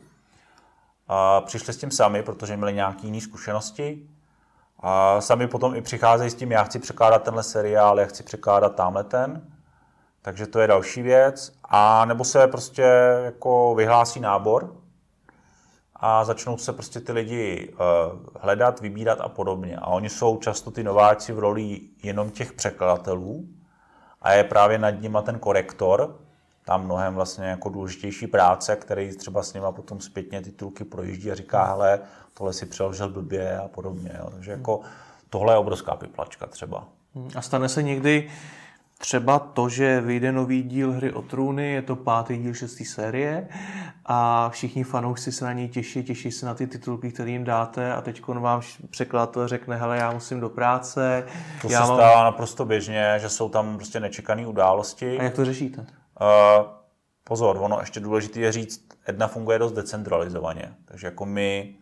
A 1.08 1.40
přišli 1.40 1.72
s 1.72 1.76
tím 1.76 1.90
sami, 1.90 2.22
protože 2.22 2.56
měli 2.56 2.72
nějaké 2.72 3.06
jiné 3.06 3.20
zkušenosti. 3.20 4.08
A 4.80 5.20
sami 5.20 5.48
potom 5.48 5.74
i 5.74 5.82
přicházejí 5.82 6.30
s 6.30 6.34
tím, 6.34 6.52
já 6.52 6.64
chci 6.64 6.78
překládat 6.78 7.22
tenhle 7.22 7.42
seriál, 7.42 8.00
já 8.00 8.06
chci 8.06 8.22
překládat 8.22 8.74
tamhle 8.74 9.04
ten. 9.04 9.42
Takže 10.22 10.46
to 10.46 10.60
je 10.60 10.66
další 10.66 11.02
věc. 11.02 11.52
A 11.64 12.04
nebo 12.04 12.24
se 12.24 12.46
prostě 12.46 12.82
jako 13.24 13.74
vyhlásí 13.74 14.20
nábor 14.20 14.76
a 15.96 16.24
začnou 16.24 16.58
se 16.58 16.72
prostě 16.72 17.00
ty 17.00 17.12
lidi 17.12 17.72
uh, 17.72 18.18
hledat, 18.40 18.80
vybírat 18.80 19.20
a 19.20 19.28
podobně. 19.28 19.76
A 19.76 19.86
oni 19.86 20.08
jsou 20.08 20.36
často 20.36 20.70
ty 20.70 20.84
nováci 20.84 21.32
v 21.32 21.38
roli 21.38 21.80
jenom 22.02 22.30
těch 22.30 22.52
překladatelů 22.52 23.44
a 24.22 24.32
je 24.32 24.44
právě 24.44 24.78
nad 24.78 24.90
nima 24.90 25.22
ten 25.22 25.38
korektor, 25.38 26.20
tam 26.64 26.84
mnohem 26.84 27.14
vlastně 27.14 27.44
jako 27.44 27.68
důležitější 27.68 28.26
práce, 28.26 28.76
který 28.76 29.16
třeba 29.16 29.42
s 29.42 29.54
nima 29.54 29.72
potom 29.72 30.00
zpětně 30.00 30.42
titulky 30.42 30.84
projíždí 30.84 31.30
a 31.30 31.34
říká, 31.34 31.64
hele, 31.64 32.00
tohle 32.40 32.52
si 32.52 32.66
přeložil 32.66 33.08
blbě 33.08 33.58
a 33.58 33.68
podobně. 33.68 34.10
Jo. 34.18 34.30
Takže 34.30 34.50
jako 34.50 34.80
tohle 35.30 35.54
je 35.54 35.58
obrovská 35.58 35.96
piplačka 35.96 36.46
třeba. 36.46 36.84
A 37.36 37.42
stane 37.42 37.68
se 37.68 37.82
někdy 37.82 38.30
třeba 38.98 39.38
to, 39.38 39.68
že 39.68 40.00
vyjde 40.00 40.32
nový 40.32 40.62
díl 40.62 40.92
Hry 40.92 41.12
o 41.12 41.22
trůny, 41.22 41.72
je 41.72 41.82
to 41.82 41.96
pátý 41.96 42.38
díl 42.38 42.54
šestý 42.54 42.84
série 42.84 43.48
a 44.06 44.48
všichni 44.48 44.84
fanoušci 44.84 45.32
se 45.32 45.44
na 45.44 45.52
něj 45.52 45.68
těší, 45.68 46.04
těší 46.04 46.30
se 46.30 46.46
na 46.46 46.54
ty 46.54 46.66
titulky, 46.66 47.12
které 47.12 47.30
jim 47.30 47.44
dáte 47.44 47.92
a 47.92 48.00
teď 48.00 48.26
vám 48.26 48.60
překladatel 48.90 49.48
řekne, 49.48 49.76
hele, 49.76 49.96
já 49.96 50.12
musím 50.12 50.40
do 50.40 50.48
práce. 50.48 51.26
To 51.62 51.70
já 51.70 51.82
se 51.82 51.88
mám... 51.88 51.98
stává 51.98 52.24
naprosto 52.24 52.64
běžně, 52.64 53.14
že 53.18 53.28
jsou 53.28 53.48
tam 53.48 53.76
prostě 53.76 54.00
nečekané 54.00 54.46
události. 54.46 55.18
A 55.18 55.22
jak 55.22 55.34
to 55.34 55.44
řešíte? 55.44 55.80
Uh, 55.80 55.86
pozor, 57.24 57.58
ono 57.60 57.80
ještě 57.80 58.00
důležité 58.00 58.40
je 58.40 58.52
říct, 58.52 58.88
Edna 59.06 59.28
funguje 59.28 59.58
dost 59.58 59.72
decentralizovaně, 59.72 60.74
takže 60.84 61.06
jako 61.06 61.26
my 61.26 61.74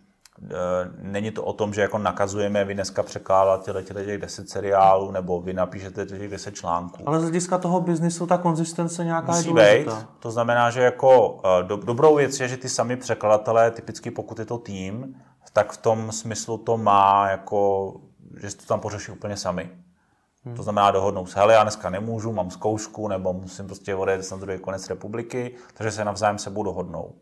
není 1.02 1.30
to 1.30 1.44
o 1.44 1.52
tom, 1.52 1.74
že 1.74 1.80
jako 1.80 1.98
nakazujeme, 1.98 2.64
vy 2.64 2.74
dneska 2.74 3.02
překládáte 3.02 3.82
těle 3.82 4.04
těch 4.04 4.18
10 4.18 4.50
seriálů, 4.50 5.10
nebo 5.10 5.40
vy 5.40 5.52
napíšete 5.52 6.06
těch 6.06 6.30
10 6.30 6.54
článků. 6.54 7.02
Ale 7.06 7.20
z 7.20 7.22
hlediska 7.22 7.58
toho 7.58 7.80
biznisu 7.80 8.26
ta 8.26 8.38
konzistence 8.38 9.04
nějaká 9.04 9.32
Musí 9.32 9.44
je 9.44 9.50
důležitá. 9.50 9.94
být. 9.94 10.06
To 10.18 10.30
znamená, 10.30 10.70
že 10.70 10.80
jako 10.80 11.40
eh, 11.44 11.62
do, 11.62 11.76
dobrou 11.76 12.16
věc 12.16 12.40
je, 12.40 12.48
že 12.48 12.56
ty 12.56 12.68
sami 12.68 12.96
překladatelé, 12.96 13.70
typicky 13.70 14.10
pokud 14.10 14.38
je 14.38 14.44
to 14.44 14.58
tým, 14.58 15.14
tak 15.52 15.72
v 15.72 15.76
tom 15.76 16.12
smyslu 16.12 16.58
to 16.58 16.76
má 16.76 17.28
jako, 17.30 17.92
že 18.40 18.56
to 18.56 18.66
tam 18.66 18.80
pořeší 18.80 19.12
úplně 19.12 19.36
sami. 19.36 19.70
Hmm. 20.44 20.56
To 20.56 20.62
znamená 20.62 20.90
dohodnou 20.90 21.26
se, 21.26 21.38
hele, 21.38 21.54
já 21.54 21.62
dneska 21.62 21.90
nemůžu, 21.90 22.32
mám 22.32 22.50
zkoušku, 22.50 23.08
nebo 23.08 23.32
musím 23.32 23.66
prostě 23.66 23.94
odejít 23.94 24.30
na 24.30 24.36
druhý 24.36 24.58
konec 24.58 24.88
republiky, 24.88 25.54
takže 25.74 25.90
se 25.90 26.04
navzájem 26.04 26.38
sebou 26.38 26.62
dohodnou. 26.62 27.14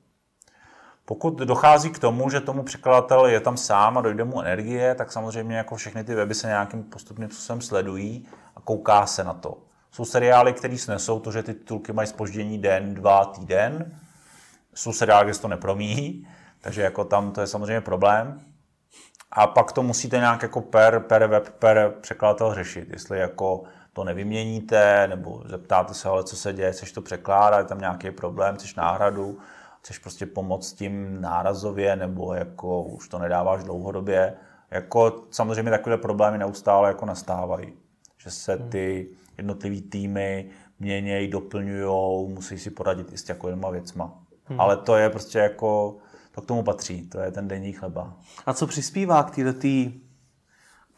Pokud 1.09 1.39
dochází 1.39 1.91
k 1.91 1.99
tomu, 1.99 2.31
že 2.31 2.41
tomu 2.41 2.63
překladatel 2.63 3.27
je 3.27 3.41
tam 3.41 3.57
sám 3.57 3.99
a 3.99 4.01
dojde 4.01 4.25
mu 4.25 4.41
energie, 4.41 4.95
tak 4.95 5.13
samozřejmě 5.13 5.57
jako 5.57 5.77
všechny 5.77 6.05
ty 6.05 6.15
weby 6.15 6.35
se 6.35 6.47
nějakým 6.47 6.83
postupným 6.83 7.31
způsobem 7.31 7.61
sledují 7.61 8.27
a 8.57 8.61
kouká 8.61 9.07
se 9.07 9.25
na 9.25 9.35
to. 9.35 9.59
Jsou 9.91 10.05
seriály, 10.05 10.53
které 10.53 10.79
snesou 10.79 11.21
to, 11.21 11.33
že 11.33 11.43
ty 11.43 11.55
titulky 11.55 11.93
mají 11.93 12.09
spoždění 12.09 12.59
den, 12.59 12.95
dva, 12.95 13.25
týden. 13.25 13.99
Jsou 14.75 14.93
seriály, 14.93 15.25
kde 15.25 15.35
se 15.35 15.41
to 15.41 15.49
nepromíjí, 15.49 16.29
takže 16.61 16.83
jako 16.83 17.05
tam 17.05 17.33
to 17.33 17.41
je 17.41 17.47
samozřejmě 17.47 17.81
problém. 17.81 18.41
A 19.31 19.47
pak 19.47 19.73
to 19.73 19.83
musíte 19.83 20.19
nějak 20.19 20.43
jako 20.43 20.61
per, 20.61 21.01
per 21.01 21.27
web, 21.27 21.49
per 21.49 21.95
překladatel 22.01 22.55
řešit, 22.55 22.89
jestli 22.91 23.19
jako 23.19 23.63
to 23.93 24.05
nevyměníte, 24.05 25.09
nebo 25.09 25.43
zeptáte 25.47 25.95
se, 25.95 26.09
ale 26.09 26.25
co 26.25 26.37
se 26.37 26.53
děje, 26.53 26.73
chceš 26.73 26.93
to 26.93 27.03
překládat, 27.03 27.59
je 27.59 27.65
tam 27.65 27.79
nějaký 27.79 28.11
problém, 28.11 28.57
chceš 28.57 28.75
náhradu, 28.75 29.39
chceš 29.87 29.99
prostě 29.99 30.27
pomoct 30.27 30.73
tím 30.73 31.21
nárazově, 31.21 31.97
nebo 31.97 32.35
jako 32.35 32.83
už 32.83 33.09
to 33.09 33.19
nedáváš 33.19 33.65
dlouhodobě. 33.65 34.35
Jako 34.71 35.23
samozřejmě 35.31 35.71
takové 35.71 35.97
problémy 35.97 36.39
neustále 36.39 36.89
jako 36.89 37.07
nastávají. 37.07 37.73
Že 38.19 38.31
se 38.31 38.55
hmm. 38.55 38.69
ty 38.71 39.09
jednotlivé 39.37 39.81
týmy 39.81 40.51
měnějí, 40.81 41.29
doplňují, 41.29 42.29
musí 42.29 42.59
si 42.59 42.71
poradit 42.71 43.13
i 43.13 43.19
s 43.19 43.23
takovýma 43.23 43.71
věcma. 43.71 44.19
Hmm. 44.45 44.61
Ale 44.61 44.77
to 44.77 44.97
je 44.97 45.11
prostě 45.11 45.39
jako, 45.39 45.97
to 46.35 46.41
k 46.41 46.47
tomu 46.47 46.63
patří, 46.63 47.09
to 47.09 47.21
je 47.21 47.31
ten 47.31 47.49
denní 47.49 47.73
chleba. 47.73 48.17
A 48.47 48.55
co 48.55 48.67
přispívá 48.67 49.23
k 49.23 49.35
této 49.35 49.69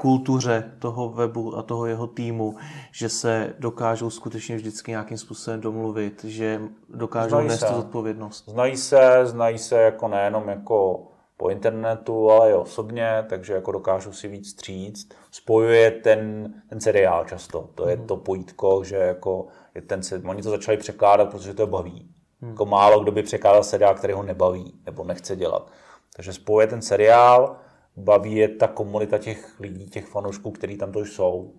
kultuře 0.00 0.72
toho 0.78 1.08
webu 1.08 1.56
a 1.56 1.62
toho 1.62 1.86
jeho 1.86 2.06
týmu, 2.06 2.56
že 2.92 3.08
se 3.08 3.54
dokážou 3.58 4.10
skutečně 4.10 4.56
vždycky 4.56 4.90
nějakým 4.90 5.18
způsobem 5.18 5.60
domluvit, 5.60 6.24
že 6.24 6.60
dokážou 6.88 7.28
znají 7.28 7.48
nést 7.48 7.60
se. 7.60 7.74
zodpovědnost. 7.74 8.48
Znají 8.48 8.76
se, 8.76 9.20
znají 9.24 9.58
se 9.58 9.76
jako 9.76 10.08
nejenom 10.08 10.48
jako 10.48 11.06
po 11.36 11.48
internetu, 11.48 12.30
ale 12.30 12.50
i 12.50 12.54
osobně, 12.54 13.24
takže 13.28 13.52
jako 13.52 13.72
dokážou 13.72 14.12
si 14.12 14.28
víc 14.28 14.50
stříct. 14.50 15.14
Spojuje 15.30 15.90
ten, 15.90 16.54
ten 16.68 16.80
seriál 16.80 17.24
často. 17.24 17.70
To 17.74 17.88
je 17.88 17.96
hmm. 17.96 18.06
to 18.06 18.16
pojítko, 18.16 18.84
že 18.84 18.96
jako 18.96 19.46
je 19.74 19.82
ten, 19.82 20.00
oni 20.26 20.42
to 20.42 20.50
začali 20.50 20.76
překládat, 20.76 21.30
protože 21.30 21.54
to 21.54 21.62
je 21.62 21.66
baví. 21.66 22.10
Hmm. 22.40 22.50
Jako 22.50 22.66
málo 22.66 23.00
kdo 23.00 23.12
by 23.12 23.22
překládal 23.22 23.62
seriál, 23.62 23.94
který 23.94 24.12
ho 24.12 24.22
nebaví 24.22 24.80
nebo 24.86 25.04
nechce 25.04 25.36
dělat. 25.36 25.70
Takže 26.16 26.32
spojuje 26.32 26.66
ten 26.66 26.82
seriál, 26.82 27.56
baví 27.98 28.34
je 28.34 28.48
ta 28.48 28.68
komunita 28.68 29.18
těch 29.18 29.60
lidí, 29.60 29.86
těch 29.86 30.06
fanoušků, 30.06 30.50
kteří 30.50 30.76
tam 30.76 30.92
to 30.92 31.00
jsou. 31.00 31.52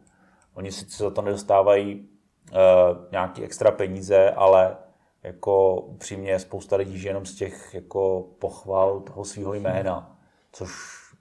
Oni 0.53 0.71
sice 0.71 1.03
za 1.03 1.09
to 1.09 1.21
nedostávají 1.21 2.09
uh, 2.51 2.57
nějaký 3.11 3.43
extra 3.43 3.71
peníze, 3.71 4.31
ale 4.31 4.77
jako 5.23 5.75
upřímně 5.75 6.39
spousta 6.39 6.75
lidí 6.75 6.97
žije 6.97 7.09
jenom 7.09 7.25
z 7.25 7.35
těch 7.35 7.73
jako 7.73 8.25
pochval 8.39 8.99
toho 8.99 9.25
svého 9.25 9.53
jména, 9.53 10.17
což 10.51 10.71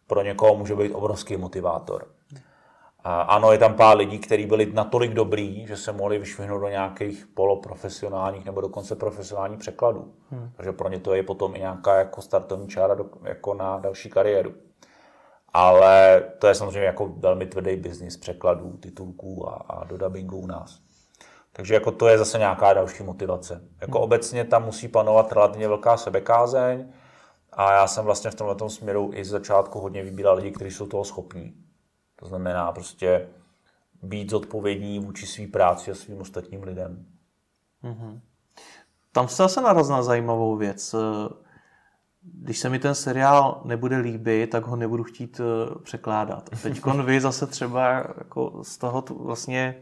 pro 0.06 0.22
někoho 0.22 0.56
může 0.56 0.74
být 0.74 0.92
obrovský 0.92 1.36
motivátor. 1.36 2.06
A 3.04 3.20
ano, 3.20 3.52
je 3.52 3.58
tam 3.58 3.74
pár 3.74 3.96
lidí, 3.96 4.18
kteří 4.18 4.46
byli 4.46 4.72
natolik 4.72 5.12
dobrý, 5.12 5.66
že 5.66 5.76
se 5.76 5.92
mohli 5.92 6.18
vyšvihnout 6.18 6.60
do 6.60 6.68
nějakých 6.68 7.26
poloprofesionálních 7.26 8.44
nebo 8.44 8.60
dokonce 8.60 8.96
profesionálních 8.96 9.58
překladů. 9.58 10.14
Hmm. 10.30 10.50
Takže 10.56 10.72
pro 10.72 10.88
ně 10.88 11.00
to 11.00 11.14
je 11.14 11.22
potom 11.22 11.56
i 11.56 11.58
nějaká 11.58 11.98
jako 11.98 12.22
startovní 12.22 12.68
čára 12.68 12.94
do, 12.94 13.06
jako 13.24 13.54
na 13.54 13.78
další 13.78 14.10
kariéru. 14.10 14.54
Ale 15.52 16.22
to 16.38 16.46
je 16.46 16.54
samozřejmě 16.54 16.86
jako 16.86 17.06
velmi 17.06 17.46
tvrdý 17.46 17.76
biznis 17.76 18.16
překladů, 18.16 18.76
titulků 18.76 19.48
a, 19.48 19.54
a 19.54 19.84
do 19.84 19.96
dubbingu 19.96 20.38
u 20.38 20.46
nás. 20.46 20.80
Takže 21.52 21.74
jako 21.74 21.92
to 21.92 22.08
je 22.08 22.18
zase 22.18 22.38
nějaká 22.38 22.72
další 22.72 23.02
motivace. 23.02 23.62
Jako 23.80 23.98
hmm. 23.98 24.04
obecně 24.04 24.44
tam 24.44 24.64
musí 24.64 24.88
panovat 24.88 25.32
relativně 25.32 25.68
velká 25.68 25.96
sebekázeň 25.96 26.92
a 27.52 27.72
já 27.72 27.86
jsem 27.86 28.04
vlastně 28.04 28.30
v 28.30 28.34
tomhle 28.34 28.70
směru 28.70 29.10
i 29.14 29.24
z 29.24 29.28
začátku 29.28 29.80
hodně 29.80 30.02
vybíral 30.02 30.36
lidi, 30.36 30.50
kteří 30.50 30.70
jsou 30.70 30.86
toho 30.86 31.04
schopní. 31.04 31.54
To 32.16 32.26
znamená 32.26 32.72
prostě 32.72 33.28
být 34.02 34.30
zodpovědní 34.30 34.98
vůči 34.98 35.26
své 35.26 35.46
práci 35.46 35.90
a 35.90 35.94
svým 35.94 36.20
ostatním 36.20 36.62
lidem. 36.62 37.06
Mm-hmm. 37.84 38.20
Tam 39.12 39.28
se 39.28 39.36
zase 39.36 39.60
narazil 39.60 39.96
na 39.96 40.02
zajímavou 40.02 40.56
věc 40.56 40.94
když 42.34 42.58
se 42.58 42.68
mi 42.68 42.78
ten 42.78 42.94
seriál 42.94 43.60
nebude 43.64 43.98
líbit, 43.98 44.50
tak 44.50 44.66
ho 44.66 44.76
nebudu 44.76 45.04
chtít 45.04 45.40
eh, 45.40 45.74
překládat. 45.82 46.50
Teď 46.62 46.84
vy 47.04 47.20
zase 47.20 47.46
třeba 47.46 47.92
jako 48.18 48.60
z 48.62 48.78
toho 48.78 49.04
vlastně 49.10 49.74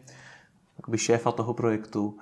jakoby 0.79 0.99
šéfa 0.99 1.33
toho 1.33 1.55
projektu, 1.55 2.19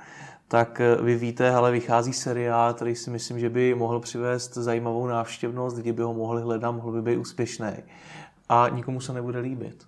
tak 0.49 0.81
eh, 0.81 1.03
vy 1.03 1.17
víte, 1.17 1.51
ale 1.51 1.73
vychází 1.73 2.13
seriál, 2.13 2.75
který 2.75 2.97
si 2.97 3.11
myslím, 3.11 3.41
že 3.41 3.51
by 3.51 3.75
mohl 3.75 4.01
přivést 4.01 4.55
zajímavou 4.55 5.07
návštěvnost, 5.07 5.77
lidi 5.77 5.93
by 5.93 6.03
ho 6.03 6.15
mohli 6.15 6.43
hledat, 6.43 6.71
mohl 6.71 6.93
by 6.93 7.03
být 7.03 7.17
úspěšný. 7.17 7.73
A 8.49 8.69
nikomu 8.69 9.01
se 9.01 9.13
nebude 9.13 9.39
líbit. 9.39 9.87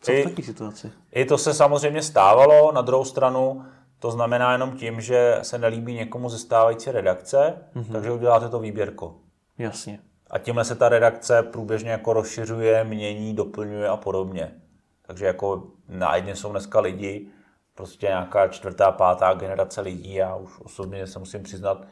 Co 0.00 0.12
v 0.12 0.22
takové 0.22 0.42
situaci? 0.42 0.92
I 1.12 1.24
to 1.24 1.38
se 1.38 1.54
samozřejmě 1.54 2.02
stávalo, 2.02 2.72
na 2.72 2.82
druhou 2.82 3.04
stranu 3.04 3.64
to 3.98 4.10
znamená 4.10 4.52
jenom 4.52 4.76
tím, 4.76 5.00
že 5.00 5.38
se 5.42 5.58
nelíbí 5.58 5.94
někomu 5.94 6.28
ze 6.28 6.38
stávající 6.38 6.90
redakce, 6.90 7.54
mm-hmm. 7.76 7.92
takže 7.92 8.10
uděláte 8.10 8.48
to 8.48 8.58
výběrko. 8.58 9.14
Jasně. 9.58 9.98
A 10.30 10.38
tímhle 10.38 10.64
se 10.64 10.74
ta 10.74 10.88
redakce 10.88 11.42
průběžně 11.42 11.90
jako 11.90 12.12
rozšiřuje, 12.12 12.84
mění, 12.84 13.34
doplňuje 13.34 13.88
a 13.88 13.96
podobně. 13.96 14.54
Takže 15.02 15.26
jako 15.26 15.66
na 15.88 16.16
jedně 16.16 16.36
jsou 16.36 16.50
dneska 16.50 16.80
lidi, 16.80 17.28
prostě 17.74 18.06
nějaká 18.06 18.48
čtvrtá, 18.48 18.92
pátá 18.92 19.34
generace 19.34 19.80
lidí, 19.80 20.14
já 20.14 20.36
už 20.36 20.60
osobně 20.60 21.06
se 21.06 21.18
musím 21.18 21.42
přiznat, 21.42 21.78
uh, 21.80 21.86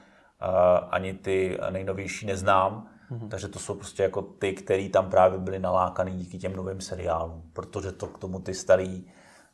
ani 0.91 1.15
ty 1.15 1.59
nejnovější 1.71 2.27
neznám, 2.27 2.89
mm-hmm. 3.11 3.29
takže 3.29 3.49
to 3.49 3.59
jsou 3.59 3.75
prostě 3.75 4.03
jako 4.03 4.23
ty, 4.23 4.53
kteří 4.53 4.89
tam 4.89 5.11
právě 5.11 5.39
byli 5.39 5.59
nalákaný 5.59 6.13
díky 6.13 6.39
těm 6.39 6.57
novým 6.57 6.81
seriálům, 6.81 7.51
protože 7.53 7.93
to 7.93 8.07
k 8.07 8.19
tomu 8.19 8.41
ty 8.41 8.55
starý 8.55 9.07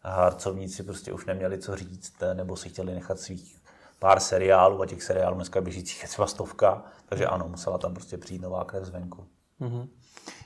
harcovníci 0.02 0.82
prostě 0.82 1.12
už 1.12 1.26
neměli 1.26 1.58
co 1.58 1.76
říct, 1.76 2.14
nebo 2.34 2.56
si 2.56 2.68
chtěli 2.68 2.94
nechat 2.94 3.18
svých 3.18 3.59
pár 4.00 4.20
seriálů 4.20 4.82
a 4.82 4.86
těch 4.86 5.02
seriálů 5.02 5.34
dneska 5.34 5.60
běžících 5.60 6.02
je 6.02 6.08
třeba 6.08 6.26
stovka, 6.26 6.82
takže 7.06 7.26
ano, 7.26 7.48
musela 7.48 7.78
tam 7.78 7.94
prostě 7.94 8.18
přijít 8.18 8.42
nová 8.42 8.64
krev 8.64 8.84
zvenku. 8.84 9.24
Mm-hmm. 9.60 9.88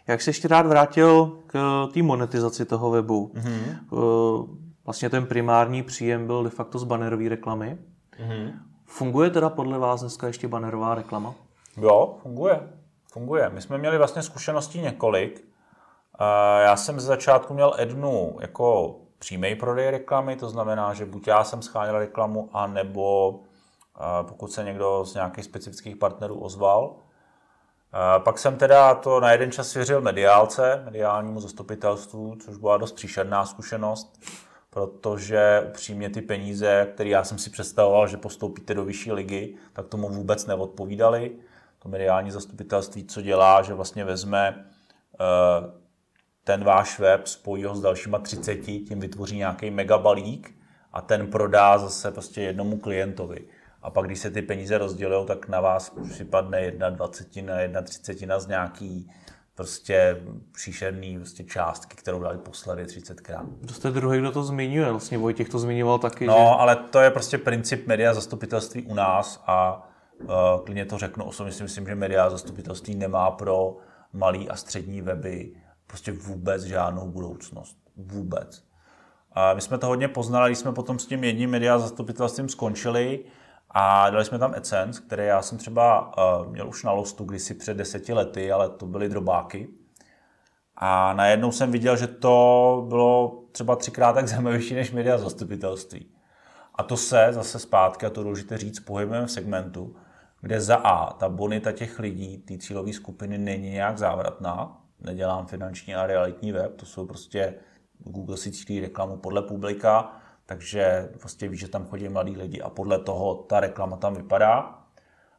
Jak 0.06 0.22
se 0.22 0.30
ještě 0.30 0.48
rád 0.48 0.66
vrátil 0.66 1.38
k 1.46 1.86
té 1.94 2.02
monetizaci 2.02 2.64
toho 2.64 2.90
webu? 2.90 3.32
Mm-hmm. 3.34 4.48
Vlastně 4.84 5.10
ten 5.10 5.26
primární 5.26 5.82
příjem 5.82 6.26
byl 6.26 6.44
de 6.44 6.50
facto 6.50 6.78
z 6.78 6.84
bannerové 6.84 7.28
reklamy. 7.28 7.78
Mm-hmm. 8.20 8.52
Funguje 8.86 9.30
teda 9.30 9.50
podle 9.50 9.78
vás 9.78 10.00
dneska 10.00 10.26
ještě 10.26 10.48
bannerová 10.48 10.94
reklama? 10.94 11.34
Jo, 11.76 12.16
funguje. 12.22 12.60
Funguje. 13.12 13.50
My 13.50 13.62
jsme 13.62 13.78
měli 13.78 13.98
vlastně 13.98 14.22
zkušeností 14.22 14.80
několik. 14.80 15.48
Já 16.64 16.76
jsem 16.76 17.00
ze 17.00 17.06
začátku 17.06 17.54
měl 17.54 17.74
Ednu 17.78 18.36
jako 18.40 18.96
přímý 19.24 19.54
prodej 19.54 19.90
reklamy, 19.90 20.36
to 20.36 20.48
znamená, 20.48 20.94
že 20.94 21.06
buď 21.06 21.26
já 21.26 21.44
jsem 21.44 21.62
scháněl 21.62 21.98
reklamu, 21.98 22.50
anebo 22.52 23.40
pokud 24.22 24.52
se 24.52 24.64
někdo 24.64 25.04
z 25.04 25.14
nějakých 25.14 25.44
specifických 25.44 25.96
partnerů 25.96 26.40
ozval. 26.40 26.96
Pak 28.18 28.38
jsem 28.38 28.56
teda 28.56 28.94
to 28.94 29.20
na 29.20 29.32
jeden 29.32 29.52
čas 29.52 29.68
svěřil 29.68 30.00
mediálce, 30.00 30.82
mediálnímu 30.84 31.40
zastupitelstvu, 31.40 32.36
což 32.44 32.56
byla 32.56 32.76
dost 32.76 32.92
příšerná 32.92 33.46
zkušenost, 33.46 34.20
protože 34.70 35.64
upřímně 35.68 36.10
ty 36.10 36.22
peníze, 36.22 36.88
které 36.94 37.10
já 37.10 37.24
jsem 37.24 37.38
si 37.38 37.50
představoval, 37.50 38.08
že 38.08 38.16
postoupíte 38.16 38.74
do 38.74 38.84
vyšší 38.84 39.12
ligy, 39.12 39.54
tak 39.72 39.86
tomu 39.86 40.08
vůbec 40.08 40.46
neodpovídali. 40.46 41.32
To 41.78 41.88
mediální 41.88 42.30
zastupitelství, 42.30 43.04
co 43.04 43.22
dělá, 43.22 43.62
že 43.62 43.74
vlastně 43.74 44.04
vezme 44.04 44.66
ten 46.44 46.64
váš 46.64 46.98
web, 46.98 47.26
spojí 47.26 47.64
ho 47.64 47.76
s 47.76 47.80
dalšíma 47.80 48.18
30, 48.18 48.56
tím 48.56 49.00
vytvoří 49.00 49.36
nějaký 49.36 49.70
megabalík 49.70 50.54
a 50.92 51.00
ten 51.00 51.26
prodá 51.26 51.78
zase 51.78 52.10
prostě 52.10 52.42
jednomu 52.42 52.78
klientovi. 52.78 53.40
A 53.82 53.90
pak, 53.90 54.06
když 54.06 54.18
se 54.18 54.30
ty 54.30 54.42
peníze 54.42 54.78
rozdělují, 54.78 55.26
tak 55.26 55.48
na 55.48 55.60
vás 55.60 55.94
připadne 56.10 56.60
jedna 56.60 56.90
dvacetina, 56.90 57.60
jedna 57.60 57.82
třicetina 57.82 58.38
z 58.40 58.46
nějaký 58.46 59.10
prostě 59.54 60.22
příšerný 60.52 61.16
prostě 61.18 61.44
částky, 61.44 61.96
kterou 61.96 62.20
dali 62.20 62.38
posledně 62.38 62.84
30krát. 62.84 63.46
To 63.66 63.74
jste 63.74 63.90
druhý, 63.90 64.18
kdo 64.18 64.32
to 64.32 64.44
zmiňuje. 64.44 64.90
Vlastně 64.90 65.18
Vojtěch 65.18 65.48
to 65.48 65.58
zmiňoval 65.58 65.98
taky. 65.98 66.26
No, 66.26 66.34
že... 66.34 66.58
ale 66.58 66.76
to 66.76 67.00
je 67.00 67.10
prostě 67.10 67.38
princip 67.38 67.86
media 67.86 68.14
zastupitelství 68.14 68.82
u 68.82 68.94
nás 68.94 69.42
a 69.46 69.88
uh, 70.20 70.28
klidně 70.64 70.84
to 70.84 70.98
řeknu 70.98 71.24
osobně 71.24 71.52
si 71.52 71.62
myslím, 71.62 71.86
že 71.86 71.94
media 71.94 72.30
zastupitelství 72.30 72.94
nemá 72.94 73.30
pro 73.30 73.76
malý 74.12 74.48
a 74.48 74.56
střední 74.56 75.02
weby 75.02 75.52
prostě 75.86 76.12
vůbec 76.12 76.62
žádnou 76.62 77.10
budoucnost. 77.10 77.78
Vůbec. 77.96 78.64
A 79.32 79.54
my 79.54 79.60
jsme 79.60 79.78
to 79.78 79.86
hodně 79.86 80.08
poznali, 80.08 80.50
když 80.50 80.58
jsme 80.58 80.72
potom 80.72 80.98
s 80.98 81.06
tím 81.06 81.24
jedním 81.24 81.50
media 81.50 81.78
zastupitelstvím 81.78 82.48
skončili 82.48 83.24
a 83.70 84.10
dali 84.10 84.24
jsme 84.24 84.38
tam 84.38 84.54
AdSense, 84.56 85.02
který 85.06 85.26
já 85.26 85.42
jsem 85.42 85.58
třeba 85.58 86.12
uh, 86.40 86.52
měl 86.52 86.68
už 86.68 86.84
na 86.84 86.92
lostu 86.92 87.24
kdysi 87.24 87.54
před 87.54 87.76
deseti 87.76 88.12
lety, 88.12 88.52
ale 88.52 88.68
to 88.68 88.86
byly 88.86 89.08
drobáky. 89.08 89.68
A 90.76 91.12
najednou 91.12 91.52
jsem 91.52 91.72
viděl, 91.72 91.96
že 91.96 92.06
to 92.06 92.86
bylo 92.88 93.44
třeba 93.52 93.76
třikrát 93.76 94.12
tak 94.12 94.28
zajímavější 94.28 94.74
než 94.74 94.92
media 94.92 95.18
zastupitelství. 95.18 96.10
A 96.74 96.82
to 96.82 96.96
se 96.96 97.28
zase 97.30 97.58
zpátky, 97.58 98.06
a 98.06 98.10
to 98.10 98.22
důležité 98.22 98.58
říct, 98.58 98.80
pohybujeme 98.80 99.26
v 99.26 99.30
segmentu, 99.30 99.96
kde 100.40 100.60
za 100.60 100.76
A, 100.76 101.12
ta 101.12 101.28
bonita 101.28 101.72
těch 101.72 101.98
lidí, 101.98 102.38
té 102.38 102.58
cílové 102.58 102.92
skupiny 102.92 103.38
není 103.38 103.70
nějak 103.70 103.98
závratná, 103.98 104.83
nedělám 105.04 105.46
finanční 105.46 105.94
a 105.94 106.06
realitní 106.06 106.52
web, 106.52 106.76
to 106.76 106.86
jsou 106.86 107.06
prostě 107.06 107.54
Google 107.98 108.36
si 108.36 108.52
cílí 108.52 108.80
reklamu 108.80 109.16
podle 109.16 109.42
publika, 109.42 110.20
takže 110.46 111.08
vlastně 111.22 111.48
víš, 111.48 111.60
že 111.60 111.68
tam 111.68 111.86
chodí 111.86 112.08
mladí 112.08 112.36
lidi 112.36 112.60
a 112.60 112.70
podle 112.70 112.98
toho 112.98 113.34
ta 113.34 113.60
reklama 113.60 113.96
tam 113.96 114.14
vypadá. 114.14 114.80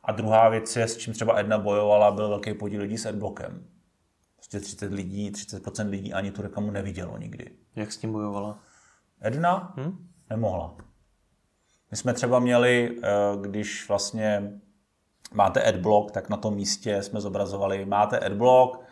A 0.03 0.11
druhá 0.11 0.49
věc 0.49 0.75
je, 0.75 0.87
s 0.87 0.97
čím 0.97 1.13
třeba 1.13 1.39
Edna 1.39 1.57
bojovala, 1.57 2.11
byl 2.11 2.29
velký 2.29 2.53
podíl 2.53 2.81
lidí 2.81 2.97
s 2.97 3.05
adblockem. 3.05 3.67
Prostě 4.35 4.59
30 4.59 4.91
lidí, 4.91 5.31
30% 5.31 5.89
lidí 5.89 6.13
ani 6.13 6.31
tu 6.31 6.41
reklamu 6.41 6.71
nevidělo 6.71 7.17
nikdy. 7.17 7.51
Jak 7.75 7.91
s 7.91 7.97
tím 7.97 8.11
bojovala? 8.11 8.59
Edna 9.21 9.73
hmm? 9.77 10.07
nemohla. 10.29 10.75
My 11.91 11.97
jsme 11.97 12.13
třeba 12.13 12.39
měli, 12.39 12.97
eh, 13.03 13.09
když 13.41 13.87
vlastně 13.87 14.51
máte 15.33 15.63
adblock, 15.63 16.11
tak 16.11 16.29
na 16.29 16.37
tom 16.37 16.55
místě 16.55 17.03
jsme 17.03 17.21
zobrazovali, 17.21 17.85
máte 17.85 18.19
adblock, 18.19 18.84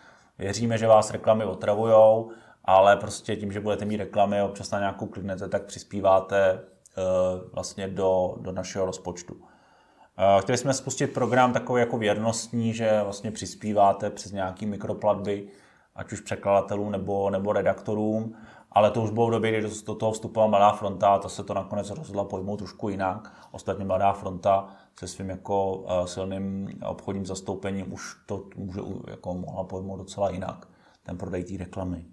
věříme, 0.44 0.78
že 0.78 0.88
vás 0.88 1.12
reklamy 1.12 1.46
otravujou, 1.46 2.32
ale 2.66 2.98
prostě 2.98 3.36
tím, 3.36 3.52
že 3.52 3.60
budete 3.60 3.86
mít 3.86 3.98
reklamy, 3.98 4.42
občas 4.42 4.72
na 4.72 4.80
nějakou 4.80 5.06
kliknete, 5.06 5.48
tak 5.48 5.64
přispíváte 5.64 6.54
uh, 6.54 7.52
vlastně 7.54 7.88
do, 7.88 8.36
do 8.40 8.52
našeho 8.52 8.86
rozpočtu. 8.86 9.34
Uh, 9.34 10.42
chtěli 10.42 10.58
jsme 10.58 10.74
spustit 10.74 11.14
program 11.14 11.54
takový 11.54 11.80
jako 11.80 11.98
věrnostní, 11.98 12.74
že 12.74 13.02
vlastně 13.04 13.32
přispíváte 13.32 14.10
přes 14.10 14.32
nějaký 14.32 14.66
mikroplatby, 14.66 15.48
ať 15.96 16.12
už 16.14 16.22
překladatelům 16.22 16.92
nebo, 16.92 17.30
nebo 17.30 17.54
redaktorům, 17.54 18.36
ale 18.74 18.92
to 18.92 19.02
už 19.02 19.12
bylo 19.12 19.28
v 19.28 19.32
době, 19.32 19.52
kdy 19.52 19.70
do 19.86 19.96
toho 19.96 20.12
vstupovala 20.12 20.50
Mladá 20.50 20.72
fronta 20.72 21.14
a 21.14 21.20
ta 21.20 21.30
se 21.30 21.44
to 21.44 21.54
nakonec 21.54 21.90
rozhodla 21.90 22.24
pojmout 22.24 22.58
trošku 22.58 22.90
jinak. 22.90 23.34
Ostatně 23.52 23.86
Mladá 23.86 24.14
fronta 24.14 24.68
se 25.00 25.08
svým 25.08 25.30
jako 25.30 25.76
uh, 25.76 26.06
silným 26.06 26.70
obchodním 26.86 27.26
zastoupením 27.26 27.94
už 27.94 28.16
to 28.26 28.44
může 28.56 28.80
jako 29.08 29.34
mohla 29.34 29.64
pojmout 29.64 29.98
docela 29.98 30.30
jinak, 30.30 30.68
ten 31.04 31.18
prodej 31.18 31.44
té 31.44 31.58
reklamy. 31.58 32.06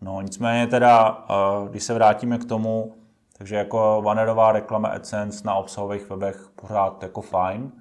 No 0.00 0.20
nicméně 0.20 0.66
teda, 0.66 1.24
eh, 1.30 1.68
když 1.68 1.82
se 1.82 1.94
vrátíme 1.94 2.38
k 2.38 2.44
tomu, 2.44 2.94
takže 3.38 3.56
jako 3.56 4.00
bannerová 4.04 4.52
reklama 4.52 4.88
AdSense 4.88 5.46
na 5.46 5.54
obsahových 5.54 6.10
webech 6.10 6.50
pořád 6.56 7.02
jako 7.02 7.20
fajn. 7.20 7.72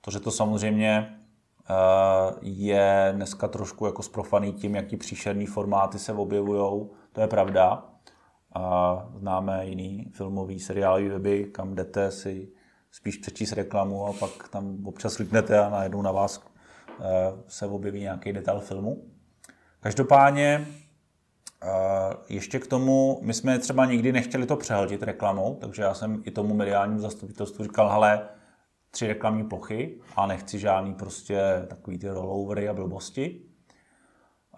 To, 0.00 0.10
že 0.10 0.20
to 0.20 0.30
samozřejmě 0.30 1.18
eh, 1.70 2.34
je 2.40 3.12
dneska 3.16 3.48
trošku 3.48 3.86
jako 3.86 4.02
sprofaný 4.02 4.52
tím, 4.52 4.74
jaký 4.74 4.96
příšerný 4.96 5.46
formáty 5.46 5.98
se 5.98 6.12
objevují, 6.12 6.88
to 7.12 7.20
je 7.20 7.26
pravda. 7.26 7.88
Známe 9.16 9.66
jiný 9.66 10.10
filmový, 10.12 10.60
seriálový 10.60 11.08
weby, 11.08 11.44
kam 11.44 11.74
jdete 11.74 12.10
si 12.10 12.52
spíš 12.90 13.16
přečíst 13.16 13.52
reklamu 13.52 14.06
a 14.06 14.12
pak 14.12 14.48
tam 14.48 14.86
občas 14.86 15.16
kliknete 15.16 15.58
a 15.58 15.70
najednou 15.70 16.02
na 16.02 16.12
vás 16.12 16.44
eh, 16.88 17.02
se 17.46 17.66
objeví 17.66 18.00
nějaký 18.00 18.32
detail 18.32 18.60
filmu. 18.60 19.04
Každopádně 19.80 20.66
ještě 22.28 22.58
k 22.58 22.66
tomu, 22.66 23.18
my 23.22 23.34
jsme 23.34 23.58
třeba 23.58 23.86
nikdy 23.86 24.12
nechtěli 24.12 24.46
to 24.46 24.56
přehltit 24.56 25.02
reklamou, 25.02 25.54
takže 25.60 25.82
já 25.82 25.94
jsem 25.94 26.22
i 26.24 26.30
tomu 26.30 26.54
mediálnímu 26.54 27.00
zastupitelstvu 27.00 27.64
říkal, 27.64 27.90
hele, 27.90 28.28
tři 28.90 29.06
reklamní 29.06 29.44
plochy 29.44 30.00
a 30.16 30.26
nechci 30.26 30.58
žádný 30.58 30.94
prostě 30.94 31.40
takový 31.68 31.98
ty 31.98 32.08
rollovery 32.08 32.68
a 32.68 32.74
blbosti. 32.74 33.40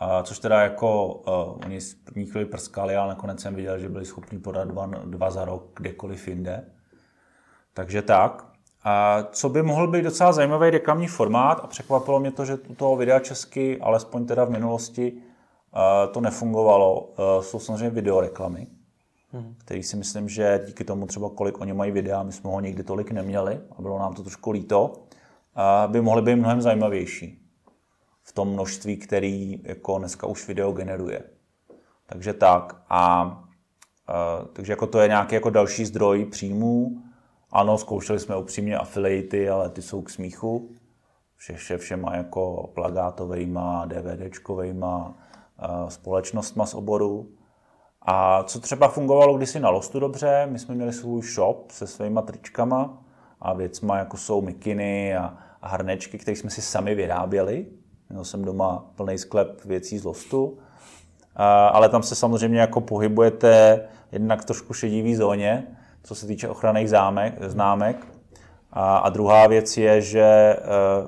A 0.07 0.22
což 0.22 0.38
teda 0.38 0.62
jako, 0.62 1.07
uh, 1.07 1.66
oni 1.66 1.80
z 1.80 1.94
první 1.94 2.26
chvíli 2.26 2.46
prskali, 2.46 2.96
ale 2.96 3.09
nakonec 3.09 3.40
jsem 3.40 3.55
viděl, 3.55 3.78
že 3.78 3.88
byli 3.88 4.05
schopni 4.05 4.38
podat 4.38 4.68
dva, 4.68 4.86
dva 4.86 5.30
za 5.30 5.44
rok 5.44 5.62
kdekoliv 5.76 6.28
jinde. 6.28 6.64
Takže 7.74 8.02
tak. 8.02 8.46
A 8.84 9.22
co 9.32 9.48
by 9.48 9.62
mohl 9.62 9.86
být 9.86 10.02
docela 10.02 10.32
zajímavý 10.32 10.70
reklamní 10.70 11.07
formát 11.07 11.61
a 11.62 11.66
překvapilo 11.66 12.20
mě 12.20 12.32
to, 12.32 12.44
že 12.44 12.59
u 12.68 12.74
toho 12.74 12.96
videa 12.96 13.20
česky, 13.20 13.80
alespoň 13.80 14.26
teda 14.26 14.44
v 14.44 14.50
minulosti, 14.50 15.12
to 16.12 16.20
nefungovalo. 16.20 17.09
Jsou 17.40 17.59
samozřejmě 17.59 17.90
videoreklamy, 17.90 18.66
hmm. 19.32 19.55
který 19.59 19.82
si 19.82 19.96
myslím, 19.96 20.28
že 20.28 20.64
díky 20.66 20.84
tomu 20.84 21.07
třeba 21.07 21.30
kolik 21.34 21.61
oni 21.61 21.72
mají 21.72 21.92
videa, 21.92 22.22
my 22.22 22.32
jsme 22.32 22.50
ho 22.50 22.61
nikdy 22.61 22.82
tolik 22.82 23.11
neměli 23.11 23.61
a 23.78 23.82
bylo 23.82 23.98
nám 23.98 24.14
to 24.14 24.22
trošku 24.22 24.50
líto, 24.50 24.92
by 25.86 26.00
mohly 26.00 26.22
být 26.22 26.36
mnohem 26.36 26.62
zajímavější 26.62 27.43
v 28.24 28.32
tom 28.32 28.52
množství, 28.52 28.96
který 28.96 29.62
jako 29.62 29.98
dneska 29.98 30.26
už 30.26 30.48
video 30.48 30.72
generuje. 30.72 31.22
Takže 32.06 32.32
tak. 32.32 32.82
A, 32.88 33.22
a 34.06 34.44
takže 34.52 34.72
jako 34.72 34.86
to 34.86 35.00
je 35.00 35.08
nějaký 35.08 35.34
jako 35.34 35.50
další 35.50 35.84
zdroj 35.84 36.24
příjmů. 36.24 37.02
Ano, 37.52 37.78
zkoušeli 37.78 38.20
jsme 38.20 38.36
upřímně 38.36 38.78
afiliaty, 38.78 39.48
ale 39.48 39.70
ty 39.70 39.82
jsou 39.82 40.02
k 40.02 40.10
smíchu. 40.10 40.70
Vše, 41.36 41.54
vše 41.54 41.78
všema 41.78 42.16
jako 42.16 42.70
plagátovejma, 42.74 43.86
DVDčkovejma, 43.86 45.14
společnostma 45.88 46.66
z 46.66 46.74
oboru. 46.74 47.28
A 48.02 48.42
co 48.42 48.60
třeba 48.60 48.88
fungovalo 48.88 49.36
kdysi 49.36 49.60
na 49.60 49.70
Lostu 49.70 50.00
dobře, 50.00 50.46
my 50.50 50.58
jsme 50.58 50.74
měli 50.74 50.92
svůj 50.92 51.22
shop 51.22 51.70
se 51.70 51.86
svýma 51.86 52.22
tričkama 52.22 53.04
a 53.40 53.52
věcma, 53.52 53.98
jako 53.98 54.16
jsou 54.16 54.40
mikiny 54.40 55.16
a, 55.16 55.38
a 55.62 55.68
hrnečky, 55.68 56.18
které 56.18 56.36
jsme 56.36 56.50
si 56.50 56.62
sami 56.62 56.94
vyráběli. 56.94 57.66
Měl 58.11 58.24
jsem 58.24 58.44
doma 58.44 58.84
plný 58.94 59.18
sklep 59.18 59.64
věcí 59.64 59.98
z 59.98 60.05
Lostu. 60.05 60.59
A, 61.36 61.66
ale 61.66 61.88
tam 61.88 62.02
se 62.02 62.14
samozřejmě 62.14 62.61
jako 62.61 62.80
pohybujete 62.80 63.80
jednak 64.12 64.44
trošku 64.44 64.74
šedivý 64.74 65.16
zóně, 65.16 65.66
co 66.02 66.14
se 66.14 66.26
týče 66.26 66.48
ochranných 66.48 66.90
zámek, 66.90 67.34
známek. 67.40 68.07
A, 68.72 68.96
a 68.96 69.09
druhá 69.09 69.46
věc 69.46 69.76
je, 69.76 70.00
že 70.00 70.20
e, 70.20 70.59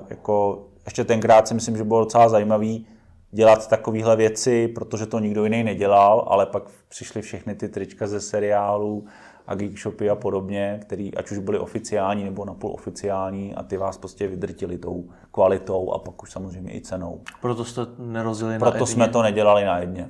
jako 0.09 0.63
ještě 0.85 1.03
tenkrát 1.03 1.47
si 1.47 1.53
myslím, 1.53 1.77
že 1.77 1.83
bylo 1.83 1.99
docela 1.99 2.29
zajímavý, 2.29 2.87
dělat 3.31 3.67
takovéhle 3.67 4.15
věci, 4.15 4.67
protože 4.67 5.05
to 5.05 5.19
nikdo 5.19 5.43
jiný 5.43 5.63
nedělal, 5.63 6.25
ale 6.27 6.45
pak 6.45 6.63
přišly 6.89 7.21
všechny 7.21 7.55
ty 7.55 7.69
trička 7.69 8.07
ze 8.07 8.21
seriálů 8.21 9.05
a 9.47 9.55
geekshopy 9.55 10.09
a 10.09 10.15
podobně, 10.15 10.79
který 10.81 11.15
ať 11.15 11.31
už 11.31 11.37
byly 11.37 11.59
oficiální 11.59 12.23
nebo 12.23 12.45
napůl 12.45 12.71
oficiální 12.71 13.55
a 13.55 13.63
ty 13.63 13.77
vás 13.77 13.97
prostě 13.97 14.27
vydrtili 14.27 14.77
tou 14.77 15.09
kvalitou 15.31 15.91
a 15.91 15.99
pak 15.99 16.23
už 16.23 16.31
samozřejmě 16.31 16.75
i 16.75 16.81
cenou. 16.81 17.21
Proto 17.41 17.65
jste 17.65 17.81
nerozili 17.97 18.59
Proto 18.59 18.65
na 18.65 18.71
Proto 18.71 18.85
jsme 18.85 19.07
to 19.07 19.21
nedělali 19.21 19.65
na 19.65 19.79
jedně. 19.79 20.09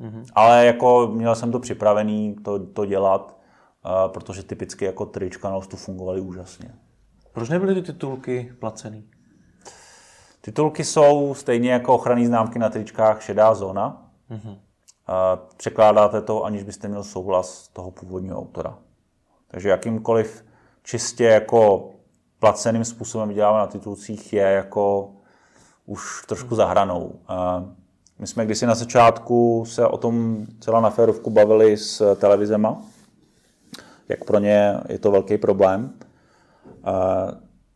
Mm-hmm. 0.00 0.24
Ale 0.34 0.66
jako 0.66 1.10
měl 1.14 1.34
jsem 1.34 1.52
to 1.52 1.58
připravený 1.58 2.36
to, 2.44 2.66
to 2.66 2.84
dělat, 2.84 3.38
uh, 3.84 4.12
protože 4.12 4.42
typicky 4.42 4.84
jako 4.84 5.06
trička 5.06 5.48
na 5.48 5.54
hostu 5.54 5.76
fungovaly 5.76 6.20
úžasně. 6.20 6.74
Proč 7.32 7.48
nebyly 7.48 7.74
ty 7.74 7.82
titulky 7.82 8.52
placený? 8.58 9.04
Titulky 10.40 10.84
jsou 10.84 11.34
stejně 11.34 11.72
jako 11.72 11.94
ochranné 11.94 12.26
známky 12.26 12.58
na 12.58 12.68
tričkách 12.68 13.22
šedá 13.22 13.54
zóna. 13.54 14.10
Mm-hmm. 14.30 14.58
Překládáte 15.56 16.22
to, 16.22 16.44
aniž 16.44 16.62
byste 16.62 16.88
měl 16.88 17.04
souhlas 17.04 17.68
toho 17.68 17.90
původního 17.90 18.38
autora. 18.38 18.78
Takže 19.48 19.68
jakýmkoliv 19.68 20.44
čistě 20.82 21.24
jako 21.24 21.90
placeným 22.38 22.84
způsobem 22.84 23.28
vydělávat 23.28 23.58
na 23.58 23.66
titulcích 23.66 24.32
je 24.32 24.42
jako 24.42 25.10
už 25.86 26.24
trošku 26.26 26.54
zahranou. 26.54 27.14
My 28.18 28.26
jsme 28.26 28.44
kdysi 28.44 28.66
na 28.66 28.74
začátku 28.74 29.64
se 29.66 29.86
o 29.86 29.96
tom 29.96 30.46
celá 30.60 30.80
na 30.80 30.90
férovku 30.90 31.30
bavili 31.30 31.76
s 31.76 32.16
televizema, 32.16 32.82
jak 34.08 34.24
pro 34.24 34.38
ně 34.38 34.80
je 34.88 34.98
to 34.98 35.10
velký 35.10 35.38
problém. 35.38 35.92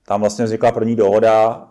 Tam 0.06 0.20
vlastně 0.20 0.44
vznikla 0.44 0.72
první 0.72 0.96
dohoda, 0.96 1.68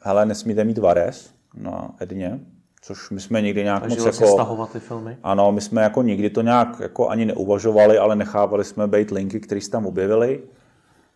hele, 0.00 0.26
nesmíte 0.26 0.64
mít 0.64 0.78
vares 0.78 1.30
na 1.54 1.94
Edně, 2.00 2.40
což 2.86 3.10
my 3.10 3.20
jsme 3.20 3.42
nikdy 3.42 3.64
nějak 3.64 3.80
Takže 3.80 3.96
moc 3.96 4.04
vlastně 4.04 4.26
jako... 4.26 4.36
stahovat 4.36 4.72
ty 4.72 4.80
filmy. 4.80 5.18
Ano, 5.22 5.52
my 5.52 5.60
jsme 5.60 5.82
jako 5.82 6.02
nikdy 6.02 6.30
to 6.30 6.42
nějak 6.42 6.80
jako 6.80 7.08
ani 7.08 7.24
neuvažovali, 7.24 7.98
ale 7.98 8.16
nechávali 8.16 8.64
jsme 8.64 8.86
být 8.86 9.10
linky, 9.10 9.40
které 9.40 9.60
se 9.60 9.70
tam 9.70 9.86
objevily. 9.86 10.42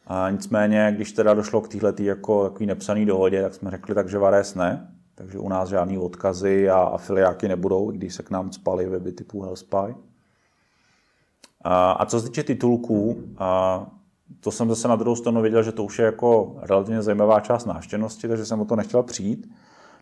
A 0.07 0.31
nicméně, 0.31 0.93
když 0.97 1.12
teda 1.12 1.35
došlo 1.35 1.61
k 1.61 1.68
této 1.68 2.03
jako 2.03 2.45
takový 2.45 2.66
nepsaný 2.66 3.07
dohodě, 3.07 3.43
tak 3.43 3.55
jsme 3.55 3.71
řekli, 3.71 3.95
takže 3.95 4.18
Vares 4.18 4.55
ne. 4.55 4.95
Takže 5.14 5.39
u 5.39 5.49
nás 5.49 5.68
žádný 5.68 5.99
odkazy 5.99 6.71
a 6.71 6.79
afiliáky 6.79 7.49
nebudou, 7.49 7.93
i 7.93 7.97
když 7.97 8.14
se 8.14 8.23
k 8.23 8.31
nám 8.31 8.53
spaly 8.53 8.87
weby 8.87 9.12
typu 9.12 9.43
Hellspy. 9.43 9.95
A, 11.64 11.93
a 11.93 12.07
co 12.07 12.21
se 12.21 12.27
týče 12.27 12.43
titulků, 12.43 13.23
a 13.39 13.87
to 14.41 14.51
jsem 14.51 14.68
zase 14.68 14.89
na 14.89 14.97
druhou 14.97 15.16
stranu 15.16 15.43
věděl, 15.43 15.62
že 15.62 15.73
to 15.73 15.85
už 15.85 15.99
je 15.99 16.05
jako 16.05 16.57
relativně 16.62 17.03
zajímavá 17.03 17.41
část 17.41 17.64
návštěvnosti, 17.64 18.29
takže 18.29 18.45
jsem 18.47 18.61
o 18.61 18.64
to 18.64 18.77
nechtěl 18.77 19.03
přijít. 19.03 19.47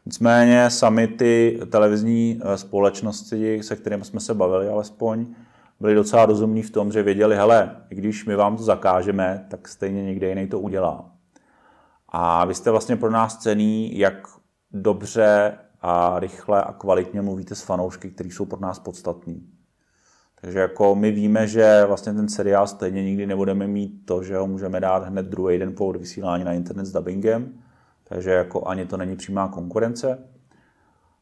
Nicméně 0.08 0.70
sami 0.70 1.08
ty 1.08 1.60
televizní 1.70 2.40
eh, 2.42 2.58
společnosti, 2.58 3.62
se 3.62 3.76
kterými 3.76 4.04
jsme 4.04 4.20
se 4.20 4.34
bavili 4.34 4.68
alespoň, 4.68 5.26
byli 5.80 5.94
docela 5.94 6.26
rozumní 6.26 6.62
v 6.62 6.70
tom, 6.70 6.92
že 6.92 7.02
věděli, 7.02 7.36
hele, 7.36 7.76
i 7.90 7.94
když 7.94 8.26
my 8.26 8.36
vám 8.36 8.56
to 8.56 8.62
zakážeme, 8.62 9.46
tak 9.50 9.68
stejně 9.68 10.04
někde 10.04 10.28
jiný 10.28 10.46
to 10.46 10.60
udělá. 10.60 11.10
A 12.08 12.44
vy 12.44 12.54
jste 12.54 12.70
vlastně 12.70 12.96
pro 12.96 13.10
nás 13.10 13.38
cený, 13.38 13.98
jak 13.98 14.14
dobře 14.72 15.58
a 15.80 16.18
rychle 16.18 16.62
a 16.62 16.72
kvalitně 16.72 17.22
mluvíte 17.22 17.54
s 17.54 17.62
fanoušky, 17.62 18.10
kteří 18.10 18.30
jsou 18.30 18.44
pro 18.44 18.60
nás 18.60 18.78
podstatní. 18.78 19.46
Takže 20.40 20.58
jako 20.58 20.94
my 20.94 21.10
víme, 21.10 21.46
že 21.46 21.84
vlastně 21.86 22.12
ten 22.12 22.28
seriál 22.28 22.66
stejně 22.66 23.04
nikdy 23.04 23.26
nebudeme 23.26 23.66
mít 23.66 23.92
to, 24.04 24.22
že 24.22 24.36
ho 24.36 24.46
můžeme 24.46 24.80
dát 24.80 25.04
hned 25.04 25.26
druhý 25.26 25.58
den 25.58 25.74
po 25.74 25.92
vysílání 25.92 26.44
na 26.44 26.52
internet 26.52 26.86
s 26.86 26.92
dubbingem, 26.92 27.52
takže 28.08 28.30
jako 28.30 28.68
ani 28.68 28.86
to 28.86 28.96
není 28.96 29.16
přímá 29.16 29.48
konkurence. 29.48 30.18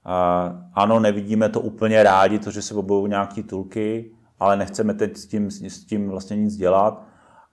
A 0.04 0.52
ano, 0.74 1.00
nevidíme 1.00 1.48
to 1.48 1.60
úplně 1.60 2.02
rádi, 2.02 2.38
to, 2.38 2.50
že 2.50 2.62
se 2.62 2.74
objevují 2.74 3.10
nějaký 3.10 3.42
tulky, 3.42 4.10
ale 4.38 4.56
nechceme 4.56 4.94
teď 4.94 5.16
s 5.16 5.26
tím, 5.26 5.50
s 5.50 5.84
tím 5.84 6.10
vlastně 6.10 6.36
nic 6.36 6.56
dělat 6.56 7.02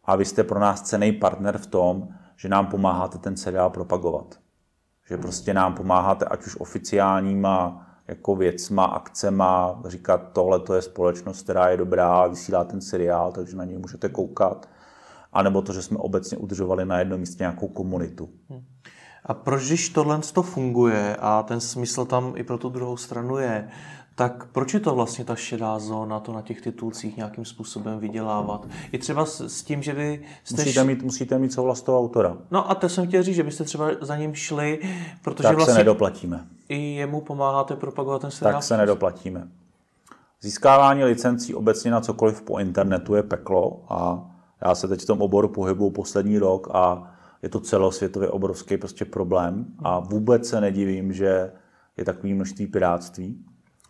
a 0.04 0.16
vy 0.16 0.26
jste 0.26 0.44
pro 0.44 0.60
nás 0.60 0.82
cený 0.82 1.12
partner 1.12 1.58
v 1.58 1.68
tom, 1.68 2.08
že 2.36 2.50
nám 2.50 2.68
pomáháte 2.68 3.18
ten 3.18 3.38
seriál 3.38 3.70
propagovat. 3.70 4.40
Že 5.10 5.18
prostě 5.18 5.54
nám 5.54 5.74
pomáháte 5.74 6.26
ať 6.26 6.46
už 6.46 6.56
oficiálníma 6.60 7.88
jako 8.08 8.36
věcma, 8.36 8.86
akcema, 8.86 9.82
říkat 9.86 10.32
tohle 10.34 10.60
to 10.60 10.74
je 10.74 10.82
společnost, 10.82 11.42
která 11.42 11.70
je 11.70 11.78
dobrá, 11.78 12.28
vysílá 12.28 12.64
ten 12.64 12.82
seriál, 12.82 13.32
takže 13.32 13.56
na 13.56 13.66
něj 13.66 13.78
můžete 13.78 14.10
koukat. 14.10 14.70
A 15.34 15.44
nebo 15.44 15.62
to, 15.62 15.74
že 15.74 15.82
jsme 15.82 15.98
obecně 15.98 16.38
udržovali 16.38 16.86
na 16.86 17.00
jednom 17.00 17.20
místě 17.20 17.44
nějakou 17.44 17.68
komunitu. 17.68 18.30
A 19.26 19.34
proč, 19.34 19.68
když 19.68 19.90
tohle 19.90 20.20
to 20.34 20.44
funguje 20.44 21.16
a 21.20 21.44
ten 21.44 21.60
smysl 21.60 22.06
tam 22.06 22.34
i 22.36 22.44
pro 22.44 22.58
tu 22.58 22.70
druhou 22.70 22.98
stranu 22.98 23.38
je, 23.38 23.70
tak 24.16 24.46
proč 24.52 24.74
je 24.74 24.80
to 24.80 24.96
vlastně 24.96 25.26
ta 25.26 25.36
šedá 25.36 25.80
zóna, 25.80 26.20
to 26.20 26.34
na 26.34 26.42
těch 26.42 26.62
titulcích 26.62 27.18
nějakým 27.18 27.46
způsobem 27.46 28.00
vydělávat? 28.00 28.68
I 28.92 28.98
třeba 28.98 29.26
s, 29.26 29.42
s 29.42 29.64
tím, 29.64 29.84
že 29.84 29.94
vy 29.94 30.22
jste... 30.44 30.62
Musíte 30.62 30.84
mít, 30.84 31.04
musíte 31.04 31.40
mít 31.40 31.54
souhlas 31.54 31.82
toho 31.82 32.00
autora. 32.00 32.38
No 32.52 32.72
a 32.72 32.76
to 32.76 32.90
jsem 32.90 33.08
chtěl 33.08 33.24
říct, 33.24 33.36
že 33.36 33.44
byste 33.44 33.64
třeba 33.64 33.88
za 34.02 34.18
ním 34.18 34.36
šli, 34.36 34.80
protože 35.22 35.44
tak 35.44 35.56
vlastně 35.56 35.74
se 35.74 35.80
nedoplatíme. 35.80 36.46
i 36.70 36.96
jemu 36.96 37.22
pomáháte 37.22 37.76
propagovat 37.76 38.22
ten 38.22 38.32
seriál. 38.32 38.54
Tak 38.54 38.64
se 38.64 38.78
nedoplatíme. 38.78 39.48
Získávání 40.42 41.04
licencí 41.04 41.56
obecně 41.56 41.92
na 41.92 42.02
cokoliv 42.02 42.42
po 42.42 42.60
internetu 42.60 43.16
je 43.16 43.24
peklo 43.24 43.84
a 43.90 44.30
já 44.66 44.76
se 44.76 44.88
teď 44.88 45.02
v 45.02 45.06
tom 45.06 45.22
oboru 45.22 45.48
pohybuju 45.48 45.90
poslední 45.90 46.38
rok 46.38 46.68
a 46.74 47.13
je 47.44 47.50
to 47.50 47.60
celosvětově 47.60 48.30
obrovský 48.30 48.78
prostě 48.78 49.06
problém 49.06 49.66
a 49.80 50.00
vůbec 50.00 50.48
se 50.48 50.62
nedivím, 50.62 51.14
že 51.14 51.52
je 51.98 52.06
takový 52.06 52.34
množství 52.34 52.68
pirátství, 52.68 53.46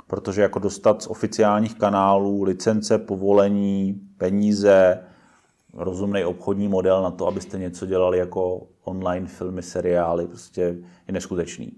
protože 0.08 0.41
jako 0.41 0.60
dostat 0.60 1.01
z 1.04 1.08
oficiálních 1.08 1.76
kanálů 1.76 2.43
licence, 2.43 2.97
povolení, 2.97 4.01
peníze, 4.18 4.99
rozumný 5.74 6.24
obchodní 6.24 6.68
model 6.68 7.04
na 7.04 7.12
to, 7.12 7.28
abyste 7.28 7.58
něco 7.58 7.86
dělali 7.86 8.18
jako 8.18 8.68
online 8.84 9.28
filmy, 9.28 9.62
seriály, 9.62 10.28
prostě 10.28 10.62
je 11.08 11.14
neskutečný. 11.14 11.72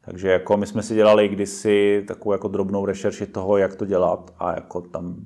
Takže 0.00 0.28
jako 0.28 0.56
my 0.56 0.66
jsme 0.66 0.82
si 0.82 0.94
dělali 0.94 1.28
kdysi 1.28 2.04
takovou 2.08 2.32
jako 2.32 2.48
drobnou 2.48 2.86
rešerši 2.86 3.26
toho, 3.26 3.56
jak 3.56 3.76
to 3.76 3.86
dělat 3.86 4.34
a 4.38 4.54
jako 4.54 4.80
tam, 4.80 5.16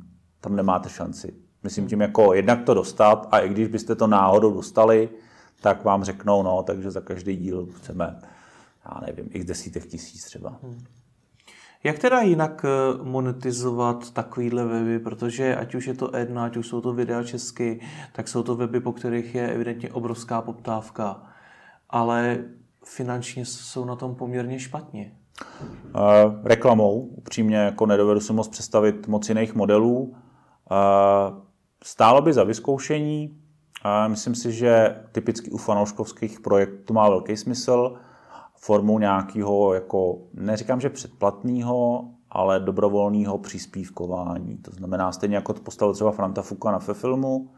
tam 0.40 0.56
nemáte 0.56 0.88
šanci. 0.88 1.34
Myslím 1.62 1.86
tím 1.86 2.00
jako 2.00 2.34
jednak 2.34 2.64
to 2.64 2.74
dostat 2.74 3.28
a 3.30 3.38
i 3.38 3.48
když 3.48 3.68
byste 3.68 3.94
to 3.94 4.06
náhodou 4.06 4.54
dostali, 4.54 5.08
tak 5.60 5.84
vám 5.84 6.04
řeknou, 6.04 6.42
no, 6.42 6.62
takže 6.62 6.90
za 6.90 7.00
každý 7.00 7.36
díl 7.36 7.68
chceme, 7.76 8.20
já 8.84 9.00
nevím, 9.06 9.28
x 9.32 9.44
desítek 9.46 9.86
tisíc 9.86 10.24
třeba. 10.24 10.58
Jak 11.84 11.98
teda 11.98 12.20
jinak 12.20 12.64
eh, 12.64 13.02
monetizovat 13.02 14.10
takovýhle 14.10 14.64
weby, 14.64 14.98
protože 14.98 15.56
ať 15.56 15.74
už 15.74 15.86
je 15.86 15.94
to 15.94 16.16
Edna, 16.16 16.44
ať 16.44 16.56
už 16.56 16.66
jsou 16.66 16.80
to 16.80 16.92
videa 16.92 17.22
česky, 17.22 17.80
tak 18.12 18.28
jsou 18.28 18.42
to 18.42 18.56
weby, 18.56 18.80
po 18.80 18.92
kterých 18.92 19.34
je 19.34 19.52
evidentně 19.52 19.92
obrovská 19.92 20.42
poptávka, 20.42 21.22
ale 21.90 22.44
finančně 22.84 23.44
jsou 23.44 23.84
na 23.84 23.96
tom 23.96 24.14
poměrně 24.14 24.58
špatně. 24.58 25.12
Uh, 25.94 26.00
reklamou, 26.44 27.00
upřímně 27.00 27.56
jako 27.56 27.86
nedovedu 27.86 28.20
si 28.20 28.32
moc 28.32 28.48
představit 28.48 29.08
moc 29.08 29.28
jiných 29.28 29.54
modelů. 29.54 30.00
Uh, 30.00 30.16
stálo 31.84 32.22
by 32.22 32.32
za 32.32 32.44
vyzkoušení, 32.44 33.40
uh, 33.84 34.10
myslím 34.10 34.34
si, 34.34 34.52
že 34.52 34.96
typicky 35.12 35.50
u 35.50 35.56
fanouškovských 35.56 36.40
projektů 36.40 36.94
má 36.94 37.08
velký 37.08 37.36
smysl 37.36 37.96
formou 38.56 38.98
nějakého, 38.98 39.74
jako, 39.74 40.18
neříkám, 40.34 40.80
že 40.80 40.90
předplatného, 40.90 42.04
ale 42.30 42.60
dobrovolného 42.60 43.38
příspívkování. 43.38 44.56
To 44.56 44.70
znamená, 44.70 45.12
stejně 45.12 45.36
jako 45.36 45.52
to 45.52 45.60
postavil 45.60 45.94
třeba 45.94 46.12
Franta 46.12 46.42
Fuka 46.42 46.70
na 46.70 46.78
filmu, 46.78 47.50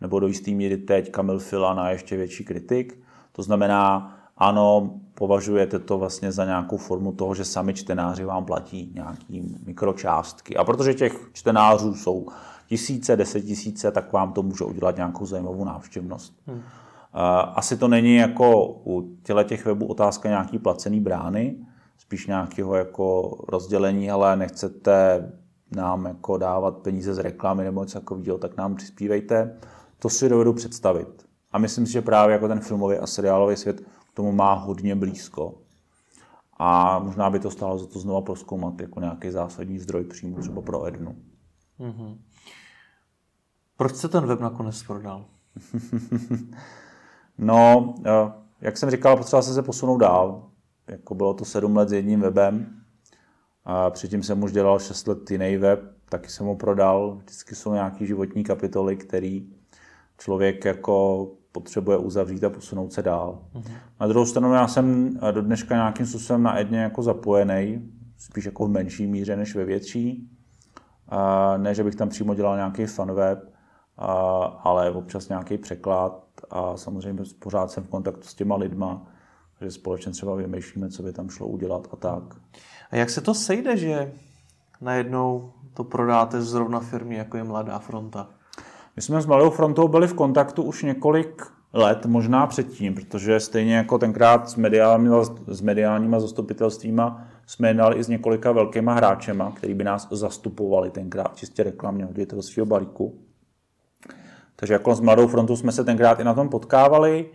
nebo 0.00 0.20
do 0.20 0.26
jistý 0.26 0.54
míry 0.54 0.76
teď 0.76 1.10
Kamil 1.10 1.38
Fila 1.38 1.74
na 1.74 1.90
ještě 1.90 2.16
větší 2.16 2.44
kritik. 2.44 3.00
To 3.32 3.42
znamená, 3.42 4.16
ano, 4.36 4.90
považujete 5.14 5.78
to 5.78 5.98
vlastně 5.98 6.32
za 6.32 6.44
nějakou 6.44 6.76
formu 6.76 7.12
toho, 7.12 7.34
že 7.34 7.44
sami 7.44 7.74
čtenáři 7.74 8.24
vám 8.24 8.44
platí 8.44 8.92
nějaký 8.94 9.56
mikročástky. 9.66 10.56
A 10.56 10.64
protože 10.64 10.94
těch 10.94 11.30
čtenářů 11.32 11.94
jsou 11.94 12.26
tisíce, 12.68 13.16
deset 13.16 13.40
tisíce, 13.40 13.90
tak 13.90 14.12
vám 14.12 14.32
to 14.32 14.42
může 14.42 14.64
udělat 14.64 14.96
nějakou 14.96 15.26
zajímavou 15.26 15.64
návštěvnost. 15.64 16.34
Hmm. 16.46 16.62
Asi 17.54 17.76
to 17.76 17.88
není 17.88 18.16
jako 18.16 18.68
u 18.86 19.16
těle 19.22 19.44
těch 19.44 19.66
webů 19.66 19.86
otázka 19.86 20.28
nějaký 20.28 20.58
placený 20.58 21.00
brány, 21.00 21.56
spíš 21.98 22.26
nějakého 22.26 22.74
jako 22.74 23.36
rozdělení, 23.48 24.10
ale 24.10 24.36
nechcete 24.36 25.32
nám 25.76 26.06
jako 26.06 26.38
dávat 26.38 26.78
peníze 26.78 27.14
z 27.14 27.18
reklamy 27.18 27.64
nebo 27.64 27.80
něco 27.80 28.00
takového, 28.00 28.38
tak 28.38 28.56
nám 28.56 28.74
přispívejte. 28.74 29.56
To 29.98 30.08
si 30.08 30.28
dovedu 30.28 30.52
představit. 30.52 31.26
A 31.52 31.58
myslím 31.58 31.86
si, 31.86 31.92
že 31.92 32.02
právě 32.02 32.32
jako 32.32 32.48
ten 32.48 32.60
filmový 32.60 32.96
a 32.96 33.06
seriálový 33.06 33.56
svět 33.56 33.80
k 33.80 34.14
tomu 34.14 34.32
má 34.32 34.54
hodně 34.54 34.94
blízko. 34.94 35.54
A 36.58 36.98
možná 36.98 37.30
by 37.30 37.40
to 37.40 37.50
stálo 37.50 37.78
za 37.78 37.86
to 37.86 37.98
znova 37.98 38.20
proskoumat 38.20 38.80
jako 38.80 39.00
nějaký 39.00 39.30
zásadní 39.30 39.78
zdroj 39.78 40.04
přímo 40.04 40.40
třeba 40.40 40.62
pro 40.62 40.86
Ednu. 40.86 41.16
Mm-hmm. 41.80 42.16
Proč 43.76 43.94
se 43.94 44.08
ten 44.08 44.26
web 44.26 44.40
nakonec 44.40 44.82
prodal? 44.82 45.24
no, 47.38 47.94
jak 48.60 48.76
jsem 48.76 48.90
říkal, 48.90 49.16
potřeba 49.16 49.42
se 49.42 49.54
se 49.54 49.62
posunout 49.62 49.98
dál. 49.98 50.50
Jako 50.88 51.14
bylo 51.14 51.34
to 51.34 51.44
sedm 51.44 51.76
let 51.76 51.88
s 51.88 51.92
jedním 51.92 52.20
webem. 52.20 52.66
A 53.64 53.90
předtím 53.90 54.22
jsem 54.22 54.42
už 54.42 54.52
dělal 54.52 54.78
6 54.78 55.08
let 55.08 55.30
jiný 55.30 55.56
web, 55.56 55.80
taky 56.08 56.28
jsem 56.28 56.46
ho 56.46 56.56
prodal. 56.56 57.16
Vždycky 57.16 57.54
jsou 57.54 57.72
nějaké 57.72 58.06
životní 58.06 58.44
kapitoly, 58.44 58.96
který 58.96 59.48
člověk 60.18 60.64
jako 60.64 61.28
potřebuje 61.52 61.98
uzavřít 61.98 62.44
a 62.44 62.50
posunout 62.50 62.92
se 62.92 63.02
dál. 63.02 63.42
Mm-hmm. 63.54 63.72
Na 64.00 64.06
druhou 64.06 64.26
stranu 64.26 64.54
já 64.54 64.68
jsem 64.68 65.18
do 65.30 65.42
dneška 65.42 65.74
nějakým 65.74 66.06
způsobem 66.06 66.42
na 66.42 66.60
Edně 66.60 66.78
jako 66.78 67.02
zapojený, 67.02 67.92
spíš 68.18 68.44
jako 68.44 68.66
v 68.66 68.70
menší 68.70 69.06
míře 69.06 69.36
než 69.36 69.54
ve 69.54 69.64
větší. 69.64 70.30
A 71.08 71.56
ne, 71.56 71.74
že 71.74 71.84
bych 71.84 71.94
tam 71.94 72.08
přímo 72.08 72.34
dělal 72.34 72.56
nějaký 72.56 72.86
fanweb, 72.86 73.53
ale 73.98 74.90
občas 74.90 75.28
nějaký 75.28 75.58
překlad 75.58 76.24
a 76.50 76.76
samozřejmě 76.76 77.22
pořád 77.38 77.70
jsem 77.70 77.84
v 77.84 77.88
kontaktu 77.88 78.22
s 78.22 78.34
těma 78.34 78.56
lidma, 78.56 79.02
že 79.60 79.70
společně 79.70 80.12
třeba 80.12 80.34
vymýšlíme, 80.34 80.88
co 80.88 81.02
by 81.02 81.12
tam 81.12 81.28
šlo 81.28 81.46
udělat 81.46 81.88
a 81.92 81.96
tak. 81.96 82.22
A 82.90 82.96
jak 82.96 83.10
se 83.10 83.20
to 83.20 83.34
sejde, 83.34 83.76
že 83.76 84.12
najednou 84.80 85.52
to 85.74 85.84
prodáte 85.84 86.42
zrovna 86.42 86.80
firmy, 86.80 87.14
jako 87.16 87.36
je 87.36 87.44
Mladá 87.44 87.78
fronta? 87.78 88.28
My 88.96 89.02
jsme 89.02 89.20
s 89.20 89.26
Mladou 89.26 89.50
frontou 89.50 89.88
byli 89.88 90.06
v 90.06 90.14
kontaktu 90.14 90.62
už 90.62 90.82
několik 90.82 91.42
let, 91.72 92.06
možná 92.06 92.46
předtím, 92.46 92.94
protože 92.94 93.40
stejně 93.40 93.76
jako 93.76 93.98
tenkrát 93.98 94.48
s, 94.48 94.56
mediálníma, 94.56 95.24
s 95.46 95.60
mediálníma 95.60 96.20
zastupitelstvíma 96.20 97.26
jsme 97.46 97.68
jednali 97.68 97.96
i 97.96 98.04
s 98.04 98.08
několika 98.08 98.52
velkýma 98.52 98.94
hráčema, 98.94 99.52
který 99.56 99.74
by 99.74 99.84
nás 99.84 100.08
zastupovali 100.10 100.90
tenkrát 100.90 101.36
čistě 101.36 101.62
reklamně 101.62 102.08
od 102.36 102.42
svého 102.42 102.66
balíku. 102.66 103.18
Takže 104.56 104.72
jako 104.72 104.94
s 104.94 105.00
Mladou 105.00 105.26
frontou 105.26 105.56
jsme 105.56 105.72
se 105.72 105.84
tenkrát 105.84 106.20
i 106.20 106.24
na 106.24 106.34
tom 106.34 106.48
potkávali. 106.48 107.30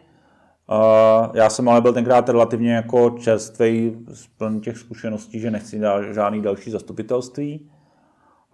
Já 1.34 1.50
jsem 1.50 1.70
ale 1.70 1.82
byl 1.82 1.94
tenkrát 1.94 2.30
relativně 2.30 2.74
jako 2.74 3.10
čerstvý 3.10 4.06
z 4.08 4.28
těch 4.62 4.78
zkušeností, 4.78 5.40
že 5.40 5.52
nechci 5.52 5.80
dát 5.80 6.02
žádný 6.02 6.42
další 6.42 6.72
zastupitelství. 6.72 7.70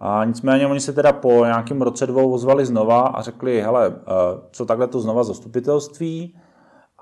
A 0.00 0.24
nicméně 0.24 0.66
oni 0.66 0.80
se 0.80 0.92
teda 0.92 1.12
po 1.12 1.44
nějakém 1.44 1.82
roce 1.82 2.06
dvou 2.06 2.32
ozvali 2.32 2.66
znova 2.66 3.00
a 3.00 3.22
řekli, 3.22 3.60
hele, 3.62 3.88
uh, 3.88 3.94
co 4.50 4.66
takhle 4.66 4.86
to 4.86 5.00
znova 5.00 5.24
zastupitelství 5.24 6.38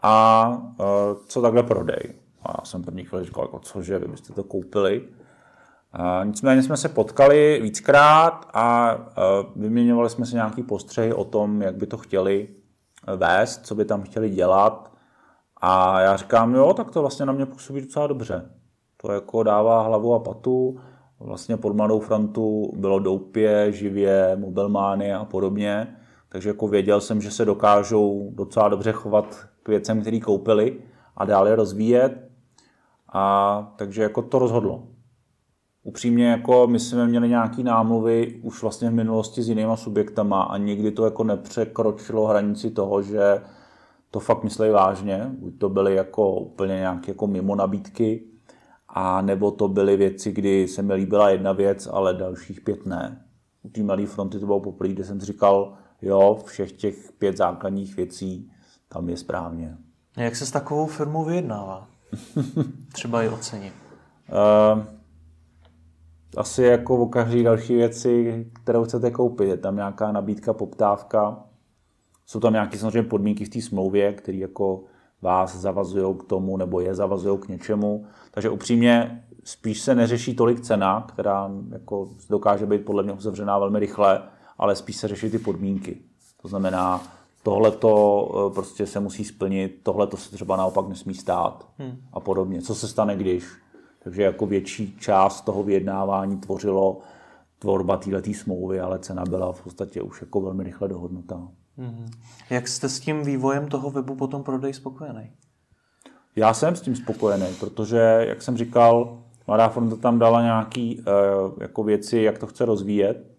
a 0.03 0.49
uh, 0.81 0.87
co 1.27 1.43
takhle 1.43 1.63
prodej. 1.63 2.15
A 2.43 2.55
já 2.59 2.65
jsem 2.65 2.83
první 2.83 3.05
chvíli 3.05 3.25
říkal, 3.25 3.45
jako 3.45 3.59
cože, 3.59 3.99
vy 3.99 4.09
byste 4.09 4.33
to 4.33 4.45
koupili. 4.45 5.03
Nicméně 6.25 6.63
jsme 6.63 6.77
se 6.77 6.89
potkali 6.89 7.61
víckrát 7.63 8.47
a 8.55 8.97
vyměňovali 9.57 10.11
jsme 10.11 10.27
si 10.27 10.35
nějaký 10.35 10.63
postřehy 10.63 11.13
o 11.13 11.25
tom, 11.25 11.63
jak 11.63 11.77
by 11.77 11.87
to 11.87 11.99
chtěli 11.99 12.49
vést, 13.17 13.67
co 13.67 13.75
by 13.75 13.85
tam 13.85 14.03
chtěli 14.03 14.31
dělat. 14.31 14.93
A 15.61 16.01
já 16.01 16.17
říkám, 16.17 16.55
jo, 16.55 16.75
tak 16.75 16.91
to 16.91 17.01
vlastně 17.01 17.27
na 17.27 17.33
mě 17.33 17.47
působí 17.47 17.81
docela 17.81 18.07
dobře. 18.07 18.51
To 18.97 19.13
jako 19.13 19.43
dává 19.43 19.83
hlavu 19.83 20.15
a 20.15 20.19
patu. 20.19 20.81
Vlastně 21.21 21.57
pod 21.57 21.77
Mladou 21.77 22.01
frontu 22.01 22.73
bylo 22.77 22.99
doupě, 22.99 23.73
živě, 23.73 24.37
mobilmány 24.37 25.15
a 25.15 25.25
podobně. 25.25 25.97
Takže 26.29 26.49
jako 26.49 26.69
věděl 26.69 27.01
jsem, 27.01 27.21
že 27.21 27.31
se 27.31 27.45
dokážou 27.45 28.31
docela 28.35 28.69
dobře 28.69 28.93
chovat 28.93 29.47
k 29.63 29.69
věcem, 29.69 30.01
které 30.01 30.21
koupili 30.21 30.79
a 31.17 31.25
dále 31.25 31.57
rozvíjet. 31.57 32.31
A 33.13 33.75
takže 33.77 34.03
jako 34.03 34.23
to 34.23 34.39
rozhodlo. 34.39 34.83
Upřímně, 35.87 36.29
jako 36.29 36.67
my 36.67 36.81
jsme 36.81 37.07
měli 37.07 37.29
nějaký 37.29 37.63
námluvy 37.63 38.41
už 38.43 38.63
vlastně 38.63 38.91
v 38.91 38.95
minulosti 38.95 39.43
s 39.43 39.49
jinýma 39.49 39.77
subjektama 39.77 40.43
a 40.43 40.57
nikdy 40.57 40.91
to 40.91 41.05
jako 41.05 41.25
nepřekročilo 41.25 42.27
hranici 42.27 42.71
toho, 42.71 43.03
že 43.03 43.43
to 44.11 44.21
fakt 44.21 44.45
mysleli 44.45 44.73
vážně. 44.73 45.31
Buď 45.39 45.59
to 45.59 45.69
byly 45.69 45.95
jako 45.95 46.37
úplně 46.37 46.75
nějaké 46.75 47.11
jako 47.11 47.27
mimo 47.27 47.55
nabídky, 47.55 48.25
a 48.89 49.23
nebo 49.23 49.51
to 49.51 49.69
byly 49.69 49.97
věci, 49.97 50.33
kdy 50.33 50.69
se 50.69 50.83
mi 50.83 50.95
líbila 50.95 51.31
jedna 51.31 51.53
věc, 51.53 51.89
ale 51.93 52.15
dalších 52.15 52.61
pět 52.61 52.87
ne. 52.87 53.25
U 53.63 53.69
té 53.69 53.83
malé 53.83 54.07
fronty 54.07 54.39
to 54.39 54.47
bylo 54.47 54.61
poprvé, 54.61 54.93
kde 54.93 55.05
jsem 55.05 55.21
si 55.21 55.27
říkal, 55.27 55.77
jo, 56.03 56.39
všech 56.45 56.73
těch 56.73 57.13
pět 57.19 57.37
základních 57.37 57.97
věcí 57.97 58.51
tam 58.89 59.09
je 59.09 59.17
správně. 59.17 59.77
Jak 60.17 60.37
se 60.37 60.47
s 60.47 60.51
takovou 60.51 60.87
firmou 60.87 61.25
vyjednává? 61.25 61.89
Třeba 62.93 63.23
i 63.23 63.29
ocení. 63.29 63.73
Uh, 64.73 64.83
asi 66.37 66.63
jako 66.63 66.97
o 66.97 67.07
každé 67.07 67.43
další 67.43 67.75
věci, 67.75 68.47
kterou 68.63 68.85
chcete 68.85 69.11
koupit. 69.11 69.49
Je 69.49 69.57
tam 69.57 69.77
nějaká 69.77 70.13
nabídka, 70.13 70.53
poptávka. 70.53 71.45
Jsou 72.27 72.41
tam 72.41 72.53
nějaké 72.53 72.79
samozřejmě 72.79 73.09
podmínky 73.09 73.45
v 73.45 73.49
té 73.49 73.61
smlouvě, 73.61 74.13
které 74.13 74.39
jako 74.39 74.85
vás 75.23 75.57
zavazují 75.57 76.15
k 76.19 76.23
tomu, 76.23 76.57
nebo 76.57 76.81
je 76.81 76.95
zavazují 76.95 77.39
k 77.39 77.49
něčemu. 77.49 78.07
Takže 78.31 78.51
upřímně 78.51 79.25
spíš 79.45 79.81
se 79.81 79.95
neřeší 79.95 80.35
tolik 80.35 80.61
cena, 80.61 81.07
která 81.09 81.51
jako 81.73 82.09
dokáže 82.31 82.67
být 82.67 82.85
podle 82.85 83.03
mě 83.03 83.13
uzavřená 83.13 83.59
velmi 83.59 83.79
rychle, 83.79 84.23
ale 84.59 84.77
spíš 84.77 84.97
se 84.97 85.09
řeší 85.09 85.31
ty 85.31 85.39
podmínky. 85.39 85.99
To 86.43 86.49
znamená, 86.49 87.03
tohle 87.43 87.71
to 87.71 88.25
eh, 88.31 88.55
prostě 88.55 88.87
se 88.87 89.01
musí 89.01 89.25
splnit, 89.25 89.81
tohle 89.83 90.07
to 90.07 90.17
se 90.17 90.31
třeba 90.31 90.57
naopak 90.57 90.89
nesmí 90.89 91.15
stát 91.15 91.67
hmm. 91.79 91.97
a 92.13 92.21
podobně. 92.21 92.63
Co 92.63 92.75
se 92.75 92.89
stane, 92.89 93.17
když? 93.17 93.45
Takže 94.05 94.23
jako 94.23 94.47
větší 94.47 94.97
část 95.01 95.41
toho 95.41 95.63
vyjednávání 95.63 96.37
tvořilo 96.37 97.01
tvorba 97.59 97.97
této 97.97 98.33
smlouvy, 98.35 98.81
ale 98.81 98.99
cena 98.99 99.25
byla 99.25 99.53
v 99.53 99.63
podstatě 99.63 100.03
už 100.03 100.21
jako 100.21 100.41
velmi 100.41 100.65
rychle 100.65 100.89
dohodnutá. 100.89 101.49
Hmm. 101.77 102.07
Jak 102.51 102.69
jste 102.69 102.89
s 102.89 103.01
tím 103.01 103.23
vývojem 103.23 103.69
toho 103.69 103.91
webu 103.91 104.15
potom 104.15 104.43
prodej 104.43 104.73
spokojený? 104.73 105.31
Já 106.37 106.55
jsem 106.55 106.77
s 106.77 106.81
tím 106.81 106.97
spokojený, 106.97 107.47
protože, 107.61 108.25
jak 108.29 108.43
jsem 108.43 108.57
říkal, 108.57 109.19
Mladá 109.47 109.69
fronta 109.69 109.97
tam 109.97 110.19
dala 110.19 110.43
nějaké 110.43 110.95
uh, 110.99 111.53
jako 111.61 111.83
věci, 111.83 112.19
jak 112.19 112.39
to 112.39 112.47
chce 112.47 112.65
rozvíjet 112.65 113.35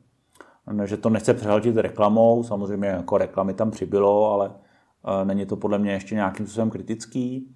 že 0.86 0.97
to 0.97 1.09
nechce 1.09 1.34
přehltit 1.34 1.78
reklamou, 1.78 2.43
samozřejmě 2.43 2.88
jako 2.88 3.18
reklamy 3.18 3.53
tam 3.53 3.72
přibylo, 3.72 4.32
ale 4.32 4.51
e, 5.22 5.26
není 5.26 5.45
to 5.45 5.55
podle 5.55 5.80
mě 5.80 5.91
ještě 5.91 6.16
nějakým 6.16 6.45
způsobem 6.45 6.70
kritický. 6.70 7.55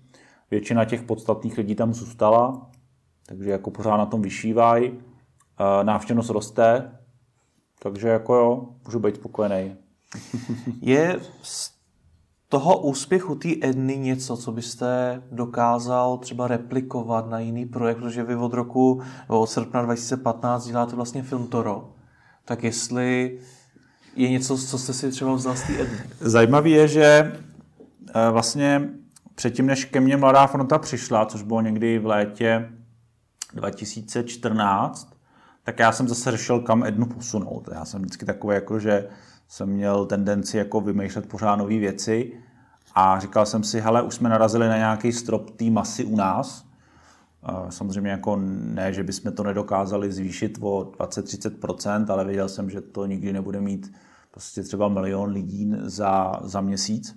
Většina 0.52 0.86
těch 0.86 1.04
podstatných 1.04 1.58
lidí 1.58 1.76
tam 1.76 1.94
zůstala, 1.94 2.70
takže 3.30 3.50
jako 3.50 3.72
pořád 3.72 3.98
na 3.98 4.06
tom 4.06 4.22
vyšívají. 4.22 4.92
E, 4.92 5.84
návštěvnost 5.84 6.30
roste, 6.30 6.92
takže 7.80 8.08
jako 8.08 8.36
jo, 8.36 8.68
můžu 8.86 9.00
být 9.00 9.16
spokojený. 9.16 9.76
Je 10.82 11.20
z 11.42 11.72
toho 12.50 12.78
úspěchu 12.78 13.36
té 13.36 13.50
Edny 13.62 13.98
něco, 13.98 14.38
co 14.38 14.52
byste 14.52 15.22
dokázal 15.32 16.18
třeba 16.18 16.48
replikovat 16.48 17.30
na 17.30 17.40
jiný 17.40 17.66
projekt, 17.66 17.98
protože 17.98 18.24
vy 18.24 18.36
od 18.36 18.54
roku, 18.54 19.02
od 19.28 19.50
srpna 19.50 19.82
2015 19.82 20.66
děláte 20.66 20.96
vlastně 20.96 21.24
film 21.24 21.48
Toro 21.48 22.00
tak 22.50 22.64
jestli 22.64 23.40
je 24.16 24.30
něco, 24.30 24.58
co 24.58 24.78
jste 24.78 24.94
si 24.94 25.12
třeba 25.12 25.34
vzal 25.34 25.56
z 25.56 25.62
té 25.62 25.82
Edny. 25.82 25.98
Zajímavé 26.20 26.70
je, 26.70 26.88
že 26.88 27.04
eh, 27.04 28.32
vlastně 28.32 28.90
předtím, 29.36 29.66
než 29.66 29.86
ke 29.86 30.00
mně 30.00 30.18
Mladá 30.18 30.48
fronta 30.48 30.78
přišla, 30.78 31.26
což 31.26 31.42
bylo 31.42 31.62
někdy 31.62 32.00
v 32.00 32.06
létě 32.06 32.70
2014, 33.54 35.14
tak 35.64 35.80
já 35.80 35.92
jsem 35.92 36.08
zase 36.08 36.32
řešil, 36.32 36.60
kam 36.60 36.84
Ednu 36.84 37.06
posunout. 37.06 37.70
Já 37.72 37.86
jsem 37.86 38.02
vždycky 38.02 38.26
takový, 38.26 38.56
jako, 38.56 38.80
že 38.80 39.10
jsem 39.48 39.70
měl 39.70 40.06
tendenci 40.06 40.58
jako 40.58 40.82
vymýšlet 40.82 41.30
pořád 41.30 41.56
nové 41.56 41.78
věci 41.78 42.32
a 42.96 43.20
říkal 43.20 43.46
jsem 43.46 43.64
si, 43.64 43.80
hele, 43.82 44.02
už 44.02 44.16
jsme 44.16 44.30
narazili 44.30 44.68
na 44.68 44.78
nějaký 44.78 45.12
strop 45.12 45.50
té 45.50 45.66
masy 45.66 46.06
u 46.06 46.16
nás, 46.16 46.70
Samozřejmě 47.70 48.12
jako 48.12 48.36
ne, 48.42 48.94
že 48.94 49.04
bychom 49.04 49.32
to 49.32 49.44
nedokázali 49.44 50.12
zvýšit 50.12 50.58
o 50.62 50.92
20-30%, 51.00 52.14
ale 52.14 52.26
věděl 52.26 52.50
jsem, 52.50 52.70
že 52.70 52.82
to 52.82 53.06
nikdy 53.06 53.34
nebude 53.34 53.62
mít 53.62 53.94
prostě 54.32 54.64
třeba 54.64 54.90
milion 54.90 55.30
lidí 55.30 55.74
za, 55.82 56.40
za 56.44 56.62
měsíc. 56.62 57.16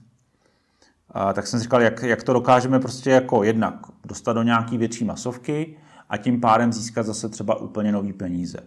A 1.10 1.32
tak 1.32 1.46
jsem 1.46 1.60
říkal, 1.60 1.82
jak, 1.82 2.02
jak 2.02 2.22
to 2.22 2.32
dokážeme 2.32 2.80
prostě 2.80 3.10
jako 3.10 3.44
jednak 3.44 3.74
dostat 4.04 4.32
do 4.32 4.42
nějaký 4.42 4.78
větší 4.78 5.04
masovky 5.04 5.76
a 6.12 6.16
tím 6.16 6.40
pádem 6.40 6.72
získat 6.72 7.06
zase 7.06 7.28
třeba 7.28 7.60
úplně 7.60 7.92
nový 7.92 8.12
peníze. 8.12 8.58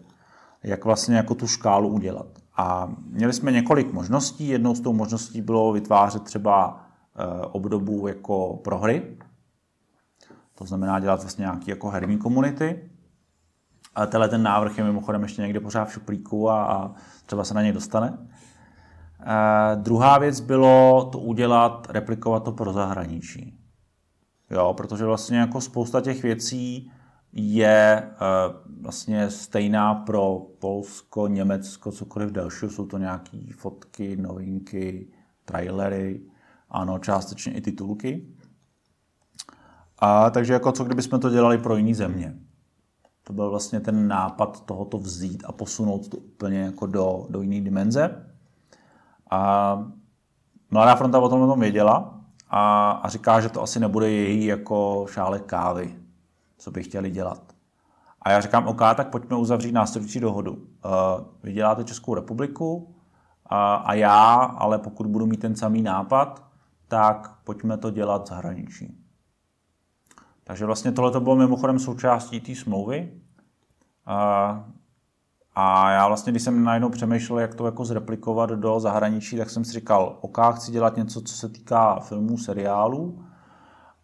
Jak 0.63 0.85
vlastně 0.85 1.15
jako 1.15 1.35
tu 1.35 1.47
škálu 1.47 1.89
udělat. 1.89 2.27
A 2.57 2.91
měli 3.07 3.33
jsme 3.33 3.51
několik 3.51 3.93
možností. 3.93 4.47
Jednou 4.47 4.75
z 4.75 4.81
tou 4.81 4.93
možností 4.93 5.41
bylo 5.41 5.73
vytvářet 5.73 6.23
třeba 6.23 6.83
eh, 7.15 7.45
obdobu 7.45 8.07
jako 8.07 8.57
prohry, 8.63 9.17
to 10.55 10.65
znamená 10.65 10.99
dělat 10.99 11.21
vlastně 11.21 11.41
nějaký 11.41 11.69
jako 11.69 11.89
herní 11.89 12.17
komunity. 12.17 12.89
Ale 13.95 14.07
tenhle 14.07 14.29
ten 14.29 14.43
návrh 14.43 14.77
je 14.77 14.83
mimochodem 14.83 15.23
ještě 15.23 15.41
někde 15.41 15.59
pořád 15.59 15.85
v 15.85 15.93
šuplíku 15.93 16.49
a, 16.49 16.65
a 16.65 16.91
třeba 17.25 17.43
se 17.43 17.53
na 17.53 17.61
něj 17.61 17.71
dostane. 17.71 18.17
E, 19.19 19.75
druhá 19.75 20.17
věc 20.17 20.39
bylo 20.39 21.09
to 21.11 21.19
udělat, 21.19 21.87
replikovat 21.89 22.43
to 22.43 22.51
pro 22.51 22.73
zahraničí. 22.73 23.59
Jo, 24.51 24.73
protože 24.77 25.05
vlastně 25.05 25.37
jako 25.37 25.61
spousta 25.61 26.01
těch 26.01 26.23
věcí 26.23 26.91
je 27.35 27.97
e, 27.97 28.13
vlastně 28.81 29.29
stejná 29.29 29.95
pro 29.95 30.39
Polsko, 30.59 31.27
Německo, 31.27 31.91
cokoliv 31.91 32.31
dalšího. 32.31 32.71
Jsou 32.71 32.85
to 32.85 32.97
nějaké 32.97 33.37
fotky, 33.57 34.15
novinky, 34.15 35.07
trailery, 35.45 36.21
ano, 36.69 36.99
částečně 36.99 37.53
i 37.53 37.61
titulky. 37.61 38.27
A 39.99 40.29
takže 40.29 40.53
jako 40.53 40.71
co 40.71 40.83
kdybychom 40.83 41.19
to 41.19 41.29
dělali 41.29 41.57
pro 41.57 41.75
jiný 41.75 41.93
země. 41.93 42.35
To 43.23 43.33
byl 43.33 43.49
vlastně 43.49 43.79
ten 43.79 44.07
nápad 44.07 44.65
tohoto 44.65 44.97
vzít 44.97 45.43
a 45.47 45.51
posunout 45.51 46.07
to 46.07 46.17
úplně 46.17 46.59
jako 46.59 46.85
do, 46.85 47.27
do 47.29 47.41
jiné 47.41 47.61
dimenze. 47.61 48.25
A 49.31 49.91
Mladá 50.71 50.95
fronta 50.95 51.19
o 51.19 51.29
tom 51.29 51.59
věděla 51.59 52.19
a, 52.49 52.91
a 52.91 53.09
říká, 53.09 53.41
že 53.41 53.49
to 53.49 53.61
asi 53.61 53.79
nebude 53.79 54.09
její 54.09 54.45
jako 54.45 55.05
šále 55.09 55.39
kávy, 55.39 55.95
co 56.57 56.71
by 56.71 56.83
chtěli 56.83 57.11
dělat. 57.11 57.55
A 58.21 58.31
já 58.31 58.41
říkám, 58.41 58.67
OK, 58.67 58.81
tak 58.95 59.09
pojďme 59.09 59.37
uzavřít 59.37 59.71
následující 59.71 60.19
dohodu. 60.19 60.53
Uh, 60.53 60.61
vy 61.43 61.53
děláte 61.53 61.83
Českou 61.83 62.13
republiku 62.13 62.95
a 63.49 63.93
já, 63.93 64.33
ale 64.33 64.77
pokud 64.77 65.07
budu 65.07 65.25
mít 65.25 65.39
ten 65.39 65.55
samý 65.55 65.81
nápad, 65.81 66.43
tak 66.87 67.35
pojďme 67.43 67.77
to 67.77 67.91
dělat 67.91 68.27
zahraničí. 68.27 68.97
Takže 70.43 70.65
vlastně 70.65 70.91
tohle 70.91 71.11
to 71.11 71.21
bylo 71.21 71.35
mimochodem 71.35 71.79
součástí 71.79 72.39
té 72.39 72.55
smlouvy. 72.55 73.21
A, 74.05 74.65
a 75.55 75.91
já 75.91 76.07
vlastně, 76.07 76.31
když 76.31 76.43
jsem 76.43 76.63
najednou 76.63 76.89
přemýšlel, 76.89 77.39
jak 77.39 77.55
to 77.55 77.65
jako 77.65 77.85
zreplikovat 77.85 78.49
do 78.49 78.79
zahraničí, 78.79 79.37
tak 79.37 79.49
jsem 79.49 79.65
si 79.65 79.71
říkal, 79.71 80.17
OK, 80.21 80.37
chci 80.55 80.71
dělat 80.71 80.97
něco, 80.97 81.21
co 81.21 81.33
se 81.33 81.49
týká 81.49 81.99
filmů, 81.99 82.37
seriálů, 82.37 83.24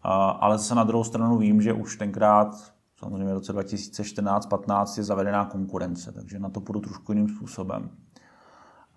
ale 0.04 0.58
zase 0.58 0.76
na 0.76 0.84
druhou 0.84 1.04
stranu 1.04 1.38
vím, 1.38 1.62
že 1.62 1.74
už 1.74 1.98
tenkrát, 1.98 2.74
samozřejmě 3.00 3.32
v 3.32 3.34
roce 3.34 3.54
2014-15 3.54 4.98
je 4.98 5.04
zavedená 5.04 5.46
konkurence, 5.46 6.12
takže 6.12 6.40
na 6.40 6.50
to 6.50 6.62
půjdu 6.62 6.80
trošku 6.80 7.12
jiným 7.12 7.30
způsobem. 7.30 7.90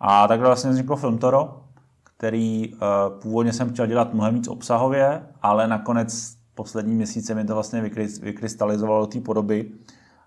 A 0.00 0.28
takhle 0.28 0.48
vlastně 0.48 0.70
vzniklo 0.70 0.96
Filmtoro, 0.96 1.62
který 2.02 2.74
uh, 2.74 2.78
původně 3.20 3.52
jsem 3.52 3.72
chtěl 3.72 3.86
dělat 3.86 4.14
mnohem 4.14 4.34
víc 4.34 4.48
obsahově, 4.48 5.26
ale 5.42 5.68
nakonec 5.68 6.36
poslední 6.54 6.94
měsíce 6.94 7.34
mi 7.34 7.44
to 7.44 7.54
vlastně 7.54 7.90
vykrystalizovalo 8.22 9.00
do 9.00 9.06
té 9.06 9.20
podoby, 9.20 9.72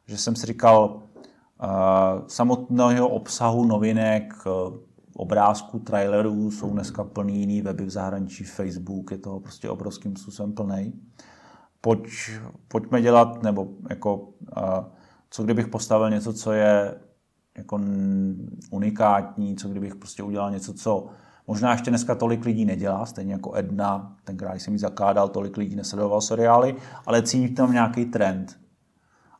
že 0.05 0.17
jsem 0.17 0.35
si 0.35 0.45
říkal, 0.45 0.95
uh, 0.95 2.27
samotného 2.27 3.07
obsahu 3.07 3.65
novinek, 3.65 4.33
uh, 4.45 4.86
obrázků, 5.17 5.79
trailerů 5.79 6.51
jsou 6.51 6.69
dneska 6.69 7.03
plný 7.03 7.39
jiný 7.39 7.61
weby 7.61 7.85
v 7.85 7.89
zahraničí, 7.89 8.43
Facebook 8.43 9.11
je 9.11 9.17
toho 9.17 9.39
prostě 9.39 9.69
obrovským 9.69 10.15
způsobem 10.15 10.53
plný. 10.53 10.93
Pojď, 11.81 12.01
pojďme 12.67 13.01
dělat, 13.01 13.43
nebo 13.43 13.67
jako, 13.89 14.29
co 15.29 15.43
kdybych 15.43 15.67
postavil 15.67 16.09
něco, 16.09 16.33
co 16.33 16.51
je 16.51 16.95
jako 17.57 17.79
unikátní, 18.71 19.55
co 19.55 19.69
kdybych 19.69 19.95
prostě 19.95 20.23
udělal 20.23 20.51
něco, 20.51 20.73
co 20.73 21.07
možná 21.47 21.71
ještě 21.71 21.91
dneska 21.91 22.15
tolik 22.15 22.45
lidí 22.45 22.65
nedělá, 22.65 23.05
stejně 23.05 23.33
jako 23.33 23.55
Edna, 23.55 24.17
tenkrát 24.23 24.55
jsem 24.55 24.73
ji 24.73 24.79
zakládal, 24.79 25.29
tolik 25.29 25.57
lidí 25.57 25.75
nesledoval 25.75 26.21
seriály, 26.21 26.75
ale 27.05 27.21
cítím 27.21 27.55
tam 27.55 27.71
nějaký 27.71 28.05
trend. 28.05 28.59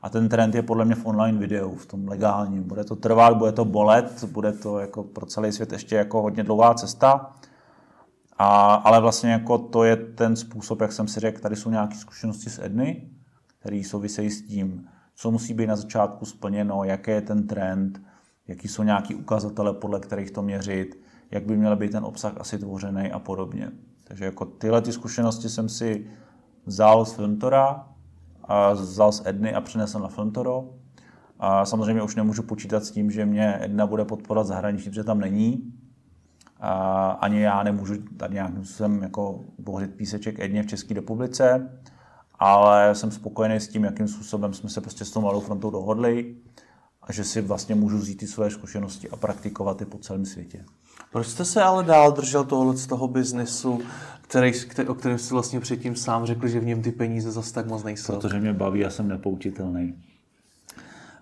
A 0.08 0.10
ten 0.10 0.30
trend 0.30 0.56
je 0.56 0.62
podle 0.62 0.86
mě 0.86 0.96
v 0.96 1.06
online 1.06 1.40
videu, 1.40 1.76
v 1.76 1.86
tom 1.86 2.08
legálním. 2.08 2.64
Bude 2.64 2.84
to 2.84 2.96
trvat, 2.96 3.38
bude 3.38 3.52
to 3.52 3.66
bolet, 3.66 4.24
bude 4.24 4.52
to 4.52 4.80
jako 4.80 5.04
pro 5.04 5.26
celý 5.26 5.52
svět 5.52 5.72
ještě 5.72 5.96
jako 5.96 6.22
hodně 6.22 6.44
dlouhá 6.44 6.74
cesta. 6.74 7.36
A, 8.38 8.74
ale 8.74 9.02
vlastně 9.02 9.32
jako 9.32 9.58
to 9.58 9.84
je 9.84 9.96
ten 9.96 10.36
způsob, 10.36 10.82
jak 10.82 10.92
jsem 10.92 11.08
si 11.08 11.20
řekl, 11.20 11.42
tady 11.42 11.56
jsou 11.56 11.70
nějaké 11.70 11.96
zkušenosti 11.96 12.50
z 12.50 12.60
Edny, 12.60 13.10
které 13.60 13.82
souvisejí 13.86 14.30
s 14.30 14.48
tím, 14.48 14.88
co 15.16 15.32
musí 15.32 15.54
být 15.54 15.68
na 15.68 15.76
začátku 15.76 16.26
splněno, 16.26 16.84
jaký 16.84 17.12
je 17.12 17.22
ten 17.22 17.48
trend, 17.48 18.02
jaký 18.48 18.68
jsou 18.68 18.84
nějaký 18.84 19.16
ukazatele, 19.16 19.74
podle 19.74 20.00
kterých 20.00 20.32
to 20.32 20.42
měřit, 20.42 21.02
jak 21.32 21.46
by 21.46 21.58
měl 21.58 21.76
být 21.76 21.92
ten 21.92 22.06
obsah 22.06 22.34
asi 22.38 22.58
tvořený 22.58 23.12
a 23.12 23.20
podobně. 23.20 23.72
Takže 24.04 24.26
jako 24.26 24.46
tyhle 24.46 24.82
ty 24.82 24.92
zkušenosti 24.92 25.50
jsem 25.50 25.70
si 25.70 26.08
vzal 26.66 27.06
z 27.06 27.14
Filmtora, 27.14 27.88
a 28.48 28.74
vzal 28.74 29.12
z 29.12 29.22
Edny 29.26 29.54
a 29.54 29.62
přinesl 29.62 30.00
na 30.00 30.08
Filmtoro. 30.08 30.70
A 31.40 31.66
samozřejmě 31.66 32.02
už 32.04 32.16
nemůžu 32.16 32.44
počítat 32.44 32.84
s 32.84 32.92
tím, 32.92 33.12
že 33.12 33.26
mě 33.26 33.58
Edna 33.62 33.88
bude 33.88 34.06
podporovat 34.06 34.48
zahraničí, 34.48 34.90
protože 34.90 35.04
tam 35.04 35.20
není. 35.20 35.74
A 36.60 37.10
ani 37.10 37.42
já 37.42 37.64
nemůžu 37.64 37.94
tady 38.18 38.34
nějakým 38.34 38.66
způsobem 38.66 39.04
jako 39.04 39.46
bohřit 39.60 39.96
píseček 39.96 40.40
Edně 40.40 40.64
v 40.64 40.68
České 40.68 40.94
republice, 40.94 41.70
ale 42.40 42.96
jsem 42.96 43.12
spokojený 43.12 43.56
s 43.56 43.68
tím, 43.68 43.84
jakým 43.84 44.08
způsobem 44.08 44.54
jsme 44.54 44.70
se 44.70 44.82
prostě 44.82 45.06
s 45.06 45.12
tou 45.12 45.22
malou 45.22 45.40
frontou 45.40 45.70
dohodli 45.70 46.36
a 47.02 47.14
že 47.14 47.24
si 47.24 47.42
vlastně 47.42 47.76
můžu 47.76 47.98
vzít 47.98 48.16
ty 48.16 48.28
své 48.28 48.50
zkušenosti 48.50 49.10
a 49.10 49.16
praktikovat 49.16 49.80
je 49.82 49.88
po 49.88 49.98
celém 49.98 50.26
světě. 50.26 50.66
Proč 51.12 51.28
jste 51.28 51.46
se 51.46 51.64
ale 51.64 51.84
dál 51.84 52.12
držel 52.12 52.44
tohle 52.44 52.78
z 52.78 52.88
toho 52.88 53.08
biznesu, 53.08 53.82
který, 54.22 54.52
o 54.88 54.94
kterém 54.94 55.18
jsi 55.18 55.34
vlastně 55.34 55.60
předtím 55.60 55.96
sám 55.96 56.26
řekl, 56.26 56.48
že 56.48 56.60
v 56.60 56.66
něm 56.66 56.82
ty 56.82 56.92
peníze 56.92 57.32
zase 57.32 57.54
tak 57.54 57.68
moc 57.68 57.84
nejsou? 57.84 58.14
Protože 58.14 58.40
mě 58.40 58.54
baví 58.54 58.86
a 58.86 58.90
jsem 58.90 59.08
nepoutitelný. 59.08 59.96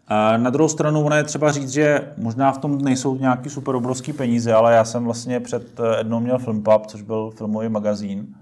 A 0.07 0.37
na 0.37 0.49
druhou 0.49 0.69
stranu 0.69 1.05
ono 1.05 1.15
je 1.15 1.23
třeba 1.23 1.51
říct, 1.51 1.69
že 1.69 2.13
možná 2.17 2.51
v 2.51 2.57
tom 2.57 2.81
nejsou 2.81 3.15
nějaký 3.15 3.49
super 3.49 3.75
obrovský 3.75 4.13
peníze, 4.13 4.53
ale 4.53 4.73
já 4.73 4.85
jsem 4.85 5.03
vlastně 5.03 5.39
před 5.39 5.79
eh, 5.79 5.99
Ednou 5.99 6.19
měl 6.19 6.39
Filmpub, 6.39 6.87
což 6.87 7.01
byl 7.01 7.31
filmový 7.31 7.69
magazín 7.69 8.35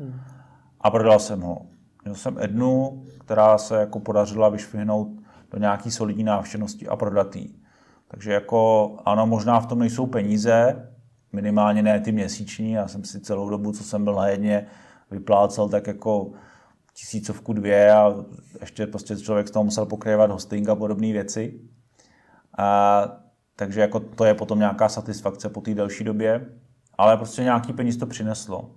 a 0.81 0.91
prodal 0.91 1.19
jsem 1.19 1.41
ho. 1.41 1.61
Měl 2.03 2.15
jsem 2.15 2.37
Ednu, 2.39 3.03
která 3.19 3.57
se 3.57 3.75
jako 3.75 3.99
podařila 3.99 4.49
vyšvihnout 4.49 5.07
do 5.51 5.59
nějaký 5.59 5.91
solidní 5.91 6.23
návštěvnosti 6.23 6.87
a 6.87 6.95
prodat 6.95 7.35
jí. 7.35 7.55
Takže 8.07 8.33
jako 8.33 8.91
ano, 9.05 9.27
možná 9.27 9.59
v 9.59 9.65
tom 9.65 9.79
nejsou 9.79 10.05
peníze, 10.05 10.87
minimálně 11.33 11.81
ne 11.83 11.99
ty 11.99 12.11
měsíční. 12.11 12.71
Já 12.71 12.87
jsem 12.87 13.03
si 13.03 13.19
celou 13.19 13.49
dobu, 13.49 13.71
co 13.71 13.83
jsem 13.83 14.03
byl 14.03 14.15
na 14.15 14.27
jedně, 14.27 14.67
vyplácel 15.11 15.69
tak 15.69 15.87
jako 15.87 16.31
tisícovku 16.93 17.53
dvě 17.53 17.91
a 17.91 18.15
ještě 18.61 18.87
prostě 18.87 19.17
člověk 19.17 19.47
z 19.47 19.51
toho 19.51 19.63
musel 19.63 19.85
pokrývat 19.85 20.31
hosting 20.31 20.69
a 20.69 20.75
podobné 20.75 21.11
věci. 21.11 21.59
A, 22.57 23.07
takže 23.55 23.81
jako 23.81 23.99
to 23.99 24.25
je 24.25 24.33
potom 24.33 24.59
nějaká 24.59 24.89
satisfakce 24.89 25.49
po 25.49 25.61
té 25.61 25.73
delší 25.73 26.03
době, 26.03 26.45
ale 26.97 27.17
prostě 27.17 27.43
nějaký 27.43 27.73
peníz 27.73 27.97
to 27.97 28.05
přineslo. 28.05 28.71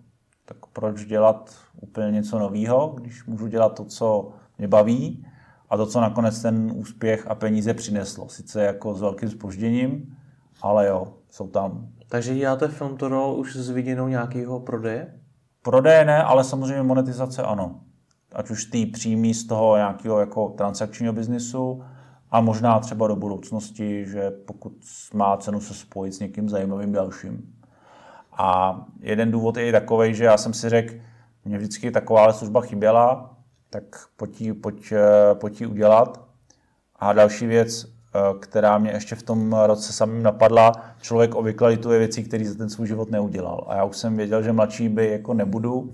Tak 0.44 0.66
proč 0.66 1.04
dělat 1.04 1.54
úplně 1.80 2.10
něco 2.10 2.38
nového, 2.38 2.88
když 2.88 3.26
můžu 3.26 3.46
dělat 3.46 3.74
to, 3.74 3.84
co 3.84 4.32
mě 4.58 4.68
baví 4.68 5.26
a 5.70 5.76
to, 5.76 5.86
co 5.86 6.00
nakonec 6.00 6.42
ten 6.42 6.72
úspěch 6.74 7.26
a 7.26 7.34
peníze 7.34 7.74
přineslo. 7.74 8.28
Sice 8.28 8.62
jako 8.62 8.94
s 8.94 9.00
velkým 9.00 9.30
spožděním, 9.30 10.16
ale 10.62 10.86
jo, 10.86 11.14
jsou 11.30 11.48
tam. 11.48 11.88
Takže 12.08 12.34
děláte 12.34 12.68
film 12.68 12.96
Toro 12.96 13.34
už 13.34 13.56
s 13.56 13.70
viděnou 13.70 14.08
nějakého 14.08 14.60
prodeje? 14.60 15.20
Prodeje 15.62 16.04
ne, 16.04 16.22
ale 16.22 16.44
samozřejmě 16.44 16.82
monetizace 16.82 17.42
ano. 17.42 17.80
Ať 18.32 18.50
už 18.50 18.64
ty 18.64 18.86
přímý 18.86 19.34
z 19.34 19.46
toho 19.46 19.76
nějakého 19.76 20.20
jako 20.20 20.48
transakčního 20.48 21.12
biznisu 21.12 21.82
a 22.30 22.40
možná 22.40 22.80
třeba 22.80 23.06
do 23.06 23.16
budoucnosti, 23.16 24.06
že 24.06 24.30
pokud 24.30 24.72
má 25.14 25.36
cenu 25.36 25.60
se 25.60 25.74
spojit 25.74 26.12
s 26.12 26.20
někým 26.20 26.48
zajímavým 26.48 26.92
dalším. 26.92 27.54
A 28.32 28.80
jeden 29.00 29.30
důvod 29.30 29.56
je 29.56 29.68
i 29.68 29.72
takový, 29.72 30.14
že 30.14 30.24
já 30.24 30.36
jsem 30.36 30.54
si 30.54 30.68
řekl, 30.68 30.94
mě 31.44 31.58
vždycky 31.58 31.90
taková 31.90 32.32
služba 32.32 32.60
chyběla, 32.60 33.36
tak 33.70 33.84
pojď 34.16 34.40
ji, 34.40 34.52
pojď, 34.52 34.92
eh, 34.92 35.34
pojď 35.34 35.60
ji 35.60 35.66
udělat. 35.66 36.26
A 36.96 37.12
další 37.12 37.46
věc, 37.46 37.95
která 38.40 38.78
mě 38.78 38.90
ještě 38.90 39.14
v 39.14 39.22
tom 39.22 39.52
roce 39.52 39.92
samým 39.92 40.22
napadla. 40.22 40.72
Člověk 41.00 41.34
obvykle 41.34 41.68
lituje 41.68 41.98
věcí, 41.98 42.24
které 42.24 42.44
za 42.44 42.54
ten 42.54 42.70
svůj 42.70 42.86
život 42.86 43.10
neudělal. 43.10 43.64
A 43.68 43.76
já 43.76 43.84
už 43.84 43.96
jsem 43.96 44.16
věděl, 44.16 44.42
že 44.42 44.52
mladší 44.52 44.88
by 44.88 45.10
jako 45.10 45.34
nebudu, 45.34 45.92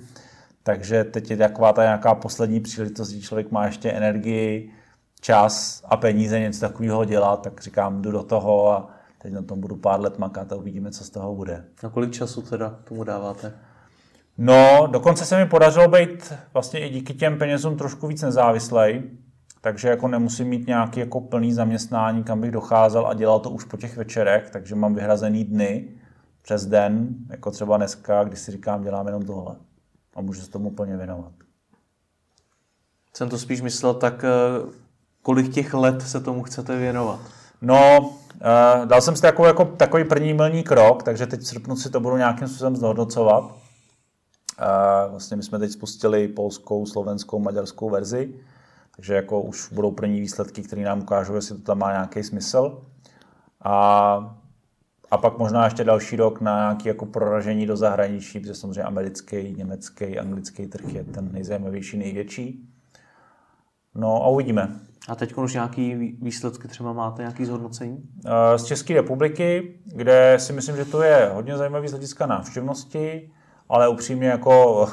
takže 0.62 1.04
teď 1.04 1.30
je 1.30 1.36
taková 1.36 1.72
ta 1.72 1.82
nějaká 1.82 2.14
poslední 2.14 2.60
příležitost, 2.60 3.10
kdy 3.10 3.20
člověk 3.20 3.50
má 3.50 3.66
ještě 3.66 3.90
energii, 3.90 4.72
čas 5.20 5.82
a 5.84 5.96
peníze 5.96 6.40
něco 6.40 6.60
takového 6.60 7.04
dělat, 7.04 7.42
tak 7.42 7.60
říkám, 7.60 8.02
jdu 8.02 8.10
do 8.10 8.22
toho 8.22 8.72
a 8.72 8.90
teď 9.18 9.32
na 9.32 9.42
tom 9.42 9.60
budu 9.60 9.76
pár 9.76 10.00
let 10.00 10.18
makat 10.18 10.52
a 10.52 10.56
uvidíme, 10.56 10.90
co 10.90 11.04
z 11.04 11.10
toho 11.10 11.34
bude. 11.34 11.64
A 11.86 11.88
kolik 11.88 12.12
času 12.12 12.42
teda 12.42 12.78
tomu 12.84 13.04
dáváte? 13.04 13.52
No, 14.38 14.88
dokonce 14.90 15.24
se 15.24 15.38
mi 15.38 15.46
podařilo 15.46 15.88
být 15.88 16.32
vlastně 16.52 16.80
i 16.80 16.90
díky 16.90 17.14
těm 17.14 17.38
penězům 17.38 17.76
trošku 17.76 18.06
víc 18.06 18.22
nezávislej, 18.22 19.02
takže 19.64 19.88
jako 19.88 20.08
nemusím 20.08 20.48
mít 20.48 20.66
nějaký 20.66 21.00
jako 21.00 21.20
plný 21.20 21.52
zaměstnání, 21.52 22.24
kam 22.24 22.40
bych 22.40 22.50
docházel 22.50 23.06
a 23.06 23.14
dělal 23.14 23.40
to 23.40 23.50
už 23.50 23.64
po 23.64 23.76
těch 23.76 23.96
večerech, 23.96 24.50
takže 24.50 24.74
mám 24.74 24.94
vyhrazený 24.94 25.44
dny 25.44 25.88
přes 26.42 26.66
den, 26.66 27.08
jako 27.30 27.50
třeba 27.50 27.76
dneska, 27.76 28.24
když 28.24 28.38
si 28.38 28.52
říkám, 28.52 28.82
dělám 28.82 29.06
jenom 29.06 29.22
tohle 29.22 29.56
a 30.14 30.20
můžu 30.20 30.40
se 30.40 30.50
tomu 30.50 30.70
plně 30.70 30.96
věnovat. 30.96 31.32
Jsem 33.14 33.28
to 33.28 33.38
spíš 33.38 33.60
myslel 33.60 33.94
tak, 33.94 34.24
eh, 34.24 34.28
kolik 35.22 35.54
těch 35.54 35.74
let 35.74 36.02
se 36.02 36.20
tomu 36.20 36.42
chcete 36.42 36.78
věnovat? 36.78 37.20
No, 37.60 38.10
eh, 38.34 38.86
dal 38.86 39.00
jsem 39.00 39.16
si 39.16 39.22
takový, 39.22 39.46
jako, 39.46 39.64
takový 39.64 40.04
první 40.04 40.34
milní 40.34 40.62
krok, 40.62 41.02
takže 41.02 41.26
teď 41.26 41.40
v 41.40 41.46
srpnu 41.46 41.76
si 41.76 41.90
to 41.90 42.00
budu 42.00 42.16
nějakým 42.16 42.48
způsobem 42.48 42.76
zhodnocovat. 42.76 43.44
Eh, 44.60 45.10
vlastně 45.10 45.36
my 45.36 45.42
jsme 45.42 45.58
teď 45.58 45.70
spustili 45.70 46.28
polskou, 46.28 46.86
slovenskou, 46.86 47.38
maďarskou 47.38 47.90
verzi 47.90 48.34
takže 48.96 49.14
jako 49.14 49.40
už 49.40 49.72
budou 49.72 49.90
první 49.90 50.20
výsledky, 50.20 50.62
které 50.62 50.82
nám 50.82 51.00
ukážou, 51.00 51.34
jestli 51.34 51.56
to 51.56 51.62
tam 51.62 51.78
má 51.78 51.92
nějaký 51.92 52.22
smysl. 52.22 52.82
A, 53.60 54.36
a 55.10 55.16
pak 55.16 55.38
možná 55.38 55.64
ještě 55.64 55.84
další 55.84 56.16
rok 56.16 56.40
na 56.40 56.58
nějaké 56.58 56.88
jako 56.88 57.06
proražení 57.06 57.66
do 57.66 57.76
zahraničí, 57.76 58.40
protože 58.40 58.54
samozřejmě 58.54 58.82
americký, 58.82 59.54
německý, 59.56 60.18
anglický 60.18 60.66
trh 60.66 60.94
je 60.94 61.04
ten 61.04 61.32
nejzajímavější, 61.32 61.96
největší. 61.96 62.68
No 63.94 64.24
a 64.24 64.28
uvidíme. 64.28 64.80
A 65.08 65.14
teď 65.14 65.36
už 65.36 65.54
nějaký 65.54 65.94
výsledky 66.22 66.68
třeba 66.68 66.92
máte, 66.92 67.22
nějaký 67.22 67.44
zhodnocení? 67.44 68.02
Eh, 68.26 68.58
z 68.58 68.64
České 68.64 68.94
republiky, 68.94 69.78
kde 69.84 70.34
si 70.38 70.52
myslím, 70.52 70.76
že 70.76 70.84
to 70.84 71.02
je 71.02 71.30
hodně 71.34 71.56
zajímavý 71.56 71.88
z 71.88 71.90
hlediska 71.90 72.26
návštěvnosti, 72.26 73.30
ale 73.68 73.88
upřímně 73.88 74.28
jako 74.28 74.88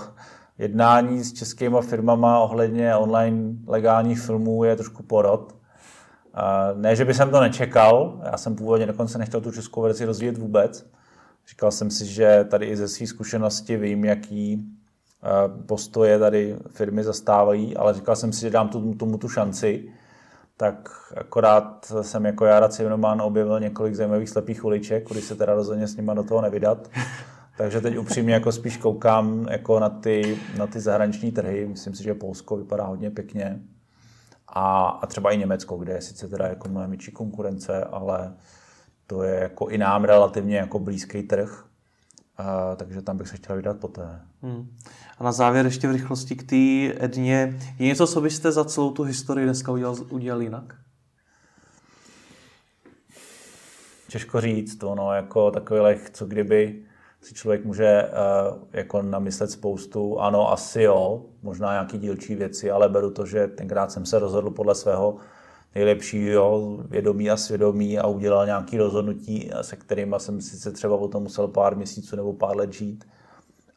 jednání 0.59 1.23
s 1.23 1.33
českými 1.33 1.77
firmama 1.81 2.39
ohledně 2.39 2.95
online 2.95 3.55
legálních 3.67 4.19
filmů 4.21 4.63
je 4.63 4.75
trošku 4.75 5.03
porod. 5.03 5.55
Ne, 6.75 6.95
že 6.95 7.05
by 7.05 7.13
jsem 7.13 7.29
to 7.29 7.41
nečekal, 7.41 8.21
já 8.31 8.37
jsem 8.37 8.55
původně 8.55 8.85
dokonce 8.85 9.17
nechtěl 9.17 9.41
tu 9.41 9.51
českou 9.51 9.81
verzi 9.81 10.05
rozvíjet 10.05 10.37
vůbec. 10.37 10.85
Říkal 11.49 11.71
jsem 11.71 11.91
si, 11.91 12.05
že 12.05 12.45
tady 12.49 12.65
i 12.65 12.75
ze 12.75 12.87
své 12.87 13.07
zkušenosti 13.07 13.77
vím, 13.77 14.05
jaký 14.05 14.65
postoje 15.65 16.19
tady 16.19 16.57
firmy 16.69 17.03
zastávají, 17.03 17.77
ale 17.77 17.93
říkal 17.93 18.15
jsem 18.15 18.33
si, 18.33 18.41
že 18.41 18.49
dám 18.49 18.69
tomu, 18.69 18.95
tomu 18.95 19.17
tu 19.17 19.29
šanci. 19.29 19.91
Tak 20.57 20.89
akorát 21.17 21.93
jsem 22.01 22.25
jako 22.25 22.45
Jara 22.45 22.69
Cimmerman 22.69 23.21
objevil 23.21 23.59
několik 23.59 23.95
zajímavých 23.95 24.29
slepých 24.29 24.65
uliček, 24.65 25.07
kudy 25.07 25.21
se 25.21 25.35
teda 25.35 25.53
rozhodně 25.53 25.87
s 25.87 25.95
nima 25.95 26.13
do 26.13 26.23
toho 26.23 26.41
nevydat. 26.41 26.89
Takže 27.59 27.81
teď 27.81 27.97
upřímně 27.97 28.33
jako 28.33 28.51
spíš 28.51 28.77
koukám 28.77 29.47
jako 29.49 29.79
na, 29.79 29.89
ty, 29.89 30.37
na 30.57 30.67
ty 30.67 30.79
zahraniční 30.79 31.31
trhy. 31.31 31.67
Myslím 31.67 31.95
si, 31.95 32.03
že 32.03 32.13
Polsko 32.13 32.57
vypadá 32.57 32.85
hodně 32.85 33.11
pěkně. 33.11 33.59
A, 34.47 34.87
a 34.87 35.07
třeba 35.07 35.31
i 35.31 35.37
Německo, 35.37 35.77
kde 35.77 35.93
je 35.93 36.01
sice 36.01 36.27
teda 36.27 36.47
jako 36.47 36.69
mnohem 36.69 36.89
větší 36.89 37.11
konkurence, 37.11 37.83
ale 37.83 38.33
to 39.07 39.23
je 39.23 39.39
jako 39.39 39.67
i 39.67 39.77
nám 39.77 40.03
relativně 40.03 40.57
jako 40.57 40.79
blízký 40.79 41.23
trh. 41.23 41.65
Uh, 42.39 42.45
takže 42.75 43.01
tam 43.01 43.17
bych 43.17 43.27
se 43.27 43.35
chtěl 43.35 43.55
vydat 43.55 43.77
poté. 43.77 44.21
Hmm. 44.41 44.75
A 45.17 45.23
na 45.23 45.31
závěr 45.31 45.65
ještě 45.65 45.87
v 45.87 45.91
rychlosti 45.91 46.35
k 46.35 46.43
té 46.43 47.05
Edně. 47.05 47.59
Je 47.79 47.87
něco, 47.87 48.07
co 48.07 48.21
byste 48.21 48.51
za 48.51 48.65
celou 48.65 48.91
tu 48.91 49.03
historii 49.03 49.45
dneska 49.45 49.71
udělal, 49.71 49.95
udělal 50.09 50.41
jinak? 50.41 50.75
Těžko 54.07 54.41
říct, 54.41 54.83
ono 54.83 55.13
jako 55.13 55.51
takových, 55.51 56.09
co 56.09 56.25
kdyby 56.25 56.88
si 57.21 57.33
člověk 57.33 57.65
může 57.65 58.03
uh, 58.03 58.57
jako 58.73 59.01
namyslet 59.01 59.51
spoustu, 59.51 60.19
ano, 60.19 60.51
asi 60.51 60.81
jo, 60.81 61.25
možná 61.41 61.71
nějaký 61.71 61.97
dílčí 61.97 62.35
věci, 62.35 62.71
ale 62.71 62.89
beru 62.89 63.11
to, 63.11 63.25
že 63.25 63.47
tenkrát 63.47 63.91
jsem 63.91 64.05
se 64.05 64.19
rozhodl 64.19 64.49
podle 64.49 64.75
svého 64.75 65.15
nejlepšího 65.75 66.77
vědomí 66.89 67.29
a 67.29 67.37
svědomí 67.37 67.99
a 67.99 68.07
udělal 68.07 68.45
nějaké 68.45 68.77
rozhodnutí, 68.77 69.51
se 69.61 69.75
kterými 69.75 70.15
jsem 70.17 70.41
sice 70.41 70.71
třeba 70.71 70.95
o 70.95 71.07
tom 71.07 71.23
musel 71.23 71.47
pár 71.47 71.75
měsíců 71.75 72.15
nebo 72.15 72.33
pár 72.33 72.57
let 72.57 72.73
žít, 72.73 73.05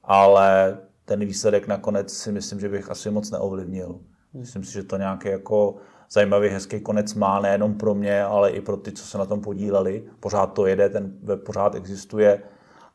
ale 0.04 0.78
ten 1.04 1.20
výsledek 1.20 1.66
nakonec 1.66 2.12
si 2.12 2.32
myslím, 2.32 2.60
že 2.60 2.68
bych 2.68 2.90
asi 2.90 3.10
moc 3.10 3.30
neovlivnil. 3.30 4.00
Myslím 4.34 4.64
si, 4.64 4.72
že 4.72 4.82
to 4.82 4.96
nějaký 4.96 5.28
jako 5.28 5.76
zajímavý, 6.10 6.48
hezký 6.48 6.80
konec 6.80 7.14
má 7.14 7.40
nejenom 7.40 7.74
pro 7.74 7.94
mě, 7.94 8.24
ale 8.24 8.50
i 8.50 8.60
pro 8.60 8.76
ty, 8.76 8.92
co 8.92 9.06
se 9.06 9.18
na 9.18 9.26
tom 9.26 9.40
podíleli. 9.40 10.04
Pořád 10.20 10.46
to 10.46 10.66
jede, 10.66 10.88
ten 10.88 11.12
web 11.22 11.44
pořád 11.44 11.74
existuje 11.74 12.42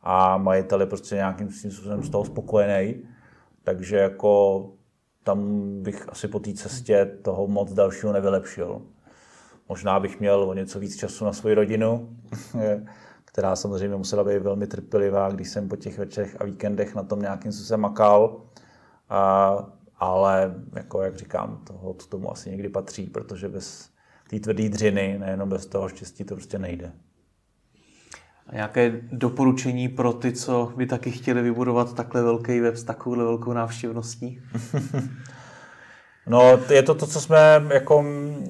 a 0.02 0.38
majitel 0.38 0.82
je 0.82 0.88
prostě 0.88 1.16
nějakým 1.16 1.50
způsobem 1.50 2.04
z 2.04 2.10
toho 2.10 2.26
spokojený. 2.26 3.04
Takže 3.64 3.98
jako 3.98 4.66
tam 5.24 5.70
bych 5.82 6.10
asi 6.10 6.28
po 6.28 6.40
té 6.40 6.54
cestě 6.54 7.06
toho 7.22 7.48
moc 7.48 7.74
dalšího 7.74 8.14
nevylepšil. 8.14 8.82
Možná 9.70 10.00
bych 10.00 10.20
měl 10.20 10.44
o 10.44 10.54
něco 10.54 10.80
víc 10.80 10.96
času 10.96 11.26
na 11.26 11.34
svoji 11.34 11.56
rodinu, 11.56 12.10
která 13.26 13.56
samozřejmě 13.56 13.96
musela 13.96 14.24
být 14.24 14.38
velmi 14.38 14.68
trpělivá, 14.68 15.30
když 15.30 15.50
jsem 15.50 15.70
po 15.70 15.76
těch 15.76 15.98
večerech 15.98 16.42
a 16.42 16.44
víkendech 16.44 16.96
na 16.96 17.04
tom 17.04 17.20
nějakým 17.20 17.52
způsobem 17.52 17.80
makal. 17.80 18.42
A, 19.10 19.56
ale 19.98 20.56
jako 20.76 21.02
jak 21.02 21.16
říkám, 21.16 21.62
toho 21.64 21.94
tomu 21.94 22.32
asi 22.32 22.50
někdy 22.50 22.70
patří, 22.70 23.10
protože 23.10 23.50
bez 23.50 23.90
té 24.30 24.40
tvrdé 24.40 24.70
dřiny, 24.70 25.18
nejenom 25.20 25.50
bez 25.50 25.66
toho 25.66 25.90
štěstí, 25.90 26.24
to 26.24 26.36
prostě 26.36 26.60
nejde. 26.60 26.92
Nějaké 28.54 29.02
doporučení 29.12 29.90
pro 29.90 30.14
ty, 30.14 30.32
co 30.32 30.74
by 30.76 30.86
taky 30.86 31.12
chtěli 31.12 31.42
vybudovat 31.42 31.94
takhle 31.94 32.24
velký 32.24 32.60
web 32.60 32.76
s 32.76 32.84
takovou 32.84 33.16
velkou 33.16 33.54
návštěvností? 33.54 34.42
no, 36.28 36.60
je 36.70 36.84
to 36.84 36.96
to, 36.96 37.08
co 37.08 37.22
jsme 37.22 37.66
jako, 37.74 38.06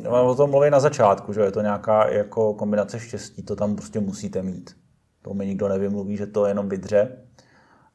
o 0.09 0.35
tom 0.35 0.49
mluvili 0.49 0.71
na 0.71 0.79
začátku, 0.79 1.33
že 1.33 1.41
je 1.41 1.51
to 1.51 1.61
nějaká 1.61 2.09
jako 2.09 2.53
kombinace 2.53 2.99
štěstí, 2.99 3.43
to 3.43 3.55
tam 3.55 3.75
prostě 3.75 3.99
musíte 3.99 4.43
mít. 4.43 4.75
To 5.21 5.33
mi 5.33 5.45
nikdo 5.45 5.67
nevymluví, 5.67 6.17
že 6.17 6.27
to 6.27 6.45
jenom 6.45 6.69
vydře. 6.69 7.17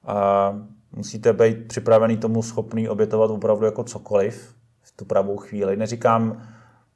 A 0.05 0.53
musíte 0.92 1.32
být 1.32 1.68
připravený 1.68 2.16
tomu 2.16 2.42
schopný 2.42 2.88
obětovat 2.88 3.30
opravdu 3.30 3.64
jako 3.64 3.84
cokoliv 3.84 4.55
v 4.82 4.96
tu 4.96 5.05
pravou 5.05 5.36
chvíli. 5.36 5.76
Neříkám 5.76 6.42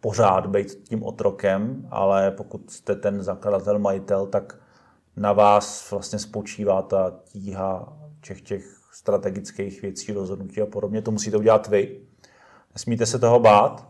pořád 0.01 0.47
být 0.47 0.75
tím 0.89 1.03
otrokem, 1.03 1.89
ale 1.91 2.31
pokud 2.31 2.71
jste 2.71 2.95
ten 2.95 3.23
zakladatel, 3.23 3.79
majitel, 3.79 4.27
tak 4.27 4.59
na 5.17 5.33
vás 5.33 5.91
vlastně 5.91 6.19
spočívá 6.19 6.83
ta 6.83 7.13
tíha 7.25 7.99
těch, 8.21 8.41
těch 8.41 8.81
strategických 8.93 9.83
věcí, 9.83 10.13
rozhodnutí 10.13 10.63
a 10.63 10.67
podobně. 10.67 11.03
To 11.03 11.11
musíte 11.11 11.37
udělat 11.37 11.69
vy. 11.69 12.01
Nesmíte 12.75 13.07
se 13.07 13.19
toho 13.19 13.41
bát. 13.41 13.89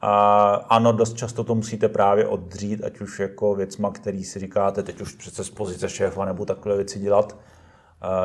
A 0.00 0.54
ano, 0.54 0.92
dost 0.92 1.16
často 1.16 1.44
to 1.44 1.54
musíte 1.54 1.88
právě 1.88 2.26
oddřít, 2.26 2.84
ať 2.84 3.00
už 3.00 3.20
jako 3.20 3.54
věcma, 3.54 3.90
který 3.90 4.24
si 4.24 4.38
říkáte, 4.38 4.82
teď 4.82 5.00
už 5.00 5.14
přece 5.14 5.44
z 5.44 5.50
pozice 5.50 5.88
šéfa 5.88 6.24
nebo 6.24 6.44
takové 6.44 6.76
věci 6.76 6.98
dělat. 6.98 7.36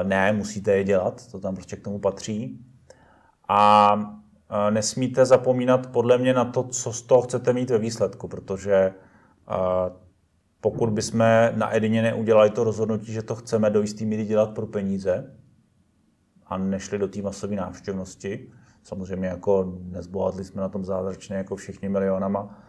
Ne, 0.04 0.34
musíte 0.34 0.72
je 0.72 0.84
dělat, 0.84 1.32
to 1.32 1.40
tam 1.40 1.56
prostě 1.56 1.76
k 1.76 1.84
tomu 1.84 2.00
patří. 2.00 2.66
A 3.48 3.96
nesmíte 4.70 5.26
zapomínat 5.26 5.88
podle 5.88 6.18
mě 6.18 6.34
na 6.34 6.46
to, 6.46 6.64
co 6.64 6.94
z 6.94 7.02
toho 7.02 7.22
chcete 7.22 7.54
mít 7.54 7.70
ve 7.70 7.78
výsledku, 7.78 8.28
protože 8.28 8.94
pokud 10.68 10.90
bychom 10.90 11.20
na 11.56 11.76
Edině 11.76 12.02
neudělali 12.02 12.50
to 12.50 12.64
rozhodnutí, 12.64 13.12
že 13.12 13.24
to 13.24 13.36
chceme 13.36 13.70
do 13.70 13.82
jistý 13.82 14.06
míry 14.06 14.26
dělat 14.26 14.54
pro 14.54 14.68
peníze 14.68 15.36
a 16.46 16.58
nešli 16.58 16.98
do 16.98 17.08
té 17.08 17.22
masové 17.22 17.56
návštěvnosti, 17.56 18.52
samozřejmě 18.84 19.28
jako 19.28 19.78
nezbohatli 19.82 20.44
jsme 20.44 20.62
na 20.62 20.70
tom 20.70 20.86
zázračně 20.86 21.36
jako 21.36 21.56
všichni 21.56 21.90
milionama, 21.90 22.60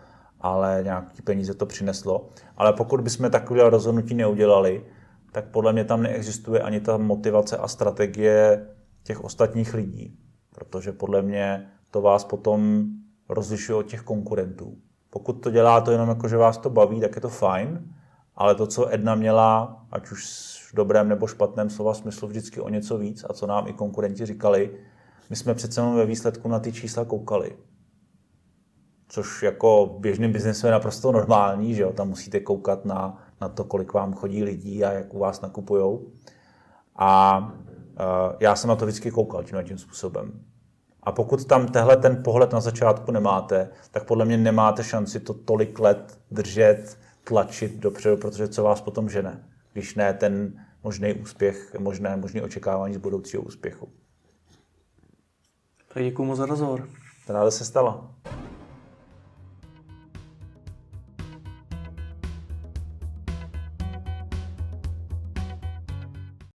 ale 0.40 0.80
nějaký 0.84 1.22
peníze 1.22 1.54
to 1.54 1.66
přineslo. 1.66 2.28
Ale 2.56 2.72
pokud 2.72 3.00
bychom 3.00 3.30
takové 3.30 3.70
rozhodnutí 3.70 4.14
neudělali, 4.14 4.84
tak 5.32 5.44
podle 5.50 5.72
mě 5.72 5.84
tam 5.84 6.02
neexistuje 6.02 6.60
ani 6.60 6.80
ta 6.80 6.96
motivace 6.96 7.56
a 7.56 7.68
strategie 7.68 8.66
těch 9.02 9.24
ostatních 9.24 9.74
lidí. 9.74 10.18
Protože 10.54 10.92
podle 10.92 11.22
mě 11.22 11.70
to 11.90 12.02
vás 12.02 12.24
potom 12.24 12.86
rozlišuje 13.28 13.76
od 13.76 13.86
těch 13.86 14.02
konkurentů. 14.02 14.78
Pokud 15.18 15.32
to 15.32 15.50
dělá 15.50 15.80
to 15.80 15.90
jenom 15.90 16.08
jako, 16.08 16.28
že 16.28 16.36
vás 16.36 16.58
to 16.58 16.70
baví, 16.70 17.00
tak 17.00 17.14
je 17.14 17.20
to 17.20 17.28
fajn, 17.28 17.94
ale 18.36 18.54
to, 18.54 18.66
co 18.66 18.94
Edna 18.94 19.14
měla, 19.14 19.82
ať 19.92 20.10
už 20.10 20.24
v 20.70 20.76
dobrém 20.76 21.08
nebo 21.08 21.26
špatném 21.26 21.70
slova 21.70 21.94
smyslu, 21.94 22.28
vždycky 22.28 22.60
o 22.60 22.68
něco 22.68 22.98
víc 22.98 23.24
a 23.28 23.32
co 23.32 23.46
nám 23.46 23.68
i 23.68 23.72
konkurenti 23.72 24.26
říkali, 24.26 24.70
my 25.30 25.36
jsme 25.36 25.54
přece 25.54 25.80
jenom 25.80 25.96
ve 25.96 26.06
výsledku 26.06 26.48
na 26.48 26.58
ty 26.58 26.72
čísla 26.72 27.04
koukali. 27.04 27.56
Což 29.08 29.42
jako 29.42 29.86
v 29.86 30.00
běžném 30.00 30.32
biznesu 30.32 30.66
je 30.66 30.72
naprosto 30.72 31.12
normální, 31.12 31.74
že 31.74 31.82
jo? 31.82 31.92
tam 31.92 32.08
musíte 32.08 32.40
koukat 32.40 32.84
na, 32.84 33.24
na 33.40 33.48
to, 33.48 33.64
kolik 33.64 33.92
vám 33.92 34.14
chodí 34.14 34.44
lidí 34.44 34.84
a 34.84 34.92
jak 34.92 35.14
u 35.14 35.18
vás 35.18 35.40
nakupujou. 35.40 36.06
A 36.96 37.38
uh, 37.38 38.36
já 38.40 38.56
jsem 38.56 38.68
na 38.68 38.76
to 38.76 38.86
vždycky 38.86 39.10
koukal 39.10 39.44
tím 39.44 39.58
tím 39.64 39.78
způsobem. 39.78 40.44
A 41.02 41.12
pokud 41.12 41.44
tam 41.44 41.68
tehle 41.68 41.96
ten 41.96 42.22
pohled 42.22 42.52
na 42.52 42.60
začátku 42.60 43.12
nemáte, 43.12 43.70
tak 43.90 44.04
podle 44.04 44.24
mě 44.24 44.36
nemáte 44.36 44.84
šanci 44.84 45.20
to 45.20 45.34
tolik 45.34 45.78
let 45.78 46.18
držet, 46.30 46.98
tlačit 47.24 47.78
dopředu, 47.78 48.16
protože 48.16 48.48
co 48.48 48.62
vás 48.62 48.80
potom 48.80 49.08
žene, 49.08 49.44
když 49.72 49.94
ne 49.94 50.14
ten 50.14 50.64
možný 50.84 51.14
úspěch, 51.14 51.74
možné, 51.78 52.16
možné 52.16 52.42
očekávání 52.42 52.94
z 52.94 52.98
budoucího 52.98 53.42
úspěchu. 53.42 53.88
Tak 55.94 56.02
děkuji 56.02 56.24
moc 56.24 56.38
za 56.38 56.46
rozhovor. 56.46 56.88
Ráda 57.28 57.50
se 57.50 57.64
stala. 57.64 58.14